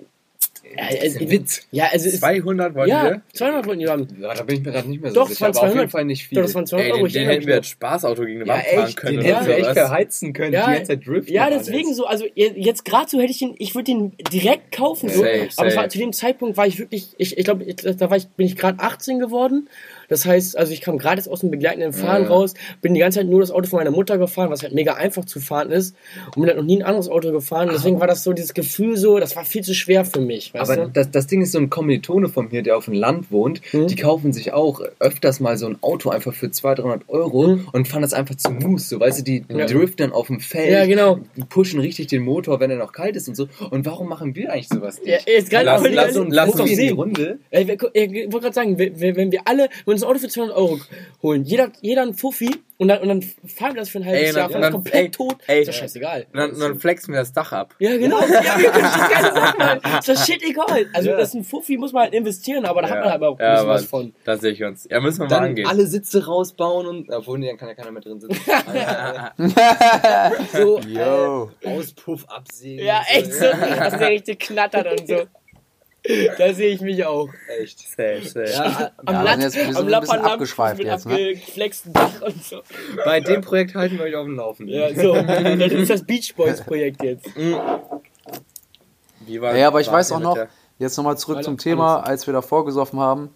ja, 0.76 0.84
Das 0.88 1.16
äh, 1.16 1.18
ein 1.20 1.30
Witz. 1.30 1.66
Ja, 1.70 1.88
also 1.92 2.08
es 2.08 2.20
200 2.20 2.74
wollen 2.74 2.88
ja, 2.88 3.04
wir? 3.04 3.22
200 3.34 3.66
wollten 3.66 3.80
die 3.80 3.88
haben. 3.88 4.08
Ja, 4.20 4.34
da 4.34 4.42
bin 4.42 4.56
ich 4.56 4.64
mir 4.64 4.72
gerade 4.72 4.88
nicht 4.88 5.02
mehr 5.02 5.10
so 5.10 5.20
Doch, 5.20 5.28
sicher. 5.28 5.48
es 5.50 5.56
waren 5.56 5.56
Aber 5.56 5.58
auf 5.58 5.72
200. 5.72 5.76
jeden 5.82 5.90
Fall 5.90 6.04
nicht 6.04 6.26
viel. 6.26 6.36
Doch, 6.36 6.42
das 6.44 6.54
waren 6.54 6.66
200 6.66 6.86
Ey, 6.86 6.92
Euro. 6.92 6.98
den, 7.02 7.06
ich 7.06 7.12
den 7.12 7.28
hätten 7.28 7.46
wir 7.46 7.54
als 7.56 7.66
Spaßauto 7.68 8.24
gegen 8.24 8.40
eine 8.42 8.48
ja, 8.48 8.54
Wand 8.56 8.66
fahren 8.66 8.86
echt, 8.88 8.96
können. 8.96 9.16
den 9.20 9.24
hätten 9.34 9.46
wir 9.46 9.56
echt 9.58 9.72
verheizen 9.72 10.32
können. 10.32 10.52
Ja, 10.52 10.66
die 10.66 10.72
ganze 10.76 10.84
Zeit 10.92 11.06
driften. 11.06 11.34
Ja, 11.34 11.50
deswegen 11.50 11.86
alles. 11.86 11.96
so, 11.96 12.06
also 12.06 12.24
je- 12.34 12.52
jetzt 12.56 12.84
gerade 12.84 13.08
so 13.10 13.20
hätte 13.20 13.32
ich 13.32 13.42
ihn, 13.42 13.54
ich 13.58 13.74
würde 13.74 13.84
den 13.92 14.12
direkt 14.32 14.72
kaufen, 14.72 15.08
so. 15.08 15.20
Safe, 15.22 15.48
aber 15.56 15.68
es 15.68 15.76
war, 15.76 15.82
safe. 15.82 15.88
zu 15.88 15.98
dem 15.98 16.12
Zeitpunkt 16.12 16.56
war 16.56 16.66
ich 16.66 16.78
wirklich, 16.78 17.08
ich, 17.18 17.36
ich 17.36 17.44
glaube, 17.44 17.64
da 17.74 18.10
war 18.10 18.16
ich, 18.16 18.28
bin 18.28 18.46
ich 18.46 18.56
gerade 18.56 18.78
18 18.80 19.18
geworden. 19.18 19.68
Das 20.12 20.26
heißt, 20.26 20.56
also 20.56 20.72
ich 20.72 20.80
kam 20.82 20.98
gerade 20.98 21.16
jetzt 21.16 21.28
aus 21.28 21.40
dem 21.40 21.50
begleitenden 21.50 21.92
Fahren 21.92 22.22
Ja. 22.24 22.28
raus, 22.28 22.54
bin 22.80 22.94
die 22.94 23.00
ganze 23.00 23.18
Zeit 23.20 23.28
nur 23.28 23.40
das 23.40 23.50
Auto 23.50 23.66
von 23.68 23.78
meiner 23.78 23.90
Mutter 23.90 24.18
gefahren, 24.18 24.50
was 24.50 24.62
halt 24.62 24.74
mega 24.74 24.94
einfach 24.94 25.24
zu 25.24 25.40
fahren 25.40 25.70
ist. 25.70 25.96
Und 26.26 26.42
bin 26.42 26.46
halt 26.46 26.56
noch 26.58 26.64
nie 26.64 26.76
ein 26.80 26.82
anderes 26.82 27.08
Auto 27.08 27.32
gefahren. 27.32 27.70
Deswegen 27.72 27.98
war 27.98 28.06
das 28.06 28.22
so 28.24 28.32
dieses 28.32 28.54
Gefühl 28.54 28.96
so, 28.96 29.18
das 29.18 29.34
war 29.36 29.44
viel 29.44 29.62
zu 29.62 29.74
schwer 29.74 30.04
für 30.04 30.20
mich, 30.20 30.52
Aber 30.54 30.76
du? 30.76 30.88
das, 30.92 31.10
das 31.10 31.26
Ding 31.26 31.42
ist 31.42 31.52
so 31.52 31.58
ein 31.58 31.70
Kommilitone 31.70 32.28
von 32.28 32.48
mir, 32.50 32.62
der 32.62 32.76
auf 32.76 32.84
dem 32.84 32.94
Land 32.94 33.30
wohnt, 33.32 33.60
Mhm. 33.72 33.86
die 33.88 33.96
kaufen 33.96 34.32
sich 34.32 34.52
auch 34.52 34.80
öfters 34.98 35.40
mal 35.40 35.56
so 35.56 35.66
ein 35.66 35.78
Auto 35.82 36.10
einfach 36.10 36.34
für 36.34 36.50
200, 36.50 36.78
300 36.84 37.08
Euro 37.08 37.48
Mhm. 37.48 37.68
und 37.72 37.88
fahren 37.88 38.02
das 38.02 38.12
einfach 38.12 38.34
zu 38.36 38.50
Moose, 38.50 38.86
so, 38.88 39.00
weißt 39.00 39.20
du, 39.20 39.22
die 39.24 39.44
Ja. 39.48 39.66
driften 39.66 40.12
auf 40.12 40.26
dem 40.26 40.40
Feld, 40.40 40.70
Ja, 40.70 40.84
genau. 40.86 41.18
die 41.36 41.44
pushen 41.44 41.80
richtig 41.80 42.08
den 42.08 42.22
Motor, 42.22 42.60
wenn 42.60 42.70
er 42.70 42.76
noch 42.76 42.92
kalt 42.92 43.16
ist 43.16 43.28
und 43.28 43.34
so. 43.36 43.48
Und 43.70 43.86
warum 43.86 44.08
machen 44.08 44.34
wir 44.34 44.52
eigentlich 44.52 44.68
sowas 44.68 44.98
nicht? 45.02 45.08
Ja, 45.26 45.32
jetzt 45.32 45.48
gerade 45.50 45.64
Lass- 45.64 45.82
lass- 45.82 46.14
lass 46.28 46.46
muss 46.48 46.56
doch 46.56 46.66
in 46.66 46.76
die. 46.78 46.88
Runde. 46.90 47.38
Ey, 47.50 47.66
wir- 47.66 47.72
Ich 47.94 48.32
wollte 48.32 48.40
gerade 48.40 48.54
sagen, 48.54 48.78
wenn 48.78 49.32
wir 49.32 49.40
alle, 49.46 49.68
wir 49.84 50.01
uns 50.02 50.04
ein 50.04 50.08
Auto 50.10 50.18
für 50.20 50.28
200 50.28 50.56
Euro 50.56 50.78
holen, 51.22 51.44
jeder, 51.44 51.70
jeder 51.80 52.02
ein 52.02 52.14
Fuffi 52.14 52.50
und 52.78 52.88
dann, 52.88 53.00
und 53.02 53.08
dann 53.08 53.22
fahren 53.22 53.74
wir 53.74 53.80
das 53.80 53.88
für 53.90 53.98
ein 53.98 54.04
halbes 54.06 54.30
Ey, 54.30 54.36
Jahr, 54.36 54.50
fahren 54.50 54.62
dann- 54.62 54.72
komplett 54.72 54.94
ey, 54.94 55.10
tot, 55.10 55.36
ey. 55.46 55.60
ist 55.60 55.68
doch 55.68 55.74
scheißegal. 55.74 56.26
Und 56.32 56.38
dann, 56.38 56.58
dann 56.58 56.80
flexen 56.80 57.14
wir 57.14 57.20
das 57.20 57.32
Dach 57.32 57.52
ab. 57.52 57.74
Ja, 57.78 57.96
genau. 57.96 58.20
Ja, 58.20 58.58
wir 58.58 58.70
können 58.70 58.82
das 58.84 59.08
geile 59.08 59.32
Sachen 59.34 59.58
machen. 59.58 59.80
Ist 60.00 60.08
das 60.08 60.26
shit 60.26 60.42
egal. 60.42 60.86
Also, 60.92 61.10
Ja. 61.10 61.16
das 61.16 61.28
ist 61.28 61.34
ein 61.34 61.44
Fuffi, 61.44 61.76
muss 61.76 61.92
man 61.92 62.02
halt 62.04 62.14
investieren, 62.14 62.64
aber 62.64 62.82
da 62.82 62.88
hat 62.90 63.00
man 63.00 63.10
halt 63.12 63.22
auch 63.22 63.38
ein 63.38 63.44
ja, 63.44 63.52
bisschen 63.54 63.68
was 63.68 63.84
von. 63.84 64.14
Da 64.24 64.36
sehe 64.36 64.50
ich 64.52 64.64
uns. 64.64 64.88
Ja, 64.90 64.98
müssen 65.00 65.20
wir 65.20 65.24
mal 65.26 65.30
Dann 65.30 65.44
angehen. 65.44 65.66
alle 65.68 65.86
Sitze 65.86 66.26
rausbauen 66.26 66.86
und, 66.88 67.10
obwohl, 67.10 67.38
nee, 67.38 67.46
dann 67.48 67.56
kann 67.56 67.68
ja 67.68 67.74
keiner 67.74 67.92
mehr 67.92 68.02
drin 68.02 68.18
sitzen. 68.20 68.40
So, 70.52 70.78
Yo. 70.80 71.50
Auspuff 71.64 72.24
absägen. 72.28 72.84
ja, 72.86 72.98
und 72.98 73.04
so, 73.06 73.20
echt 73.20 73.32
so, 73.34 73.74
dass 73.76 73.98
der 73.98 74.08
richtig 74.08 74.40
knattert 74.40 75.00
und 75.00 75.06
so. 75.08 75.22
Da 76.38 76.52
sehe 76.52 76.68
ich 76.74 76.80
mich 76.80 77.04
auch. 77.06 77.28
Echt. 77.60 77.78
Safe, 77.80 78.22
safe. 78.24 78.44
Ja, 78.50 78.90
Am, 79.06 79.14
Ja, 79.14 79.22
Latt, 79.22 79.38
wir 79.38 79.50
sind 79.50 79.60
jetzt- 79.66 79.74
wir 79.74 79.78
am 79.80 79.88
Lapperlamm 79.88 80.24
abgeschweift 80.26 80.78
mit 80.78 80.86
jetzt, 80.88 81.06
ne? 81.06 81.12
abgeflexten 81.14 81.92
Dach 81.92 82.22
und 82.26 82.42
so. 82.44 82.60
bei 83.04 83.20
dem 83.20 83.40
Projekt 83.40 83.74
halten 83.74 83.98
wir 83.98 84.04
euch 84.06 84.16
auf 84.16 84.24
dem 84.26 84.36
Laufenden. 84.36 84.74
Ja, 84.74 84.92
so. 84.94 85.14
Das 85.14 85.72
ist 85.72 85.90
das 85.90 86.02
Beach 86.04 86.34
Boys 86.36 86.60
Projekt 86.62 87.02
jetzt. 87.04 87.28
Wie 89.26 89.40
war, 89.40 89.56
Ja, 89.56 89.68
aber 89.68 89.80
ich 89.80 89.86
war 89.88 89.94
weiß 89.94 90.12
auch 90.12 90.20
noch, 90.20 90.36
jetzt 90.78 90.96
nochmal 90.96 91.16
zurück 91.16 91.42
zum 91.44 91.54
alles- 91.54 91.62
Thema, 91.62 92.00
als 92.00 92.26
wir 92.26 92.34
davor 92.34 92.64
gesoffen 92.64 92.98
haben, 92.98 93.30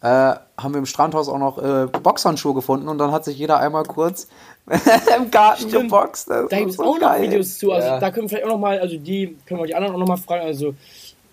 äh, 0.00 0.06
haben 0.06 0.72
wir 0.74 0.78
im 0.78 0.86
Strandhaus 0.86 1.28
auch 1.28 1.38
noch 1.38 1.58
äh, 1.58 1.86
Boxhandschuhe 1.86 2.54
gefunden 2.54 2.88
und 2.88 2.98
dann 2.98 3.10
hat 3.12 3.24
sich 3.24 3.38
jeder 3.38 3.58
einmal 3.60 3.84
kurz 3.84 4.28
im 5.16 5.30
Garten 5.30 5.68
Stimmt. 5.68 5.84
geboxt. 5.84 6.28
Das 6.28 6.48
Da 6.48 6.56
gibt 6.58 6.70
es 6.70 6.76
so 6.76 6.82
auch 6.84 6.94
noch 6.94 7.00
geil. 7.12 7.22
Videos 7.22 7.58
zu. 7.58 7.72
Also 7.72 7.86
Ja. 7.88 8.00
da 8.00 8.10
können 8.10 8.24
wir 8.24 8.28
vielleicht 8.30 8.44
auch 8.46 8.50
noch 8.50 8.58
mal, 8.58 8.78
also 8.78 8.96
die 8.98 9.36
können 9.46 9.60
wir 9.60 9.66
die 9.66 9.74
anderen 9.74 9.94
auch 9.94 10.00
noch 10.00 10.08
mal 10.08 10.16
fragen. 10.16 10.44
Also 10.44 10.74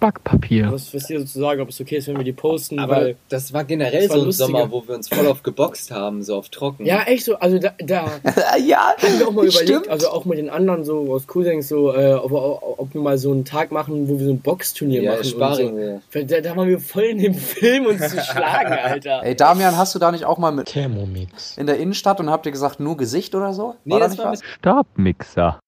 Backpapier. 0.02 0.72
was, 0.72 0.94
was 0.96 1.08
hier 1.08 1.20
sozusagen, 1.20 1.62
ob 1.62 1.70
es 1.70 1.80
okay 1.80 1.98
ist, 1.98 2.08
wenn 2.08 2.18
wir 2.18 2.24
die 2.24 2.34
posten. 2.34 2.80
Aber 2.80 2.96
weil, 2.96 3.16
das 3.30 3.54
war 3.54 3.64
generell 3.64 4.02
Das 4.02 4.10
war 4.10 4.18
so 4.18 4.24
ein 4.24 4.26
lustiger. 4.26 4.48
Sommer, 4.48 4.72
wo 4.72 4.88
wir 4.88 4.96
uns 4.96 5.08
voll 5.08 5.28
auf 5.28 5.44
geboxt 5.44 5.92
haben, 5.92 6.24
so 6.24 6.36
auf 6.36 6.50
trocken. 6.50 6.86
ja, 6.86 7.04
echt 7.04 7.24
so. 7.24 7.36
Also 7.36 7.60
da, 7.60 7.74
da 7.78 8.08
ja, 8.58 8.96
haben 8.98 9.20
wir 9.20 9.28
auch 9.28 9.32
mal 9.32 9.46
überlegt, 9.46 9.70
stimmt. 9.70 9.90
also 9.90 10.10
auch 10.10 10.26
mit 10.26 10.40
den 10.40 10.50
anderen 10.50 10.84
so 10.84 11.14
aus 11.14 11.28
Cousins 11.28 11.68
so, 11.68 11.94
äh, 11.94 12.16
ob, 12.16 12.32
ob, 12.32 12.94
wir 12.94 13.00
mal 13.00 13.20
so 13.20 13.32
einen 13.32 13.46
Tag 13.46 13.72
machen, 13.72 14.10
wo 14.10 14.18
wir 14.18 14.26
so 14.26 14.32
ein 14.32 14.42
Boxturnier 14.42 15.04
ja 15.04 15.12
machen. 15.12 15.24
Sparring. 15.24 15.74
Und 15.74 15.80
ja. 15.80 16.02
so. 16.12 16.24
Da, 16.24 16.42
da 16.42 16.58
waren 16.58 16.68
wir 16.68 16.80
voll 16.80 17.04
in 17.04 17.20
dem 17.20 17.36
Film 17.36 17.86
uns 17.86 18.02
zu 18.10 18.20
schlagen, 18.24 18.74
Alter. 18.74 19.22
Ey, 19.24 19.36
Damian, 19.36 19.78
hast 19.78 19.94
du 19.94 20.00
da 20.00 20.12
nicht 20.12 20.26
auch 20.26 20.40
mal 20.40 20.52
mit 20.52 20.68
Thermomix. 20.68 21.58
in 21.58 21.68
der 21.68 21.78
Innenstadt 21.78 22.20
und 22.20 22.30
habt 22.32 22.48
ihr 22.48 22.52
gesagt, 22.52 22.80
nur 22.80 22.98
Gesicht 22.98 23.36
oder 23.36 23.54
so? 23.54 23.76
Nee, 23.86 23.94
da 23.94 24.00
das 24.00 24.12
nicht 24.12 24.24
war 24.24 24.32
was? 24.32 24.42
Stabmixer. 24.44 25.61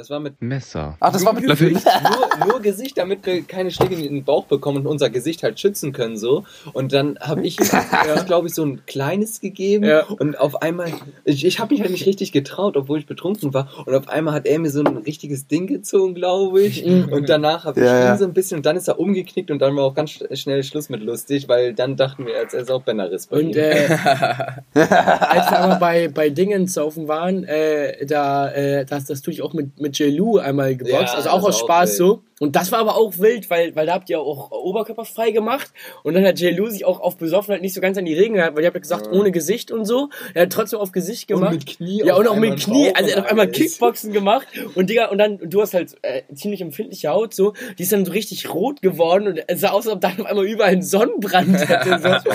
Das 0.00 0.08
war 0.08 0.18
mit 0.18 0.40
Messer. 0.40 0.96
Ach, 0.98 1.12
das 1.12 1.26
war 1.26 1.34
mit 1.34 1.44
Löffel. 1.44 1.72
nur, 1.72 2.46
nur 2.48 2.60
Gesicht, 2.62 2.96
damit 2.96 3.26
wir 3.26 3.42
keine 3.42 3.70
Schläge 3.70 3.96
in 3.96 4.14
den 4.14 4.24
Bauch 4.24 4.46
bekommen 4.46 4.78
und 4.78 4.86
unser 4.86 5.10
Gesicht 5.10 5.42
halt 5.42 5.60
schützen 5.60 5.92
können 5.92 6.16
so. 6.16 6.44
Und 6.72 6.94
dann 6.94 7.18
habe 7.20 7.42
ich 7.46 7.60
ihm, 7.60 7.66
glaube 8.26 8.48
ich, 8.48 8.54
so 8.54 8.64
ein 8.64 8.80
kleines 8.86 9.42
gegeben 9.42 9.84
Ja. 9.84 10.04
und 10.06 10.38
auf 10.40 10.62
einmal, 10.62 10.90
ich, 11.24 11.44
ich 11.44 11.58
habe 11.60 11.74
mich 11.74 11.82
halt 11.82 11.90
nicht 11.90 12.06
richtig 12.06 12.32
getraut, 12.32 12.78
obwohl 12.78 12.98
ich 12.98 13.04
betrunken 13.06 13.52
war. 13.52 13.68
Und 13.84 13.94
auf 13.94 14.08
einmal 14.08 14.32
hat 14.32 14.46
er 14.46 14.58
mir 14.58 14.70
so 14.70 14.80
ein 14.82 14.96
richtiges 14.96 15.46
Ding 15.48 15.66
gezogen, 15.66 16.14
glaube 16.14 16.62
ich. 16.62 16.82
Und 16.86 17.28
danach 17.28 17.66
habe 17.66 17.78
ich 17.80 17.84
Ja, 17.86 17.98
ihn 18.00 18.04
ja. 18.06 18.16
so 18.16 18.24
ein 18.24 18.32
bisschen 18.32 18.56
und 18.60 18.64
dann 18.64 18.76
ist 18.76 18.88
er 18.88 18.98
umgeknickt 18.98 19.50
und 19.50 19.58
dann 19.58 19.76
war 19.76 19.84
auch 19.84 19.94
ganz 19.94 20.12
sch- 20.12 20.34
schnell 20.34 20.62
Schluss 20.64 20.88
mit 20.88 21.02
lustig, 21.02 21.46
weil 21.46 21.74
dann 21.74 21.96
dachten 21.96 22.24
wir, 22.24 22.32
er 22.36 22.44
ist 22.54 22.70
auch 22.70 22.80
Benneris 22.82 23.26
bei 23.26 23.36
Und 23.40 23.50
ihm. 23.54 23.58
äh, 23.58 23.84
als 24.74 25.50
wir 25.50 25.58
aber 25.58 25.76
bei, 25.76 26.08
bei 26.08 26.30
Dingens 26.30 26.72
saufen 26.72 27.06
waren, 27.06 27.44
äh, 27.44 28.06
da, 28.06 28.50
äh, 28.50 28.86
das, 28.86 29.04
das 29.04 29.20
tue 29.20 29.34
ich 29.34 29.42
auch 29.42 29.52
mit, 29.52 29.78
mit 29.80 29.89
J-Lu 29.98 30.38
einmal 30.38 30.76
geboxt, 30.76 30.94
Ja, 31.12 31.14
also 31.14 31.28
auch 31.30 31.42
aus 31.44 31.58
Spaß 31.58 31.90
wild. 31.90 31.98
so. 31.98 32.22
Und 32.38 32.56
das 32.56 32.72
war 32.72 32.78
aber 32.78 32.96
auch 32.96 33.18
wild, 33.18 33.50
weil, 33.50 33.76
weil 33.76 33.84
da 33.84 33.92
habt 33.92 34.08
ihr 34.08 34.18
auch 34.18 34.50
oberkörperfrei 34.50 35.30
gemacht 35.30 35.70
und 36.04 36.14
dann 36.14 36.24
hat 36.24 36.40
J-Lu 36.40 36.68
sich 36.70 36.86
auch 36.86 36.98
auf 36.98 37.18
Besoffenheit 37.18 37.60
nicht 37.60 37.74
so 37.74 37.82
ganz 37.82 37.98
an 37.98 38.06
die 38.06 38.14
Regeln 38.14 38.32
gehalten, 38.34 38.56
weil 38.56 38.62
ihr 38.62 38.68
habt 38.68 38.76
ja 38.76 38.80
gesagt, 38.80 39.08
ohne 39.12 39.30
Gesicht 39.30 39.70
und 39.70 39.84
so. 39.84 40.08
Er 40.32 40.42
hat 40.42 40.50
trotzdem 40.52 40.78
auf 40.78 40.90
Gesicht 40.90 41.28
gemacht. 41.28 41.52
mit 41.52 41.66
Knie 41.66 42.02
Ja, 42.02 42.14
und 42.16 42.26
auch 42.26 42.36
mit 42.36 42.58
Knie, 42.60 42.92
also 42.94 43.10
er 43.10 43.16
und 43.16 43.24
hat 43.24 43.24
auf 43.24 43.30
einmal. 43.30 43.48
Kickboxen 43.48 44.12
gemacht 44.14 44.46
und 44.74 44.88
Digga, 44.88 45.08
und 45.10 45.18
dann, 45.18 45.38
du 45.38 45.60
hast 45.60 45.74
halt 45.74 45.94
äh, 46.00 46.22
ziemlich 46.34 46.62
empfindliche 46.62 47.10
Haut 47.10 47.34
so, 47.34 47.52
die 47.78 47.82
ist 47.82 47.92
dann 47.92 48.06
so 48.06 48.12
richtig 48.12 48.48
rot 48.54 48.80
geworden 48.80 49.26
und 49.28 49.42
es 49.46 49.60
sah 49.60 49.70
aus, 49.70 49.86
als 49.86 49.96
ob 49.96 50.00
dann 50.00 50.18
auf 50.20 50.26
einmal 50.26 50.46
überall 50.46 50.70
ein 50.72 50.82
Sonnenbrand 50.82 51.58
hätte. 51.68 51.98
So. 51.98 52.30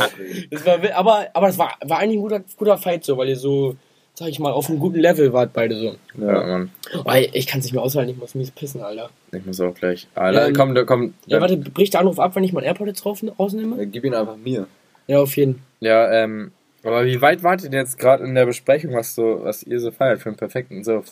Das 0.51 0.65
war, 0.67 0.81
wild, 0.83 0.93
aber, 0.95 1.29
aber 1.33 1.47
das 1.47 1.57
war, 1.57 1.77
war 1.83 1.97
eigentlich 1.97 2.19
ein 2.19 2.21
guter, 2.21 2.41
guter 2.57 2.77
Fight 2.77 3.03
so, 3.03 3.17
weil 3.17 3.29
ihr 3.29 3.37
so, 3.37 3.75
sag 4.15 4.29
ich 4.29 4.39
mal, 4.39 4.51
auf 4.51 4.69
einem 4.69 4.79
guten 4.79 4.99
Level 4.99 5.31
wart 5.33 5.51
beide 5.53 5.75
so. 5.75 5.95
Ja, 6.19 6.45
Mann. 6.45 6.71
Oh, 7.03 7.11
ich 7.33 7.47
kann 7.47 7.59
es 7.59 7.65
nicht 7.65 7.73
mehr 7.73 7.83
aushalten, 7.83 8.11
ich 8.11 8.17
muss 8.17 8.33
mies 8.33 8.51
pissen, 8.51 8.81
Alter. 8.81 9.09
Ich 9.31 9.45
muss 9.45 9.59
auch 9.61 9.73
gleich. 9.73 10.07
Alter, 10.15 10.47
Ähm, 10.47 10.53
komm, 10.55 10.73
da 10.73 10.83
komm. 10.83 11.13
Ja, 11.25 11.41
warte, 11.41 11.57
bricht 11.57 11.93
der 11.93 12.01
Anruf 12.01 12.19
ab, 12.19 12.35
wenn 12.35 12.43
ich 12.43 12.53
meinen 12.53 12.63
AirPod 12.63 12.87
jetzt 12.87 13.03
drauf, 13.03 13.21
rausnehme? 13.37 13.81
Äh, 13.81 13.85
Gib 13.87 14.03
ihn 14.05 14.13
einfach 14.13 14.37
mir. 14.37 14.67
Ja, 15.07 15.19
auf 15.19 15.35
jeden 15.37 15.61
Ja, 15.81 16.11
ähm, 16.11 16.51
aber 16.83 17.05
wie 17.05 17.21
weit 17.21 17.43
wart 17.43 17.63
ihr 17.63 17.69
denn 17.69 17.79
jetzt 17.79 17.99
gerade 17.99 18.23
in 18.23 18.35
der 18.35 18.45
Besprechung, 18.45 18.93
was 18.93 19.15
so, 19.15 19.39
was 19.43 19.63
ihr 19.63 19.79
so 19.79 19.91
feiert 19.91 20.21
für 20.21 20.29
einen 20.29 20.37
perfekten 20.37 20.83
so 20.83 21.03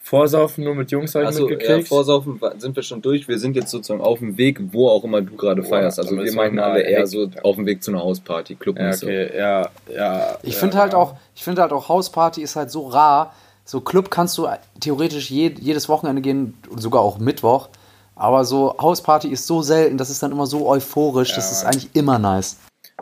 Vorsaufen 0.00 0.64
nur 0.64 0.74
mit 0.74 0.90
Jungs 0.90 1.14
habe 1.14 1.28
ich 1.28 1.34
ja, 1.36 1.40
mitgekriegt? 1.40 1.88
Vorsaufen 1.88 2.40
wa- 2.40 2.54
sind 2.56 2.74
wir 2.74 2.82
schon 2.82 3.02
durch. 3.02 3.28
Wir 3.28 3.38
sind 3.38 3.56
jetzt 3.56 3.70
sozusagen 3.70 4.00
auf 4.00 4.20
dem 4.20 4.38
Weg, 4.38 4.58
wo 4.72 4.88
auch 4.88 5.04
immer 5.04 5.20
du 5.20 5.36
gerade 5.36 5.62
feierst. 5.62 5.98
Also 5.98 6.16
wir 6.16 6.32
mal 6.32 6.58
alle 6.58 6.80
eher 6.80 7.06
so 7.06 7.28
auf 7.42 7.56
dem 7.56 7.66
Weg 7.66 7.82
zu 7.82 7.90
einer 7.90 8.02
Hausparty, 8.02 8.54
Club 8.54 8.78
ja, 8.78 8.86
und 8.86 8.94
so. 8.94 9.06
okay, 9.06 9.36
ja, 9.36 9.68
ja. 9.94 10.38
Ich 10.42 10.54
ja, 10.54 10.60
finde 10.60 10.78
halt 10.78 10.92
ja. 10.92 10.98
auch, 10.98 11.14
ich 11.34 11.44
finde 11.44 11.60
halt 11.60 11.72
auch 11.72 11.88
Hausparty 11.88 12.40
ist 12.42 12.56
halt 12.56 12.70
so 12.70 12.86
rar. 12.86 13.34
So 13.64 13.82
Club 13.82 14.10
kannst 14.10 14.38
du 14.38 14.48
theoretisch 14.80 15.30
je, 15.30 15.52
jedes 15.60 15.90
Wochenende 15.90 16.22
gehen, 16.22 16.54
sogar 16.76 17.02
auch 17.02 17.18
Mittwoch. 17.18 17.68
Aber 18.16 18.44
so 18.44 18.74
Hausparty 18.80 19.28
ist 19.28 19.46
so 19.46 19.60
selten, 19.60 19.98
das 19.98 20.08
ist 20.08 20.22
dann 20.22 20.32
immer 20.32 20.46
so 20.46 20.66
euphorisch, 20.66 21.34
das 21.34 21.50
Ja, 21.50 21.52
ist 21.52 21.64
eigentlich 21.64 21.90
immer 21.94 22.18
nice. 22.18 22.56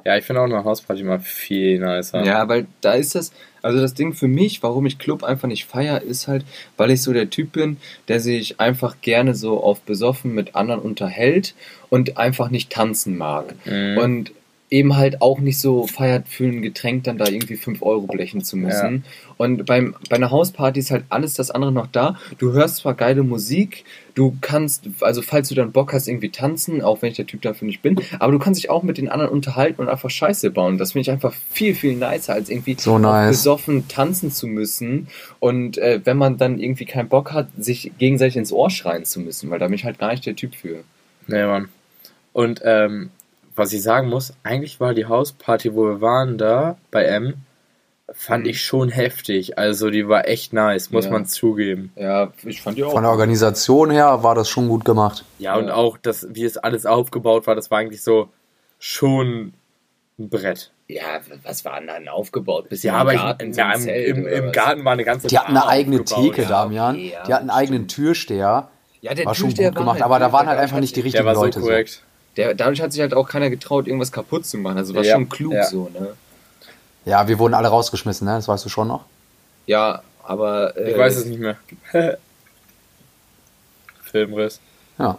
Ja, 0.05 0.17
ich 0.17 0.25
finde 0.25 0.43
auch 0.43 0.45
eine 0.45 0.63
Hausparty 0.63 1.03
mal 1.03 1.19
viel 1.19 1.79
nicer. 1.79 2.23
Ja, 2.25 2.49
weil 2.49 2.67
da 2.81 2.93
ist 2.93 3.15
das, 3.15 3.33
also 3.63 3.81
das 3.81 3.95
Ding 3.95 4.13
für 4.13 4.29
mich, 4.29 4.63
warum 4.63 4.87
ich 4.87 4.99
Club 4.99 5.25
einfach 5.25 5.49
nicht 5.49 5.65
feier, 5.65 6.01
ist 6.01 6.29
halt, 6.29 6.45
weil 6.77 6.91
ich 6.91 7.03
so 7.03 7.13
der 7.13 7.31
Typ 7.31 7.53
bin, 7.53 7.79
der 8.09 8.21
sich 8.21 8.61
einfach 8.61 9.01
gerne 9.01 9.35
so 9.35 9.61
auf 9.61 9.81
besoffen 9.81 10.35
mit 10.35 10.55
anderen 10.55 10.81
unterhält 10.81 11.55
und 11.89 12.19
einfach 12.19 12.51
nicht 12.51 12.71
tanzen 12.71 13.17
mag. 13.17 13.55
Mhm. 13.65 13.99
Und 13.99 14.33
eben 14.69 14.97
halt 14.97 15.23
auch 15.23 15.39
nicht 15.39 15.61
so 15.61 15.87
feiert 15.87 16.29
für 16.29 16.45
ein 16.45 16.61
Getränk 16.61 17.05
dann 17.05 17.19
da 17.19 17.27
irgendwie 17.27 17.57
5 17.57 17.83
Euro 17.83 18.07
blechen 18.07 18.43
zu 18.43 18.57
müssen. 18.57 19.05
Und 19.37 19.65
beim, 19.67 19.95
bei 20.11 20.17
einer 20.17 20.31
Hausparty 20.31 20.81
ist 20.81 20.91
halt 20.91 21.05
alles 21.09 21.35
das 21.35 21.51
andere 21.51 21.71
noch 21.71 21.87
da. 21.87 22.19
Du 22.39 22.53
hörst 22.53 22.79
zwar 22.79 22.95
geile 22.95 23.23
Musik, 23.23 23.85
du 24.15 24.37
kannst, 24.41 24.89
also 25.01 25.23
falls 25.23 25.49
du 25.51 25.55
dann 25.55 25.73
Bock 25.73 25.93
hast, 25.93 26.09
irgendwie 26.09 26.31
tanzen, 26.31 26.83
auch 26.83 27.03
wenn 27.03 27.11
ich 27.11 27.17
der 27.17 27.27
Typ 27.27 27.43
dafür 27.43 27.67
nicht 27.67 27.83
bin, 27.83 28.01
aber 28.19 28.33
du 28.33 28.39
kannst 28.39 28.61
dich 28.61 28.71
auch 28.71 28.83
mit 28.83 28.99
den 28.99 29.09
anderen 29.09 29.31
unterhalten 29.31 29.83
und 29.83 29.89
einfach 29.89 30.11
Scheiße 30.11 30.51
bauen. 30.51 30.79
Das 30.79 30.93
finde 30.93 31.03
ich 31.03 31.11
einfach 31.11 31.35
viel, 31.51 31.75
viel 31.75 31.95
nicer, 31.95 32.33
als 32.33 32.49
irgendwie 32.49 32.77
So 32.79 32.99
nice. 32.99 33.37
besoffen 33.37 33.87
tanzen 33.89 34.33
zu 34.33 34.47
müssen 34.49 35.09
und 35.39 35.79
äh, 35.79 36.01
wenn 36.05 36.17
man 36.17 36.39
dann 36.39 36.59
irgendwie 36.59 36.87
keinen 36.87 37.09
Bock 37.09 37.33
hat, 37.33 37.49
sich 37.59 37.93
gegenseitig 37.99 38.37
ins 38.37 38.53
Ohr 38.53 38.71
schreien 38.71 39.05
zu 39.05 39.21
müssen, 39.21 39.51
weil 39.51 39.59
da 39.59 39.67
bin 39.67 39.75
ich 39.75 39.85
halt 39.85 39.99
gar 39.99 40.11
nicht 40.11 40.27
der 40.27 40.35
Typ 40.35 40.55
für. 40.55 40.83
Nee, 41.29 41.45
Mann. 41.45 41.69
Und 42.33 42.61
ähm, 42.65 43.11
was 43.57 43.73
ich 43.73 43.83
sagen 43.83 44.09
muss, 44.09 44.33
eigentlich 44.43 44.79
war 44.81 44.95
die 44.95 45.07
Hausparty, 45.07 45.75
wo 45.75 45.85
wir 45.85 46.01
waren, 46.01 46.39
da 46.39 46.77
bei 46.91 47.05
M, 47.05 47.35
fand 48.13 48.47
ich 48.47 48.63
schon 48.63 48.89
heftig. 48.89 49.59
Also 49.59 49.91
die 49.91 50.09
war 50.09 50.29
echt 50.29 50.53
nice, 50.53 50.91
muss 50.91 51.07
Ja. 51.07 51.11
man 51.11 51.27
zugeben. 51.27 51.91
Ja, 51.97 52.33
ich 52.45 52.63
fand 52.63 52.79
die 52.79 52.85
auch. 52.85 52.93
Von 52.93 53.03
der 53.03 53.11
Organisation 53.11 53.91
her 53.91 54.23
war 54.23 54.35
das 54.35 54.49
schon 54.49 54.69
gut 54.69 54.85
gemacht. 54.85 55.25
Ja, 55.39 55.57
und 55.57 55.69
Ja. 55.69 55.75
auch 55.75 55.99
das, 55.99 56.27
wie 56.31 56.45
es 56.45 56.57
alles 56.57 56.87
aufgebaut 56.87 57.47
war, 57.47 57.55
das 57.57 57.71
war 57.71 57.79
eigentlich 57.79 58.03
so 58.03 58.29
schon 58.79 59.53
ein 60.19 60.29
Brett. 60.29 60.71
Ja, 60.89 61.21
was 61.43 61.65
war 61.65 61.79
denn 61.79 61.89
dann 61.89 62.09
aufgebaut? 62.09 62.69
Bisschen 62.69 62.93
Ja, 62.95 63.01
aber 63.01 63.13
ich, 63.15 63.21
Garten, 63.21 63.53
so 63.53 63.61
ja, 63.61 63.73
im, 63.73 63.89
im, 63.89 64.27
im? 64.27 64.53
Garten 64.53 64.85
war 64.85 64.93
eine 64.93 65.05
ganze 65.05 65.27
Die 65.27 65.37
hatten 65.39 65.51
eine 65.51 65.67
eigene 65.67 66.01
aufgebaut. 66.01 66.25
Theke, 66.25 66.43
ja, 66.43 66.49
Damian. 66.49 66.95
okay, 66.95 67.11
ja, 67.13 67.23
die 67.25 67.35
hatten 67.35 67.51
einen 67.51 67.59
eigenen 67.59 67.89
Türsteher. 67.89 68.69
Ja, 69.01 69.15
der 69.15 69.27
War 69.27 69.35
schon 69.35 69.49
Türsteher 69.49 69.71
gut 69.71 69.77
war 69.77 69.83
gemacht, 69.83 69.95
halt 69.97 70.05
aber 70.05 70.19
da 70.21 70.33
waren 70.33 70.47
halt 70.47 70.57
der 70.59 70.63
einfach 70.63 70.79
nicht 70.79 70.95
die 70.95 71.01
richtigen 71.01 71.25
Der 71.25 71.27
war 71.27 71.35
so 71.35 71.43
Leute. 71.45 71.61
So. 71.61 71.67
Der, 72.37 72.55
dadurch 72.55 72.81
hat 72.83 72.93
sich 72.93 73.01
halt 73.01 73.15
auch 73.15 73.29
keiner 73.29 73.49
getraut, 73.51 73.87
irgendwas 73.87 74.13
kaputt 74.13 74.45
zu 74.47 74.59
machen. 74.59 74.77
Also 74.79 74.95
war 74.95 75.03
Ja, 75.03 75.15
schon 75.15 75.29
klug 75.29 75.53
ja. 75.55 75.65
so, 75.65 75.91
ne? 75.99 76.15
Ja, 77.05 77.27
wir 77.29 77.39
wurden 77.39 77.55
alle 77.55 77.69
rausgeschmissen, 77.69 78.27
ne? 78.27 78.35
Das 78.35 78.49
weißt 78.49 78.65
du 78.65 78.69
schon 78.69 78.89
noch. 78.89 79.05
Ja, 79.67 80.03
aber. 80.25 80.77
Äh, 80.77 80.91
Ich 80.93 80.99
weiß 80.99 81.17
es 81.17 81.25
nicht 81.27 81.39
mehr. 81.41 81.57
Filmriss. 84.03 84.61
Ja. 84.99 85.19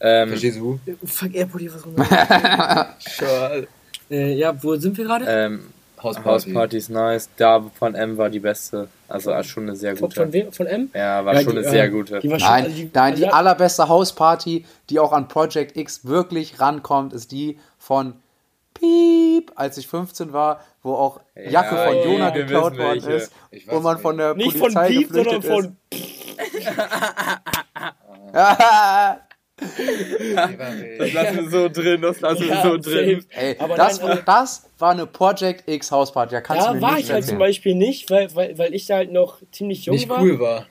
Ähm, 0.00 0.28
Verstehst 0.28 0.58
du? 0.58 0.78
Fuck, 1.04 1.34
Airport 1.34 1.60
hier 1.60 1.74
was 1.74 1.84
runter. 1.84 2.04
Schade. 3.00 3.68
äh, 4.10 4.32
ja, 4.34 4.62
wo 4.62 4.76
sind 4.76 4.96
wir 4.96 5.04
gerade? 5.04 5.24
ähm, 5.28 5.66
Hausparty. 6.02 6.28
Hausparty 6.28 6.76
ist 6.76 6.90
nice. 6.90 7.28
Da 7.36 7.62
von 7.78 7.94
M 7.94 8.16
war 8.16 8.30
die 8.30 8.40
beste. 8.40 8.88
Also 9.08 9.30
schon 9.42 9.64
eine 9.64 9.76
sehr 9.76 9.96
Von, 9.96 10.08
gute. 10.08 10.20
von 10.22 10.32
wem? 10.32 10.52
Von 10.52 10.66
M? 10.66 10.90
Ja, 10.94 11.24
war 11.24 11.34
Ja, 11.34 11.40
schon 11.42 11.52
die, 11.52 11.58
eine 11.58 11.68
sehr 11.70 11.84
äh, 11.84 11.88
gute. 11.90 12.20
Die 12.20 12.28
schon, 12.28 12.38
Nein, 12.38 12.64
also 12.64 12.76
die, 12.76 12.90
nein, 12.92 13.14
die 13.16 13.24
also- 13.26 13.36
allerbeste 13.36 13.88
Hausparty, 13.88 14.64
die 14.90 14.98
auch 14.98 15.12
an 15.12 15.28
Project 15.28 15.76
X 15.76 16.04
wirklich 16.06 16.60
rankommt, 16.60 17.12
ist 17.12 17.32
die 17.32 17.58
von 17.78 18.14
Piep, 18.74 19.50
als 19.56 19.76
ich 19.78 19.88
15 19.88 20.32
war, 20.32 20.60
wo 20.82 20.94
auch 20.94 21.20
Jacke 21.34 21.74
Ja, 21.76 21.84
von 21.86 21.96
ja, 21.96 22.04
Jona 22.04 22.34
wir 22.34 22.42
geklaut 22.44 22.78
worden 22.78 23.02
welche. 23.02 23.12
ist, 23.12 23.32
wo 23.66 23.80
man 23.80 23.94
nicht. 23.94 24.02
von 24.02 24.16
der 24.16 24.34
Nicht 24.34 24.52
von 24.52 24.60
Polizei 24.72 24.88
Piep, 24.88 25.08
sondern 25.12 25.40
geflüchtet 25.40 25.52
von. 25.52 25.76
ist. 25.90 26.68
Das 29.58 31.12
lassen 31.12 31.36
wir 31.36 31.50
so 31.50 31.68
drin, 31.68 32.00
das 32.02 32.20
lassen 32.20 32.40
wir 32.42 32.48
Ja, 32.48 32.62
so 32.62 32.76
drin. 32.78 33.24
Ey, 33.30 33.56
Aber 33.58 33.76
das, 33.76 34.00
nein, 34.00 34.10
aber- 34.12 34.22
das 34.22 34.64
war 34.78 34.92
eine 34.92 35.06
Project 35.06 35.68
X 35.68 35.90
Hausparty, 35.90 36.36
da 36.36 36.40
kannst 36.40 36.62
du 36.62 36.68
Da 36.68 36.74
mir 36.74 36.82
war 36.82 36.94
nicht 36.94 37.06
ich 37.06 37.12
halt 37.12 37.24
zum. 37.26 37.38
Beispiel 37.38 37.74
nicht, 37.74 38.08
weil, 38.10 38.32
weil, 38.36 38.56
weil 38.58 38.74
ich 38.74 38.86
da 38.86 38.96
halt 38.96 39.10
noch 39.10 39.38
ziemlich 39.50 39.84
jung 39.86 39.96
Nicht 39.96 40.08
war. 40.08 40.22
cool 40.22 40.38
war. 40.38 40.66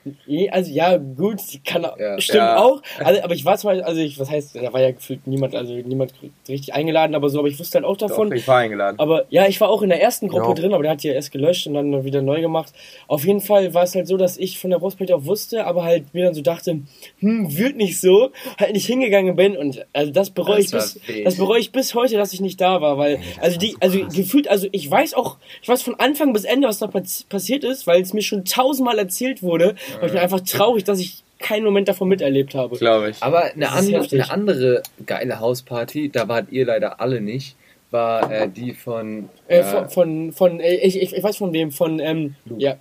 Also 0.50 0.70
ja, 0.72 0.96
gut, 0.96 1.40
kann 1.66 1.86
Ja. 1.98 2.18
stimmt 2.18 2.38
Ja. 2.38 2.56
auch. 2.58 2.80
Also, 3.04 3.22
aber 3.22 3.34
ich 3.34 3.44
war 3.44 3.58
zwar, 3.58 3.74
also 3.84 4.00
ich, 4.00 4.18
was 4.18 4.30
heißt, 4.30 4.56
da 4.56 4.72
war 4.72 4.80
ja 4.80 4.92
gefühlt 4.92 5.26
niemand, 5.26 5.54
also 5.54 5.74
niemand 5.74 6.14
richtig 6.48 6.72
eingeladen, 6.72 7.14
aber 7.14 7.28
so, 7.28 7.38
aber 7.40 7.48
ich 7.48 7.58
wusste 7.58 7.76
halt 7.78 7.84
auch 7.84 7.98
davon. 7.98 8.30
Doch, 8.30 8.36
ich 8.36 8.48
war 8.48 8.58
eingeladen. 8.58 8.98
Aber 8.98 9.26
ja, 9.28 9.46
ich 9.46 9.60
war 9.60 9.68
auch 9.68 9.82
in 9.82 9.90
der 9.90 10.00
ersten 10.00 10.28
Gruppe 10.28 10.48
Ja. 10.48 10.54
drin, 10.54 10.72
aber 10.72 10.82
der 10.84 10.92
hat 10.92 11.02
die 11.02 11.08
ja 11.08 11.14
erst 11.14 11.30
gelöscht 11.30 11.66
und 11.66 11.74
dann 11.74 12.04
wieder 12.04 12.22
neu 12.22 12.40
gemacht. 12.40 12.72
Auf 13.08 13.26
jeden 13.26 13.40
Fall 13.42 13.74
war 13.74 13.82
es 13.82 13.94
halt 13.94 14.08
so, 14.08 14.16
dass 14.16 14.38
ich 14.38 14.58
von 14.58 14.70
der 14.70 14.78
Brustparty 14.78 15.12
auch 15.12 15.26
wusste, 15.26 15.66
aber 15.66 15.84
halt 15.84 16.14
mir 16.14 16.24
dann 16.24 16.34
so 16.34 16.40
dachte, 16.40 16.80
hm, 17.18 17.58
wird 17.58 17.76
nicht 17.76 18.00
so, 18.00 18.30
halt 18.58 18.72
nicht 18.72 18.77
hingegangen 18.86 19.36
bin 19.36 19.56
und 19.56 19.84
also 19.92 20.12
das 20.12 20.30
bereue 20.30 20.60
ich 20.60 20.70
bis, 20.70 21.00
wild. 21.06 21.26
das 21.26 21.36
bereue 21.36 21.60
ich 21.60 21.72
bis 21.72 21.94
heute, 21.94 22.16
dass 22.16 22.32
ich 22.32 22.40
nicht 22.40 22.60
da 22.60 22.80
war, 22.80 22.98
weil, 22.98 23.18
also 23.40 23.58
die, 23.58 23.76
also 23.80 23.98
gefühlt, 24.08 24.48
also 24.48 24.68
ich 24.72 24.90
weiß 24.90 25.14
auch, 25.14 25.36
ich 25.62 25.68
weiß 25.68 25.82
von 25.82 25.94
Anfang 25.96 26.32
bis 26.32 26.44
Ende, 26.44 26.68
was 26.68 26.78
da 26.78 26.86
pass- 26.86 27.24
passiert 27.28 27.64
ist, 27.64 27.86
weil 27.86 28.00
es 28.02 28.12
mir 28.12 28.22
schon 28.22 28.44
tausendmal 28.44 28.98
erzählt 28.98 29.42
wurde, 29.42 29.74
aber 29.96 30.06
ich 30.06 30.12
bin 30.12 30.20
einfach 30.20 30.40
traurig, 30.40 30.84
dass 30.84 30.98
ich 31.00 31.22
keinen 31.38 31.64
Moment 31.64 31.88
davon 31.88 32.08
miterlebt 32.08 32.54
habe. 32.54 32.76
Glaube 32.76 33.10
ich. 33.10 33.22
Aber 33.22 33.44
eine, 33.44 33.70
andere, 33.70 34.06
eine 34.10 34.30
andere 34.30 34.82
geile 35.06 35.38
Hausparty, 35.40 36.08
da 36.10 36.26
wart 36.28 36.50
ihr 36.50 36.66
leider 36.66 37.00
alle 37.00 37.20
nicht, 37.20 37.54
war 37.90 38.30
äh, 38.30 38.48
die 38.48 38.72
von. 38.72 39.28
Äh, 39.46 39.60
äh, 39.60 39.64
von, 39.64 39.88
von, 39.88 40.32
von 40.32 40.60
äh, 40.60 40.74
ich, 40.76 41.00
ich, 41.00 41.14
ich 41.14 41.22
weiß 41.22 41.36
von 41.36 41.52
wem, 41.52 41.70
von, 41.70 42.00
ähm, 42.00 42.34
Luke. 42.44 42.60
ja, 42.60 42.76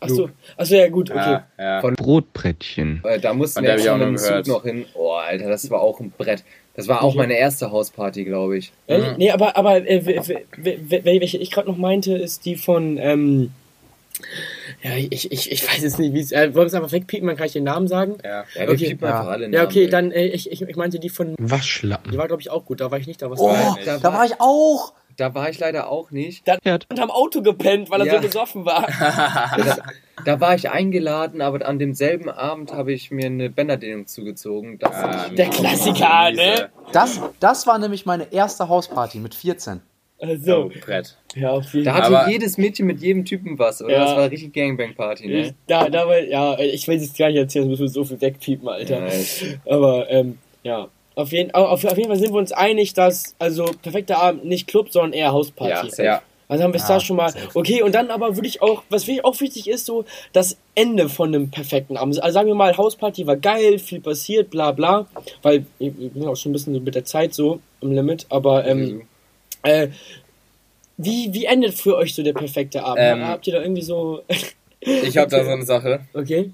Achso, 0.00 0.22
Luke. 0.22 0.32
achso, 0.56 0.74
ja 0.74 0.88
gut, 0.88 1.10
okay. 1.12 1.18
Ja, 1.20 1.46
ja. 1.58 1.80
Von- 1.80 1.94
Brotbrettchen. 1.94 3.00
Äh, 3.04 3.20
da 3.20 3.32
mussten 3.34 3.62
wir 3.62 3.74
auch 3.94 3.98
mit 3.98 4.08
dem 4.08 4.16
Zug 4.18 4.46
noch 4.48 4.62
hin. 4.64 4.84
Oh, 4.94 5.12
Alter, 5.12 5.48
das 5.48 5.70
war 5.70 5.80
auch 5.80 6.00
ein 6.00 6.10
Brett. 6.18 6.42
Das 6.74 6.88
war 6.88 7.02
auch 7.04 7.12
Mhm. 7.14 7.18
meine 7.18 7.34
erste 7.38 7.70
Hausparty, 7.70 8.24
glaube 8.24 8.56
ich. 8.58 8.72
Mhm. 8.88 9.14
Nee, 9.18 9.30
aber, 9.30 9.56
aber 9.56 9.86
äh, 9.88 10.04
welche 11.04 11.38
ich 11.38 11.50
gerade 11.52 11.68
noch 11.70 11.76
meinte, 11.76 12.14
ist 12.16 12.44
die 12.46 12.56
von, 12.56 12.98
ähm, 12.98 13.52
ja, 14.82 14.90
ich, 14.96 15.30
ich, 15.30 15.52
ich 15.52 15.68
weiß 15.68 15.82
jetzt 15.82 15.98
nicht, 16.00 16.12
wie 16.14 16.20
es, 16.20 16.32
äh, 16.32 16.46
wollen 16.54 16.64
wir 16.64 16.66
es 16.66 16.74
einfach 16.74 16.90
wegpiepen, 16.92 17.28
dann 17.28 17.36
kann 17.36 17.46
ich 17.46 17.52
den 17.52 17.64
Namen 17.64 17.86
sagen? 17.86 18.16
ja. 18.24 18.44
Ja, 18.54 18.60
wir 18.62 18.70
Okay. 18.70 18.88
piepen 18.88 19.06
Ja. 19.08 19.18
einfach 19.20 19.30
alle 19.32 19.44
Ja, 19.44 19.50
Namen 19.50 19.66
okay, 19.66 19.84
weg. 19.84 19.90
dann, 19.90 20.10
äh, 20.10 20.26
ich, 20.26 20.50
ich, 20.50 20.62
ich 20.62 20.76
meinte 20.76 20.98
die 20.98 21.10
von, 21.10 21.36
die 21.36 21.50
Waschlappen. 21.50 22.16
war, 22.16 22.26
glaube 22.26 22.42
ich, 22.42 22.50
auch 22.50 22.64
gut, 22.64 22.80
da 22.80 22.90
war 22.90 22.98
ich 22.98 23.06
nicht 23.06 23.22
da, 23.22 23.30
was 23.30 23.38
Oh, 23.38 23.54
da 23.84 24.02
war 24.12 24.24
ich 24.24 24.32
auch. 24.40 24.92
Da 25.22 25.32
war 25.36 25.48
ich 25.50 25.60
leider 25.60 25.88
auch 25.88 26.10
nicht. 26.10 26.44
Herd. 26.64 26.84
und 26.90 26.98
am 26.98 27.12
Auto 27.12 27.42
gepennt, 27.42 27.90
weil 27.90 28.00
er 28.00 28.06
Ja. 28.08 28.14
so 28.16 28.26
besoffen 28.26 28.64
war. 28.64 28.88
Da, 29.56 29.76
da 30.24 30.40
war 30.40 30.54
ich 30.56 30.68
eingeladen, 30.70 31.40
aber 31.40 31.64
an 31.64 31.78
demselben 31.78 32.28
Abend 32.28 32.72
habe 32.72 32.92
ich 32.92 33.12
mir 33.12 33.26
eine 33.26 33.48
Bänderdehnung 33.50 34.08
zugezogen. 34.08 34.80
Das 34.80 34.92
Ah, 34.94 35.28
Der 35.28 35.46
Klassiker, 35.48 36.32
ne? 36.32 36.70
Das, 36.92 37.20
das 37.38 37.68
war 37.68 37.78
nämlich 37.78 38.04
meine 38.04 38.32
erste 38.32 38.68
Hausparty 38.68 39.18
mit 39.18 39.34
14. 39.36 39.80
Also, 40.20 40.44
So, 40.44 40.70
Brett. 40.84 41.16
ja, 41.36 41.50
auf 41.50 41.72
jeden 41.72 41.84
Da 41.84 41.92
Fall. 41.92 42.02
hatte 42.02 42.18
Aber- 42.18 42.28
jedes 42.30 42.58
Mädchen 42.58 42.86
mit 42.86 43.00
jedem 43.00 43.24
Typen 43.24 43.58
was, 43.60 43.80
oder? 43.80 43.92
Ja. 43.92 44.04
Das 44.04 44.16
war 44.16 44.28
richtig 44.30 44.52
Gangbang-Party, 44.52 45.28
ne? 45.28 45.54
Da, 45.68 45.88
da 45.88 46.06
war, 46.08 46.18
ja, 46.18 46.58
ich 46.58 46.86
will 46.88 46.96
es 46.96 47.14
gar 47.16 47.28
nicht 47.28 47.38
erzählen, 47.38 47.66
sonst 47.66 47.78
müssen 47.80 47.94
wir 47.94 48.02
so 48.02 48.04
viel 48.04 48.20
wegpiepen, 48.20 48.68
Alter. 48.68 49.00
Nice. 49.00 49.44
Aber, 49.66 50.10
ähm, 50.10 50.38
ja. 50.64 50.88
Auf 51.14 51.32
jeden, 51.32 51.50
auf, 51.52 51.84
auf 51.84 51.96
jeden 51.96 52.08
Fall 52.08 52.18
sind 52.18 52.32
wir 52.32 52.38
uns 52.38 52.52
einig, 52.52 52.94
dass, 52.94 53.34
also, 53.38 53.64
perfekter 53.82 54.18
Abend 54.18 54.44
nicht 54.44 54.66
Club, 54.66 54.90
sondern 54.90 55.12
eher 55.12 55.32
Hausparty. 55.32 55.90
Ja. 55.98 56.04
Ja. 56.04 56.22
Also 56.52 56.64
haben 56.64 56.74
wir 56.74 56.80
es 56.80 56.88
Ja, 56.88 56.96
da 56.96 57.00
schon 57.00 57.16
mal. 57.16 57.32
Okay, 57.54 57.82
und 57.82 57.94
dann 57.94 58.10
aber 58.10 58.36
würde 58.36 58.46
ich 58.46 58.60
auch, 58.60 58.82
was 58.90 59.06
wirklich 59.06 59.24
auch 59.24 59.40
wichtig 59.40 59.70
ist, 59.70 59.86
so 59.86 60.04
das 60.34 60.58
Ende 60.74 61.08
von 61.08 61.28
einem 61.28 61.50
perfekten 61.50 61.96
Abend. 61.96 62.22
Also 62.22 62.34
sagen 62.34 62.46
wir 62.46 62.54
mal, 62.54 62.76
Hausparty 62.76 63.26
war 63.26 63.36
geil, 63.36 63.78
viel 63.78 64.00
passiert, 64.00 64.50
bla 64.50 64.72
bla. 64.72 65.06
Weil 65.40 65.64
wir 65.78 65.96
wir 65.98 66.10
sind 66.10 66.26
auch 66.26 66.36
schon 66.36 66.50
ein 66.50 66.52
bisschen 66.52 66.74
so 66.74 66.80
mit 66.80 66.94
der 66.94 67.06
Zeit 67.06 67.32
so 67.32 67.60
im 67.80 67.92
Limit. 67.92 68.26
Aber 68.28 68.66
ähm, 68.66 69.06
äh, 69.62 69.88
wie, 70.98 71.32
wie 71.32 71.46
endet 71.46 71.72
für 71.72 71.96
euch 71.96 72.14
so 72.14 72.22
der 72.22 72.34
perfekte 72.34 72.84
Abend? 72.84 73.00
Ähm, 73.00 73.24
Habt 73.24 73.46
ihr 73.46 73.54
da 73.54 73.62
irgendwie 73.62 73.82
so. 73.82 74.22
Ich 74.80 75.16
habe 75.16 75.30
da 75.30 75.44
so 75.44 75.50
eine 75.50 75.64
Sache. 75.64 76.00
Okay. 76.12 76.50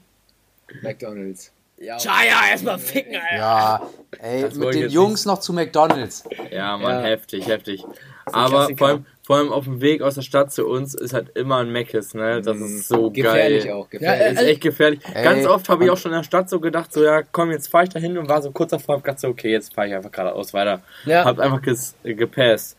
McDonalds. 0.83 1.51
Ja, 1.81 1.97
Chaya, 1.97 2.51
erstmal 2.51 2.79
ficken, 2.79 3.15
Alter. 3.17 3.37
Ja, 3.37 3.83
ey, 4.21 4.43
Das 4.43 4.55
mit 4.55 4.75
den 4.75 4.91
Jungs 4.91 5.25
noch 5.27 5.39
zu 5.39 5.53
McDonalds. 5.53 6.25
ja 6.51 6.77
Mann, 6.77 7.03
Ja. 7.03 7.03
heftig, 7.03 7.47
heftig. 7.47 7.85
Aber 8.27 8.69
vor 8.77 8.89
allem, 8.89 9.07
vor 9.23 9.37
allem 9.37 9.53
auf 9.53 9.65
dem 9.65 9.81
Weg 9.81 10.03
aus 10.03 10.17
der 10.17 10.23
Stadt 10.23 10.53
zu 10.53 10.67
uns 10.67 10.95
ist 10.95 11.15
halt 11.15 11.31
immer 11.37 11.59
ein 11.59 11.71
Meckes, 11.71 12.15
ne? 12.15 12.43
Das 12.43 12.57
ist 12.59 12.89
so 12.89 13.11
Gefährlich 13.11 13.65
geil. 13.65 13.73
auch, 13.75 13.87
Ja, 13.93 13.99
gefährlich. 13.99 14.27
äh, 14.27 14.33
ist 14.43 14.49
echt 14.49 14.61
gefährlich. 14.61 15.01
Ey, 15.15 15.23
Ganz 15.25 15.47
oft 15.47 15.69
habe 15.69 15.85
ich 15.85 15.91
auch 15.91 15.97
schon 15.97 16.13
in 16.13 16.19
der 16.19 16.25
Stadt 16.25 16.51
so 16.51 16.61
gedacht, 16.61 16.93
so 16.93 17.03
ja, 17.05 17.23
komm, 17.23 17.51
jetzt 17.53 17.69
fahr 17.69 17.85
ich 17.85 17.89
da 17.91 17.99
hin 18.01 18.19
und 18.19 18.29
war 18.29 18.43
so 18.43 18.51
kurz 18.51 18.71
davor, 18.71 18.97
hab 18.97 19.05
gedacht 19.05 19.21
so, 19.21 19.29
okay, 19.29 19.51
jetzt 19.53 19.73
fahre 19.75 19.89
ich 19.89 19.95
einfach 19.95 20.11
geradeaus 20.11 20.53
weiter. 20.53 20.83
Ja. 21.07 21.25
Hab 21.25 21.39
einfach 21.39 21.63
ges 21.63 21.95
gepasst. 22.03 22.77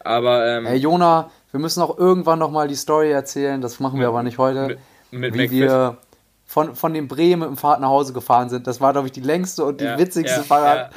Aber 0.00 0.46
ähm, 0.46 0.66
Ey, 0.66 0.76
Jona, 0.76 1.30
wir 1.52 1.60
müssen 1.60 1.82
auch 1.82 1.96
irgendwann 1.98 2.38
nochmal 2.38 2.68
die 2.68 2.74
Story 2.74 3.10
erzählen, 3.12 3.60
das 3.60 3.80
machen 3.80 3.98
wir 4.00 4.08
aber 4.08 4.22
nicht 4.22 4.38
heute. 4.38 4.66
mit, 5.10 5.32
mit 5.32 5.34
wie 5.34 5.38
McFit. 5.38 5.60
wir 5.60 5.96
von, 6.56 6.74
von 6.74 6.94
dem 6.94 7.06
Bremen 7.06 7.40
mit 7.40 7.48
dem 7.50 7.56
Fahrrad 7.58 7.80
nach 7.82 7.90
Hause 7.90 8.14
gefahren 8.14 8.48
sind. 8.48 8.66
Das 8.66 8.80
war, 8.80 8.92
glaube 8.92 9.08
ich, 9.08 9.12
die 9.12 9.20
längste 9.20 9.62
und 9.62 9.78
die 9.78 9.84
Ja, 9.84 9.98
witzigste 9.98 10.38
ja, 10.38 10.42
Fahrrad 10.42 10.90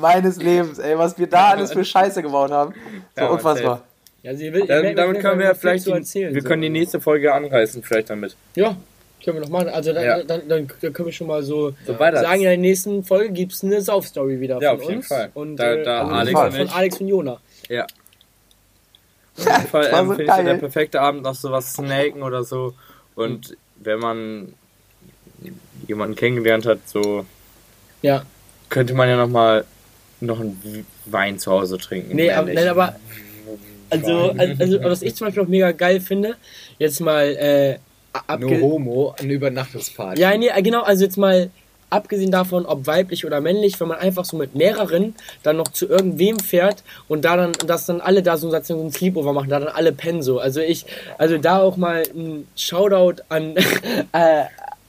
meines 0.00 0.36
Lebens. 0.36 0.78
Ey, 0.78 0.96
was 0.96 1.18
wir 1.18 1.26
da 1.26 1.48
alles 1.48 1.72
für 1.72 1.84
Scheiße 1.84 2.22
gebaut 2.22 2.52
haben. 2.52 2.72
So 3.16 3.22
Ja, 3.22 3.28
unfassbar. 3.30 3.82
Ja, 4.22 4.36
sie 4.36 4.52
will, 4.52 4.64
Dann, 4.64 4.84
ich 4.84 4.94
damit 4.94 5.16
will- 5.16 5.22
können 5.22 5.40
wir 5.40 5.46
viel 5.48 5.54
vielleicht 5.56 5.86
die, 5.88 5.90
erzählen, 5.90 6.32
wir 6.34 6.40
so. 6.42 6.46
können 6.48 6.62
die 6.62 6.68
nächste 6.68 7.00
Folge 7.00 7.34
anreißen, 7.34 7.82
vielleicht 7.82 8.10
damit. 8.10 8.36
Ja, 8.54 8.76
können 9.24 9.38
wir 9.38 9.40
noch 9.40 9.48
machen. 9.48 9.70
Also 9.70 9.92
dann, 9.92 10.04
Ja. 10.04 10.22
dann, 10.22 10.46
dann, 10.48 10.68
dann 10.80 10.92
können 10.92 11.06
wir 11.06 11.12
schon 11.12 11.26
mal 11.26 11.42
so, 11.42 11.72
So 11.84 11.94
sagen, 11.98 12.36
in 12.36 12.42
der 12.44 12.56
nächsten 12.56 13.02
Folge 13.02 13.32
gibt 13.32 13.54
es 13.54 13.64
eine 13.64 13.80
Sauf-Story 13.80 14.38
wieder 14.38 14.60
Ja, 14.62 14.70
von 14.70 14.78
auf 14.78 14.82
jeden 14.84 14.96
uns. 14.98 15.08
Fall. 15.08 15.30
Und, 15.34 15.56
Da- 15.56 15.72
äh, 15.72 15.82
da 15.82 16.02
also 16.02 16.14
Alex 16.14 16.32
von, 16.38 16.46
und 16.46 16.68
von. 16.68 16.68
Alex 16.78 17.00
und 17.00 17.08
Jona. 17.08 17.40
Ja. 17.68 17.86
Auf 19.36 19.44
jeden 19.46 19.66
Fall 19.68 19.90
ähm, 19.92 20.06
so 20.06 20.14
finde 20.14 20.22
ich 20.24 20.30
so 20.32 20.42
der 20.44 20.54
perfekte 20.54 21.00
Abend 21.00 21.22
noch 21.24 21.34
sowas 21.34 21.72
snaken 21.72 22.22
oder 22.22 22.44
so. 22.44 22.72
Und 23.16 23.56
wenn 23.76 23.98
man 23.98 24.54
jemanden 25.88 26.16
kennengelernt 26.16 26.66
hat, 26.66 26.78
so 26.86 27.24
Ja. 28.02 28.24
könnte 28.68 28.94
man 28.94 29.08
ja 29.08 29.16
noch 29.16 29.28
mal 29.28 29.64
noch 30.20 30.40
einen 30.40 30.86
Wein 31.04 31.38
zu 31.38 31.50
Hause 31.50 31.78
trinken. 31.78 32.16
Nee, 32.16 32.30
aber, 32.30 32.52
nein, 32.52 32.68
aber 32.68 32.96
also, 33.90 34.32
also, 34.36 34.54
also, 34.58 34.82
was 34.82 35.02
ich 35.02 35.14
zum 35.14 35.26
Beispiel 35.26 35.42
auch 35.42 35.48
mega 35.48 35.72
geil 35.72 36.00
finde, 36.00 36.36
jetzt 36.78 37.00
mal 37.00 37.26
äh, 37.36 37.72
No 37.72 37.78
abge 38.26 38.60
Homo, 38.60 39.14
eine 39.18 39.32
Übernachtungsparty. 39.32 40.20
Ja, 40.20 40.36
nee, 40.36 40.50
genau, 40.62 40.82
also 40.82 41.04
jetzt 41.04 41.16
mal 41.18 41.50
abgesehen 41.88 42.32
davon, 42.32 42.66
ob 42.66 42.86
weiblich 42.86 43.24
oder 43.24 43.40
männlich, 43.40 43.78
wenn 43.78 43.88
man 43.88 43.98
einfach 43.98 44.24
so 44.24 44.36
mit 44.36 44.54
mehreren 44.54 45.14
dann 45.42 45.56
noch 45.56 45.68
zu 45.68 45.86
irgendwem 45.86 46.38
fährt 46.40 46.82
und 47.08 47.24
da 47.24 47.36
dann, 47.36 47.52
dass 47.66 47.86
dann 47.86 48.00
alle 48.00 48.22
da 48.22 48.36
so, 48.36 48.50
so 48.50 48.82
ein 48.82 48.90
Sleepover 48.90 49.32
machen, 49.32 49.50
da 49.50 49.60
dann 49.60 49.68
alle 49.68 49.92
pennen 49.92 50.22
so. 50.22 50.40
Also 50.40 50.60
ich, 50.60 50.84
also 51.18 51.38
da 51.38 51.60
auch 51.60 51.76
mal 51.76 52.02
ein 52.14 52.48
Shoutout 52.56 53.22
an, 53.28 53.54
äh, 54.12 54.44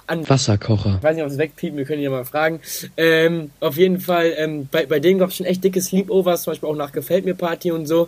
an 0.07 0.27
Wasserkocher. 0.27 0.95
ich 0.97 1.03
weiß 1.03 1.15
nicht, 1.15 1.25
ob 1.25 1.29
es 1.29 1.37
wegpiepen, 1.37 1.77
wir 1.77 1.85
können 1.85 2.01
ja 2.01 2.09
mal 2.09 2.25
fragen. 2.25 2.61
Ähm, 2.95 3.51
auf 3.59 3.77
jeden 3.77 3.99
Fall, 3.99 4.33
ähm, 4.37 4.67
bei, 4.71 4.85
bei 4.85 4.99
denen 4.99 5.19
gab 5.19 5.29
es 5.29 5.35
schon 5.35 5.45
echt 5.45 5.63
dicke 5.63 5.81
Sleepovers, 5.81 6.43
zum 6.43 6.51
Beispiel 6.51 6.69
auch 6.69 6.75
nach 6.75 6.93
Gefällt 6.93 7.25
mir 7.25 7.35
Party 7.35 7.71
und 7.71 7.85
so, 7.85 8.07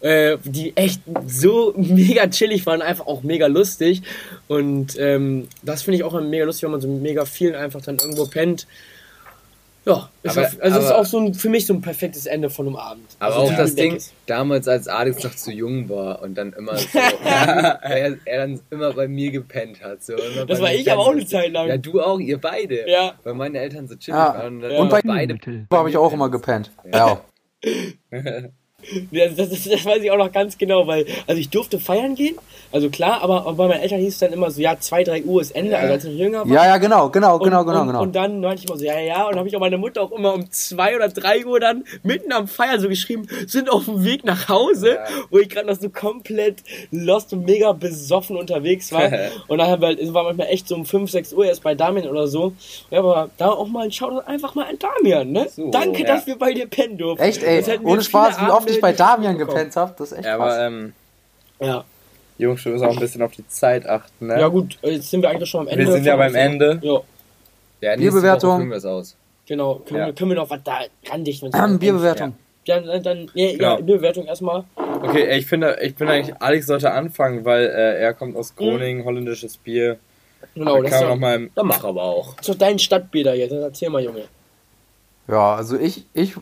äh, 0.00 0.36
die 0.44 0.76
echt 0.76 1.00
so 1.26 1.74
mega 1.76 2.26
chillig 2.28 2.66
waren, 2.66 2.82
einfach 2.82 3.06
auch 3.06 3.22
mega 3.22 3.46
lustig. 3.46 4.02
Und 4.46 4.96
ähm, 4.98 5.48
das 5.62 5.82
finde 5.82 5.96
ich 5.96 6.04
auch 6.04 6.12
immer 6.12 6.22
mega 6.22 6.44
lustig, 6.44 6.64
wenn 6.64 6.72
man 6.72 6.80
so 6.80 6.88
mega 6.88 7.24
vielen 7.24 7.54
einfach 7.54 7.80
dann 7.80 7.98
irgendwo 7.98 8.26
pennt. 8.26 8.66
Ja, 9.88 9.94
Aber- 9.94 10.40
also 10.40 10.40
es 10.40 10.52
ist 10.54 10.90
aber- 10.90 10.98
auch 11.00 11.04
so 11.06 11.18
ein, 11.18 11.34
für 11.34 11.48
mich 11.48 11.64
so 11.66 11.72
ein 11.74 11.80
perfektes 11.80 12.26
Ende 12.26 12.50
von 12.50 12.66
einem 12.66 12.76
Abend. 12.76 13.04
Aber 13.18 13.36
also 13.36 13.52
auch 13.52 13.56
das 13.56 13.74
Ding, 13.74 13.96
ist. 13.96 14.12
damals 14.26 14.68
als 14.68 14.86
Alex 14.88 15.24
noch 15.24 15.34
zu 15.34 15.50
jung 15.50 15.88
war 15.88 16.20
und 16.22 16.34
dann 16.36 16.52
immer 16.52 16.76
so, 16.76 16.98
er, 16.98 18.16
er 18.24 18.38
dann 18.46 18.60
immer 18.70 18.92
bei 18.92 19.08
mir 19.08 19.30
gepennt 19.30 19.82
hat. 19.82 20.02
So, 20.04 20.12
immer 20.14 20.44
Das 20.46 20.60
war 20.60 20.72
ich 20.72 20.90
aber 20.92 21.00
auch 21.02 21.12
eine. 21.12 21.24
Zeit 21.26 21.52
lang. 21.52 21.68
Ja, 21.68 21.76
du 21.78 22.00
auch, 22.02 22.18
ihr 22.20 22.38
beide. 22.40 22.88
Ja. 22.88 23.14
Weil 23.24 23.34
meine 23.34 23.58
Eltern 23.58 23.88
so 23.88 23.96
chillig 23.96 24.18
Ja. 24.18 24.34
waren. 24.34 24.56
Und, 24.56 24.60
dann 24.62 24.70
Ja. 24.72 24.78
Und 24.80 24.90
bei 24.90 25.00
beide 25.02 25.38
habe 25.72 25.90
ich 25.90 25.96
auch 25.96 26.12
immer 26.12 26.28
gepennt. 26.30 26.70
Ja. 26.92 27.20
Ja, 29.10 29.26
Das, 29.28 29.48
das, 29.50 29.64
das 29.64 29.84
weiß 29.84 30.02
ich 30.02 30.10
auch 30.12 30.16
noch 30.16 30.30
ganz 30.30 30.56
genau, 30.56 30.86
weil, 30.86 31.04
also 31.26 31.40
ich 31.40 31.50
durfte 31.50 31.80
feiern 31.80 32.14
gehen, 32.14 32.36
also 32.70 32.88
klar, 32.90 33.22
aber, 33.22 33.40
aber 33.40 33.54
bei 33.54 33.66
meinen 33.68 33.80
Eltern 33.80 33.98
hieß 33.98 34.12
es 34.14 34.18
dann 34.20 34.32
immer 34.32 34.50
so, 34.52 34.60
ja, 34.60 34.78
2, 34.78 35.02
3 35.04 35.22
Uhr 35.24 35.40
ist 35.42 35.50
Ende, 35.50 35.76
also 35.76 35.94
als 35.94 36.04
ich 36.04 36.16
jünger 36.16 36.40
war. 36.40 36.54
Ja, 36.54 36.64
ja, 36.64 36.76
genau, 36.76 37.08
genau, 37.10 37.34
Und, 37.36 37.42
genau, 37.44 37.64
genau, 37.64 37.80
und, 37.80 37.86
genau. 37.88 38.02
und 38.02 38.14
dann 38.14 38.40
meinte 38.40 38.62
ich 38.62 38.68
immer 38.68 38.78
so, 38.78 38.84
ja, 38.84 38.94
ja, 39.00 39.06
ja. 39.06 39.26
Und 39.28 39.36
habe 39.36 39.48
ich 39.48 39.56
auch 39.56 39.60
meine 39.60 39.78
Mutter 39.78 40.02
auch 40.02 40.12
immer 40.12 40.32
um 40.34 40.48
zwei 40.52 40.94
oder 40.94 41.08
drei 41.08 41.44
Uhr 41.44 41.58
dann 41.58 41.84
mitten 42.04 42.30
am 42.32 42.46
Feiern 42.46 42.78
so 42.78 42.88
geschrieben, 42.88 43.26
sind 43.48 43.68
auf 43.68 43.86
dem 43.86 44.04
Weg 44.04 44.24
nach 44.24 44.48
Hause, 44.48 44.94
Ja. 44.94 45.04
wo 45.30 45.38
ich 45.38 45.48
gerade 45.48 45.66
noch 45.66 45.80
so 45.80 45.88
komplett 45.90 46.62
lost 46.92 47.32
und 47.32 47.44
mega 47.46 47.72
besoffen 47.72 48.36
unterwegs 48.36 48.92
war. 48.92 49.10
und 49.48 49.58
dann 49.58 49.80
wir, 49.80 49.86
halt- 49.88 50.14
war 50.14 50.22
manchmal 50.24 50.48
echt 50.48 50.68
so 50.68 50.76
um 50.76 50.84
5, 50.86 51.10
6 51.10 51.32
Uhr 51.32 51.46
erst 51.46 51.62
bei 51.64 51.74
Damian 51.74 52.06
oder 52.08 52.28
so. 52.28 52.52
Ja, 52.90 53.00
aber 53.00 53.30
da 53.38 53.48
auch 53.50 53.66
mal 53.66 53.84
ein 53.86 53.92
Shoutout 53.92 54.26
einfach 54.26 54.54
mal 54.54 54.66
an 54.66 54.78
Damian, 54.78 55.32
ne? 55.32 55.48
So, 55.50 55.70
Danke, 55.70 56.02
ja. 56.02 56.14
dass 56.14 56.26
wir 56.28 56.36
bei 56.38 56.52
dir 56.54 56.66
pennen 56.66 56.96
durften. 56.96 57.24
Echt, 57.24 57.42
ey, 57.42 57.64
ohne 57.82 58.02
Spaß, 58.02 58.40
wie 58.40 58.50
oft 58.50 58.67
ich 58.70 58.80
bei 58.80 58.92
Damian 58.92 59.36
gepennt 59.38 59.74
habe, 59.76 59.94
das 59.98 60.12
ist 60.12 60.18
echt 60.18 60.26
Ja, 60.26 60.36
krass. 60.36 60.54
aber 60.54 60.66
ähm, 60.66 60.92
Ja. 61.60 61.84
Jungs, 62.38 62.62
du 62.62 62.70
musst 62.70 62.84
auch 62.84 62.92
ein 62.92 63.00
bisschen 63.00 63.22
auf 63.22 63.32
die 63.32 63.46
Zeit 63.48 63.86
achten, 63.88 64.28
ne? 64.28 64.38
ja, 64.40 64.46
gut, 64.48 64.78
jetzt 64.82 65.10
sind 65.10 65.22
wir 65.22 65.30
eigentlich 65.30 65.48
schon 65.50 65.62
am 65.62 65.68
Ende. 65.68 65.84
Wir 65.86 65.92
sind 65.92 66.04
ja 66.04 66.16
beim 66.16 66.34
Ende. 66.36 66.78
Ja, 66.82 67.00
Ja, 67.80 67.96
Bierbewertung. 67.96 68.50
Woche 68.50 68.58
führen 68.58 68.70
wir 68.70 68.76
es 68.76 68.84
aus. 68.84 69.16
genau. 69.46 69.76
Können, 69.86 70.00
Ja. 70.00 70.06
wir, 70.06 70.12
können 70.12 70.30
wir 70.30 70.36
noch 70.36 70.48
was 70.50 70.60
da 70.62 70.78
randichten? 71.10 71.50
Ähm, 71.54 71.78
Bierbewertung. 71.78 72.34
Ja, 72.64 72.80
dann, 72.80 73.02
dann 73.02 73.30
ja, 73.34 73.52
Genau. 73.52 73.62
ja, 73.76 73.80
Bierbewertung 73.80 74.26
erstmal. 74.26 74.62
Okay, 74.76 75.36
ich 75.36 75.46
finde, 75.46 75.78
ich 75.82 75.94
finde 75.96 76.12
eigentlich, 76.12 76.36
Alex 76.40 76.66
sollte 76.66 76.92
anfangen, 76.92 77.44
weil 77.44 77.64
äh, 77.64 78.00
er 78.00 78.14
kommt 78.14 78.36
aus 78.36 78.54
Groningen, 78.54 79.04
holländisches 79.04 79.56
Bier. 79.56 79.96
Genau, 80.54 80.76
da 80.76 80.82
das 80.82 80.90
kann 80.92 81.00
ist 81.02 81.08
man 81.08 81.10
noch 81.10 81.20
mal 81.44 81.50
Dann 81.56 81.66
mach 81.66 81.82
aber 81.84 82.02
auch. 82.02 82.34
das 82.36 82.48
ist 82.48 82.54
doch 82.54 82.58
dein 82.66 82.78
Stadtbier 82.78 83.24
da 83.24 83.34
jetzt. 83.34 83.50
Erzähl 83.52 83.90
mal, 83.90 84.02
Junge. 84.04 84.24
Ja, 85.28 85.54
also 85.54 85.78
ich, 85.78 86.06
ich, 86.14 86.34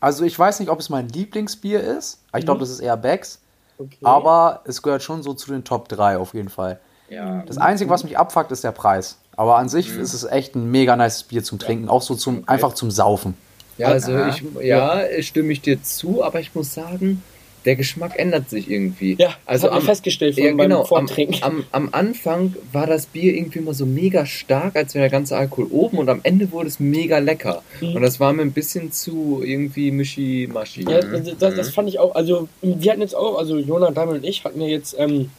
also 0.00 0.24
ich 0.24 0.36
weiß 0.36 0.60
nicht, 0.60 0.68
ob 0.68 0.80
es 0.80 0.90
mein 0.90 1.08
Lieblingsbier 1.08 1.80
ist. 1.80 2.18
Ich 2.36 2.44
glaube, 2.44 2.60
das 2.60 2.70
ist 2.70 2.80
eher 2.80 2.96
Becks. 2.96 3.38
Okay. 3.78 3.96
Aber 4.02 4.60
es 4.64 4.82
gehört 4.82 5.02
schon 5.02 5.22
so 5.22 5.32
zu 5.32 5.50
den 5.50 5.64
Top 5.64 5.88
3 5.88 6.18
auf 6.18 6.34
jeden 6.34 6.48
Fall. 6.48 6.80
Ja. 7.08 7.42
Das 7.46 7.58
Einzige, 7.58 7.90
was 7.90 8.04
mich 8.04 8.18
abfuckt, 8.18 8.50
ist 8.50 8.64
der 8.64 8.72
Preis. 8.72 9.18
Aber 9.36 9.56
an 9.56 9.68
sich 9.68 9.96
ist 9.96 10.12
es 10.12 10.24
echt 10.24 10.54
ein 10.56 10.70
mega 10.70 10.96
nice 10.96 11.22
Bier 11.22 11.42
zum 11.42 11.58
Trinken, 11.58 11.88
auch 11.88 12.02
so 12.02 12.14
zum, 12.14 12.46
einfach 12.48 12.74
zum 12.74 12.90
Saufen. 12.90 13.34
Ja, 13.78 13.88
also 13.88 14.24
ich, 14.26 14.44
ja, 14.60 15.00
stimme 15.20 15.52
ich 15.52 15.62
dir 15.62 15.82
zu, 15.82 16.22
aber 16.22 16.40
ich 16.40 16.54
muss 16.54 16.74
sagen, 16.74 17.22
der 17.64 17.76
Geschmack 17.76 18.18
ändert 18.18 18.50
sich 18.50 18.70
irgendwie. 18.70 19.16
ja, 19.18 19.34
also 19.46 19.68
das 19.68 19.76
am, 19.76 19.82
festgestellt 19.82 20.34
von 20.34 20.44
ja, 20.44 20.52
genau, 20.52 20.80
am, 20.80 20.86
Vortrinken. 20.86 21.42
am, 21.42 21.64
am 21.72 21.88
Anfang 21.92 22.54
war 22.72 22.86
das 22.86 23.06
Bier 23.06 23.34
irgendwie 23.34 23.60
immer 23.60 23.74
so 23.74 23.86
mega 23.86 24.26
stark, 24.26 24.76
als 24.76 24.94
wäre 24.94 25.04
der 25.04 25.10
ganze 25.10 25.36
Alkohol 25.36 25.68
oben 25.70 25.98
und 25.98 26.08
am 26.08 26.20
Ende 26.22 26.50
wurde 26.52 26.68
es 26.68 26.80
mega 26.80 27.18
lecker. 27.18 27.62
Mhm. 27.80 27.96
Und 27.96 28.02
das 28.02 28.20
war 28.20 28.32
mir 28.32 28.42
ein 28.42 28.52
bisschen 28.52 28.92
zu 28.92 29.42
irgendwie 29.44 29.90
mischi-maschi. 29.90 30.84
Ja, 30.88 31.00
das, 31.00 31.38
das, 31.38 31.54
das 31.54 31.70
fand 31.70 31.88
ich 31.88 31.98
auch, 31.98 32.14
also 32.14 32.48
wir 32.62 32.90
hatten 32.90 33.02
jetzt 33.02 33.14
auch, 33.14 33.38
also 33.38 33.58
Jona, 33.58 33.90
Damian 33.90 34.18
und 34.18 34.24
ich 34.24 34.44
hatten 34.44 34.60
ja 34.60 34.68
jetzt 34.68 34.96
ähm, 34.98 35.30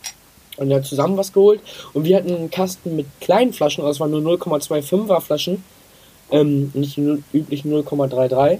und 0.57 0.69
ja 0.69 0.81
zusammen 0.81 1.17
was 1.17 1.33
geholt 1.33 1.61
und 1.93 2.03
wir 2.05 2.15
hatten 2.15 2.33
einen 2.33 2.51
Kasten 2.51 2.95
mit 2.95 3.07
kleinen 3.21 3.53
Flaschen, 3.53 3.83
also 3.83 3.91
es 3.91 3.99
waren 3.99 4.11
nur 4.11 4.21
0,25er 4.21 5.19
Flaschen, 5.21 5.63
ähm, 6.31 6.71
nicht 6.73 6.97
die 6.97 7.21
üblichen 7.33 7.73
0,33. 7.73 8.59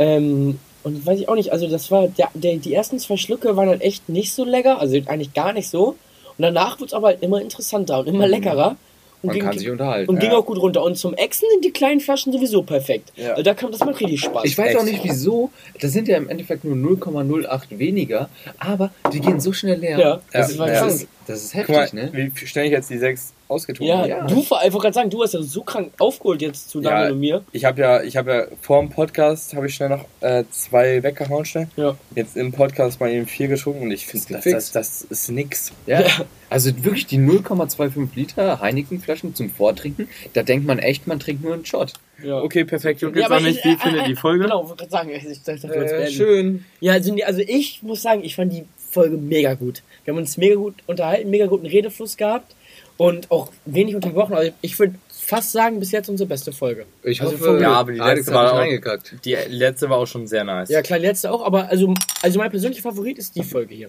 Ähm, 0.00 0.58
und 0.84 1.04
weiß 1.04 1.20
ich 1.20 1.28
auch 1.28 1.34
nicht, 1.34 1.52
also 1.52 1.68
das 1.68 1.90
war, 1.90 2.08
der, 2.08 2.28
der, 2.34 2.56
die 2.56 2.74
ersten 2.74 2.98
zwei 2.98 3.16
Schlücke 3.16 3.56
waren 3.56 3.68
halt 3.68 3.82
echt 3.82 4.08
nicht 4.08 4.32
so 4.32 4.44
lecker, 4.44 4.80
also 4.80 4.96
eigentlich 5.06 5.34
gar 5.34 5.52
nicht 5.52 5.68
so. 5.68 5.96
Und 6.38 6.42
danach 6.42 6.78
wurde 6.78 6.86
es 6.86 6.92
aber 6.94 7.08
halt 7.08 7.22
immer 7.22 7.40
interessanter 7.40 8.00
und 8.00 8.06
immer 8.06 8.28
leckerer. 8.28 8.76
Und 9.20 9.28
Man 9.28 9.34
ging, 9.34 9.44
kann 9.44 9.58
sich 9.58 9.68
unterhalten. 9.68 10.08
und 10.08 10.20
ging 10.20 10.30
ja. 10.30 10.36
auch 10.36 10.46
gut 10.46 10.58
runter. 10.58 10.84
Und 10.84 10.96
zum 10.96 11.12
Exen 11.14 11.48
sind 11.50 11.64
die 11.64 11.72
kleinen 11.72 11.98
Flaschen 11.98 12.32
sowieso 12.32 12.62
perfekt. 12.62 13.12
Ja. 13.16 13.30
Also 13.30 13.42
da 13.42 13.54
kam 13.54 13.72
das 13.72 13.80
macht 13.80 14.00
richtig 14.00 14.20
Spaß. 14.20 14.44
Ich 14.44 14.56
weiß 14.56 14.76
auch 14.76 14.84
Echt. 14.84 14.92
nicht 14.92 15.04
wieso, 15.04 15.50
das 15.80 15.92
sind 15.92 16.06
ja 16.06 16.16
im 16.16 16.28
Endeffekt 16.28 16.64
nur 16.64 16.76
0,08 16.76 17.78
weniger, 17.78 18.28
aber 18.58 18.92
die 19.12 19.20
gehen 19.20 19.40
so 19.40 19.52
schnell 19.52 19.80
leer. 19.80 19.98
Ja, 19.98 20.20
das, 20.32 20.50
ist, 20.50 20.58
war 20.58 20.68
das, 20.68 20.78
krank. 20.78 20.92
ist, 20.92 21.08
das 21.26 21.44
ist 21.44 21.52
Guck 21.52 21.68
mal, 21.70 21.82
heftig, 21.82 22.12
ne? 22.12 22.30
wie 22.36 22.46
schnell 22.46 22.66
ich 22.66 22.72
jetzt 22.72 22.90
die 22.90 22.98
sechs 22.98 23.32
ausgetrunken 23.48 23.88
Ja. 23.96 24.06
Ja. 24.06 24.26
du 24.26 24.42
vor 24.42 24.60
einfach 24.60 24.78
gerade 24.80 24.94
sagen, 24.94 25.10
du 25.10 25.22
hast 25.22 25.34
ja 25.34 25.42
so 25.42 25.62
krank 25.62 25.92
aufgeholt 25.98 26.42
jetzt 26.42 26.70
zu 26.70 26.80
Daniel 26.80 27.06
Ja. 27.08 27.12
und 27.12 27.20
mir. 27.20 27.44
Ich 27.52 27.64
habe 27.64 27.80
ja, 27.80 28.02
ich 28.02 28.16
habe 28.16 28.30
ja 28.32 28.46
vor 28.60 28.80
dem 28.80 28.90
Podcast 28.90 29.54
habe 29.54 29.66
ich 29.66 29.74
schnell 29.74 29.88
noch 29.88 30.04
äh, 30.20 30.44
zwei 30.50 31.02
weggehauen 31.02 31.44
schnell. 31.44 31.68
Ja. 31.76 31.96
Jetzt 32.14 32.36
im 32.36 32.52
Podcast 32.52 33.00
mal 33.00 33.10
eben 33.10 33.26
vier 33.26 33.48
getrunken 33.48 33.82
und 33.82 33.90
ich 33.90 34.06
finde, 34.06 34.26
das, 34.34 34.44
das, 34.44 34.72
das 34.72 35.02
ist 35.02 35.30
nix. 35.30 35.72
Ja. 35.86 36.02
Also 36.50 36.70
wirklich 36.84 37.06
die 37.06 37.18
0,25 37.18 38.08
Liter 38.14 38.60
Heineken-Flaschen 38.60 39.34
zum 39.34 39.50
Vortrinken, 39.50 40.08
da 40.32 40.42
denkt 40.42 40.66
man 40.66 40.78
echt, 40.78 41.06
man 41.06 41.20
trinkt 41.20 41.42
nur 41.42 41.52
einen 41.54 41.66
Shot. 41.66 41.92
Ja. 42.22 42.40
Okay, 42.42 42.64
perfekt. 42.64 43.02
Und 43.04 43.14
Ja, 43.14 43.22
jetzt 43.22 43.30
auch 43.30 43.40
nicht, 43.40 43.58
ich- 43.58 43.64
wie 43.64 43.72
äh, 43.72 43.76
findet 43.76 44.02
äh, 44.02 44.08
die 44.08 44.16
Folge? 44.16 44.44
Genau, 44.44 44.64
wollte 44.68 44.76
gerade 44.86 44.90
sagen, 44.90 45.10
ich, 45.10 45.24
ich, 45.24 45.46
Äh, 45.70 46.10
schön. 46.10 46.64
Ja, 46.80 46.94
also, 46.94 47.14
also 47.24 47.40
ich 47.46 47.82
muss 47.82 48.02
sagen, 48.02 48.24
ich 48.24 48.34
fand 48.34 48.52
die 48.52 48.64
Folge 48.76 49.16
mega 49.18 49.54
gut. 49.54 49.82
Wir 50.04 50.12
haben 50.14 50.18
uns 50.18 50.36
mega 50.36 50.54
gut 50.56 50.74
unterhalten, 50.86 51.30
mega 51.30 51.46
guten 51.46 51.66
Redefluss 51.66 52.16
gehabt 52.16 52.54
und 52.98 53.30
auch 53.30 53.50
wenig 53.64 53.94
unterbrochen. 53.94 54.34
Also 54.34 54.52
ich 54.60 54.78
würde 54.78 54.94
fast 55.10 55.52
sagen, 55.52 55.80
bis 55.80 55.90
jetzt 55.92 56.08
unsere 56.10 56.28
beste 56.28 56.52
Folge. 56.52 56.84
Ich 57.02 57.20
Also 57.22 57.32
hoffe, 57.34 57.58
Ja, 57.62 57.72
aber 57.72 57.92
die 57.92 57.98
letzte 57.98 58.34
war 58.34 58.52
auch- 58.52 58.58
reingekackt. 58.58 59.16
Die 59.24 59.34
letzte 59.48 59.88
war 59.88 59.96
auch 59.98 60.06
schon 60.06 60.26
sehr 60.26 60.44
nice. 60.44 60.68
Ja, 60.68 60.82
klar, 60.82 60.98
die 60.98 61.06
letzte 61.06 61.30
auch, 61.32 61.42
aber 61.44 61.68
also, 61.70 61.94
also 62.22 62.38
mein 62.38 62.50
persönlicher 62.50 62.82
Favorit 62.82 63.16
ist 63.18 63.34
die 63.36 63.42
Folge 63.42 63.74
hier. 63.74 63.88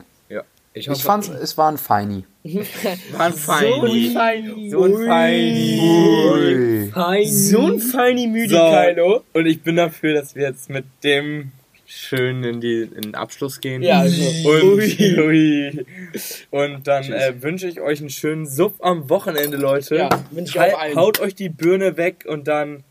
Ich, 0.71 0.87
Ich 0.87 1.01
fand 1.03 1.27
es 1.27 1.57
war 1.57 1.71
ein 1.71 1.79
Feini. 1.79 2.25
War 3.13 3.25
ein 3.25 3.33
Feini. 3.33 4.11
feini. 4.13 4.69
So 4.69 4.83
ein 4.83 4.93
Feini. 4.93 5.79
Ui. 5.81 6.91
Fein. 6.93 7.25
So 7.27 7.65
ein 7.65 7.79
feini 7.79 8.27
Müdigkeit, 8.27 8.99
oh. 8.99 9.21
Und 9.33 9.47
ich 9.47 9.63
bin 9.63 9.77
dafür, 9.77 10.13
dass 10.13 10.35
wir 10.35 10.43
jetzt 10.43 10.69
mit 10.69 10.85
dem 11.03 11.51
schön 11.89 12.43
in, 12.43 12.61
die, 12.61 12.83
in 12.83 13.01
den 13.01 13.15
Abschluss 13.15 13.59
gehen. 13.59 13.81
Ja, 13.81 13.99
also. 13.99 14.21
Und, 14.47 14.63
Ui. 14.63 15.19
ui. 15.19 15.85
und 16.51 16.87
dann 16.87 17.11
äh, 17.11 17.41
wünsche 17.41 17.67
ich 17.67 17.81
euch 17.81 17.99
einen 17.99 18.11
schönen 18.11 18.45
Sub 18.45 18.75
am 18.79 19.09
Wochenende, 19.09 19.57
Leute. 19.57 19.95
Ja, 19.95 20.09
wünsche 20.31 20.57
ich 20.57 20.77
allen. 20.77 20.95
Haut 20.95 21.19
euch 21.19 21.35
die 21.35 21.49
Birne 21.49 21.97
weg 21.97 22.25
und 22.27 22.47
dann 22.47 22.83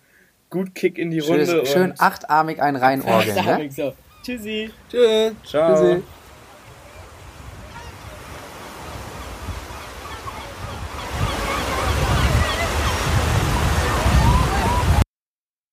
gut 0.51 0.74
Kick 0.74 0.99
in 0.99 1.11
die 1.11 1.20
Runde. 1.20 1.46
Schön, 1.46 1.66
schön 1.66 1.94
achtarmig 1.99 2.61
ein 2.61 2.76
reinorgeln, 2.76 3.44
ne? 3.44 3.70
So. 3.70 3.94
Tschüssi. 4.24 4.70
Tschüss. 4.90 5.32
Ciao. 5.44 5.74
Tschüssi. 5.74 6.03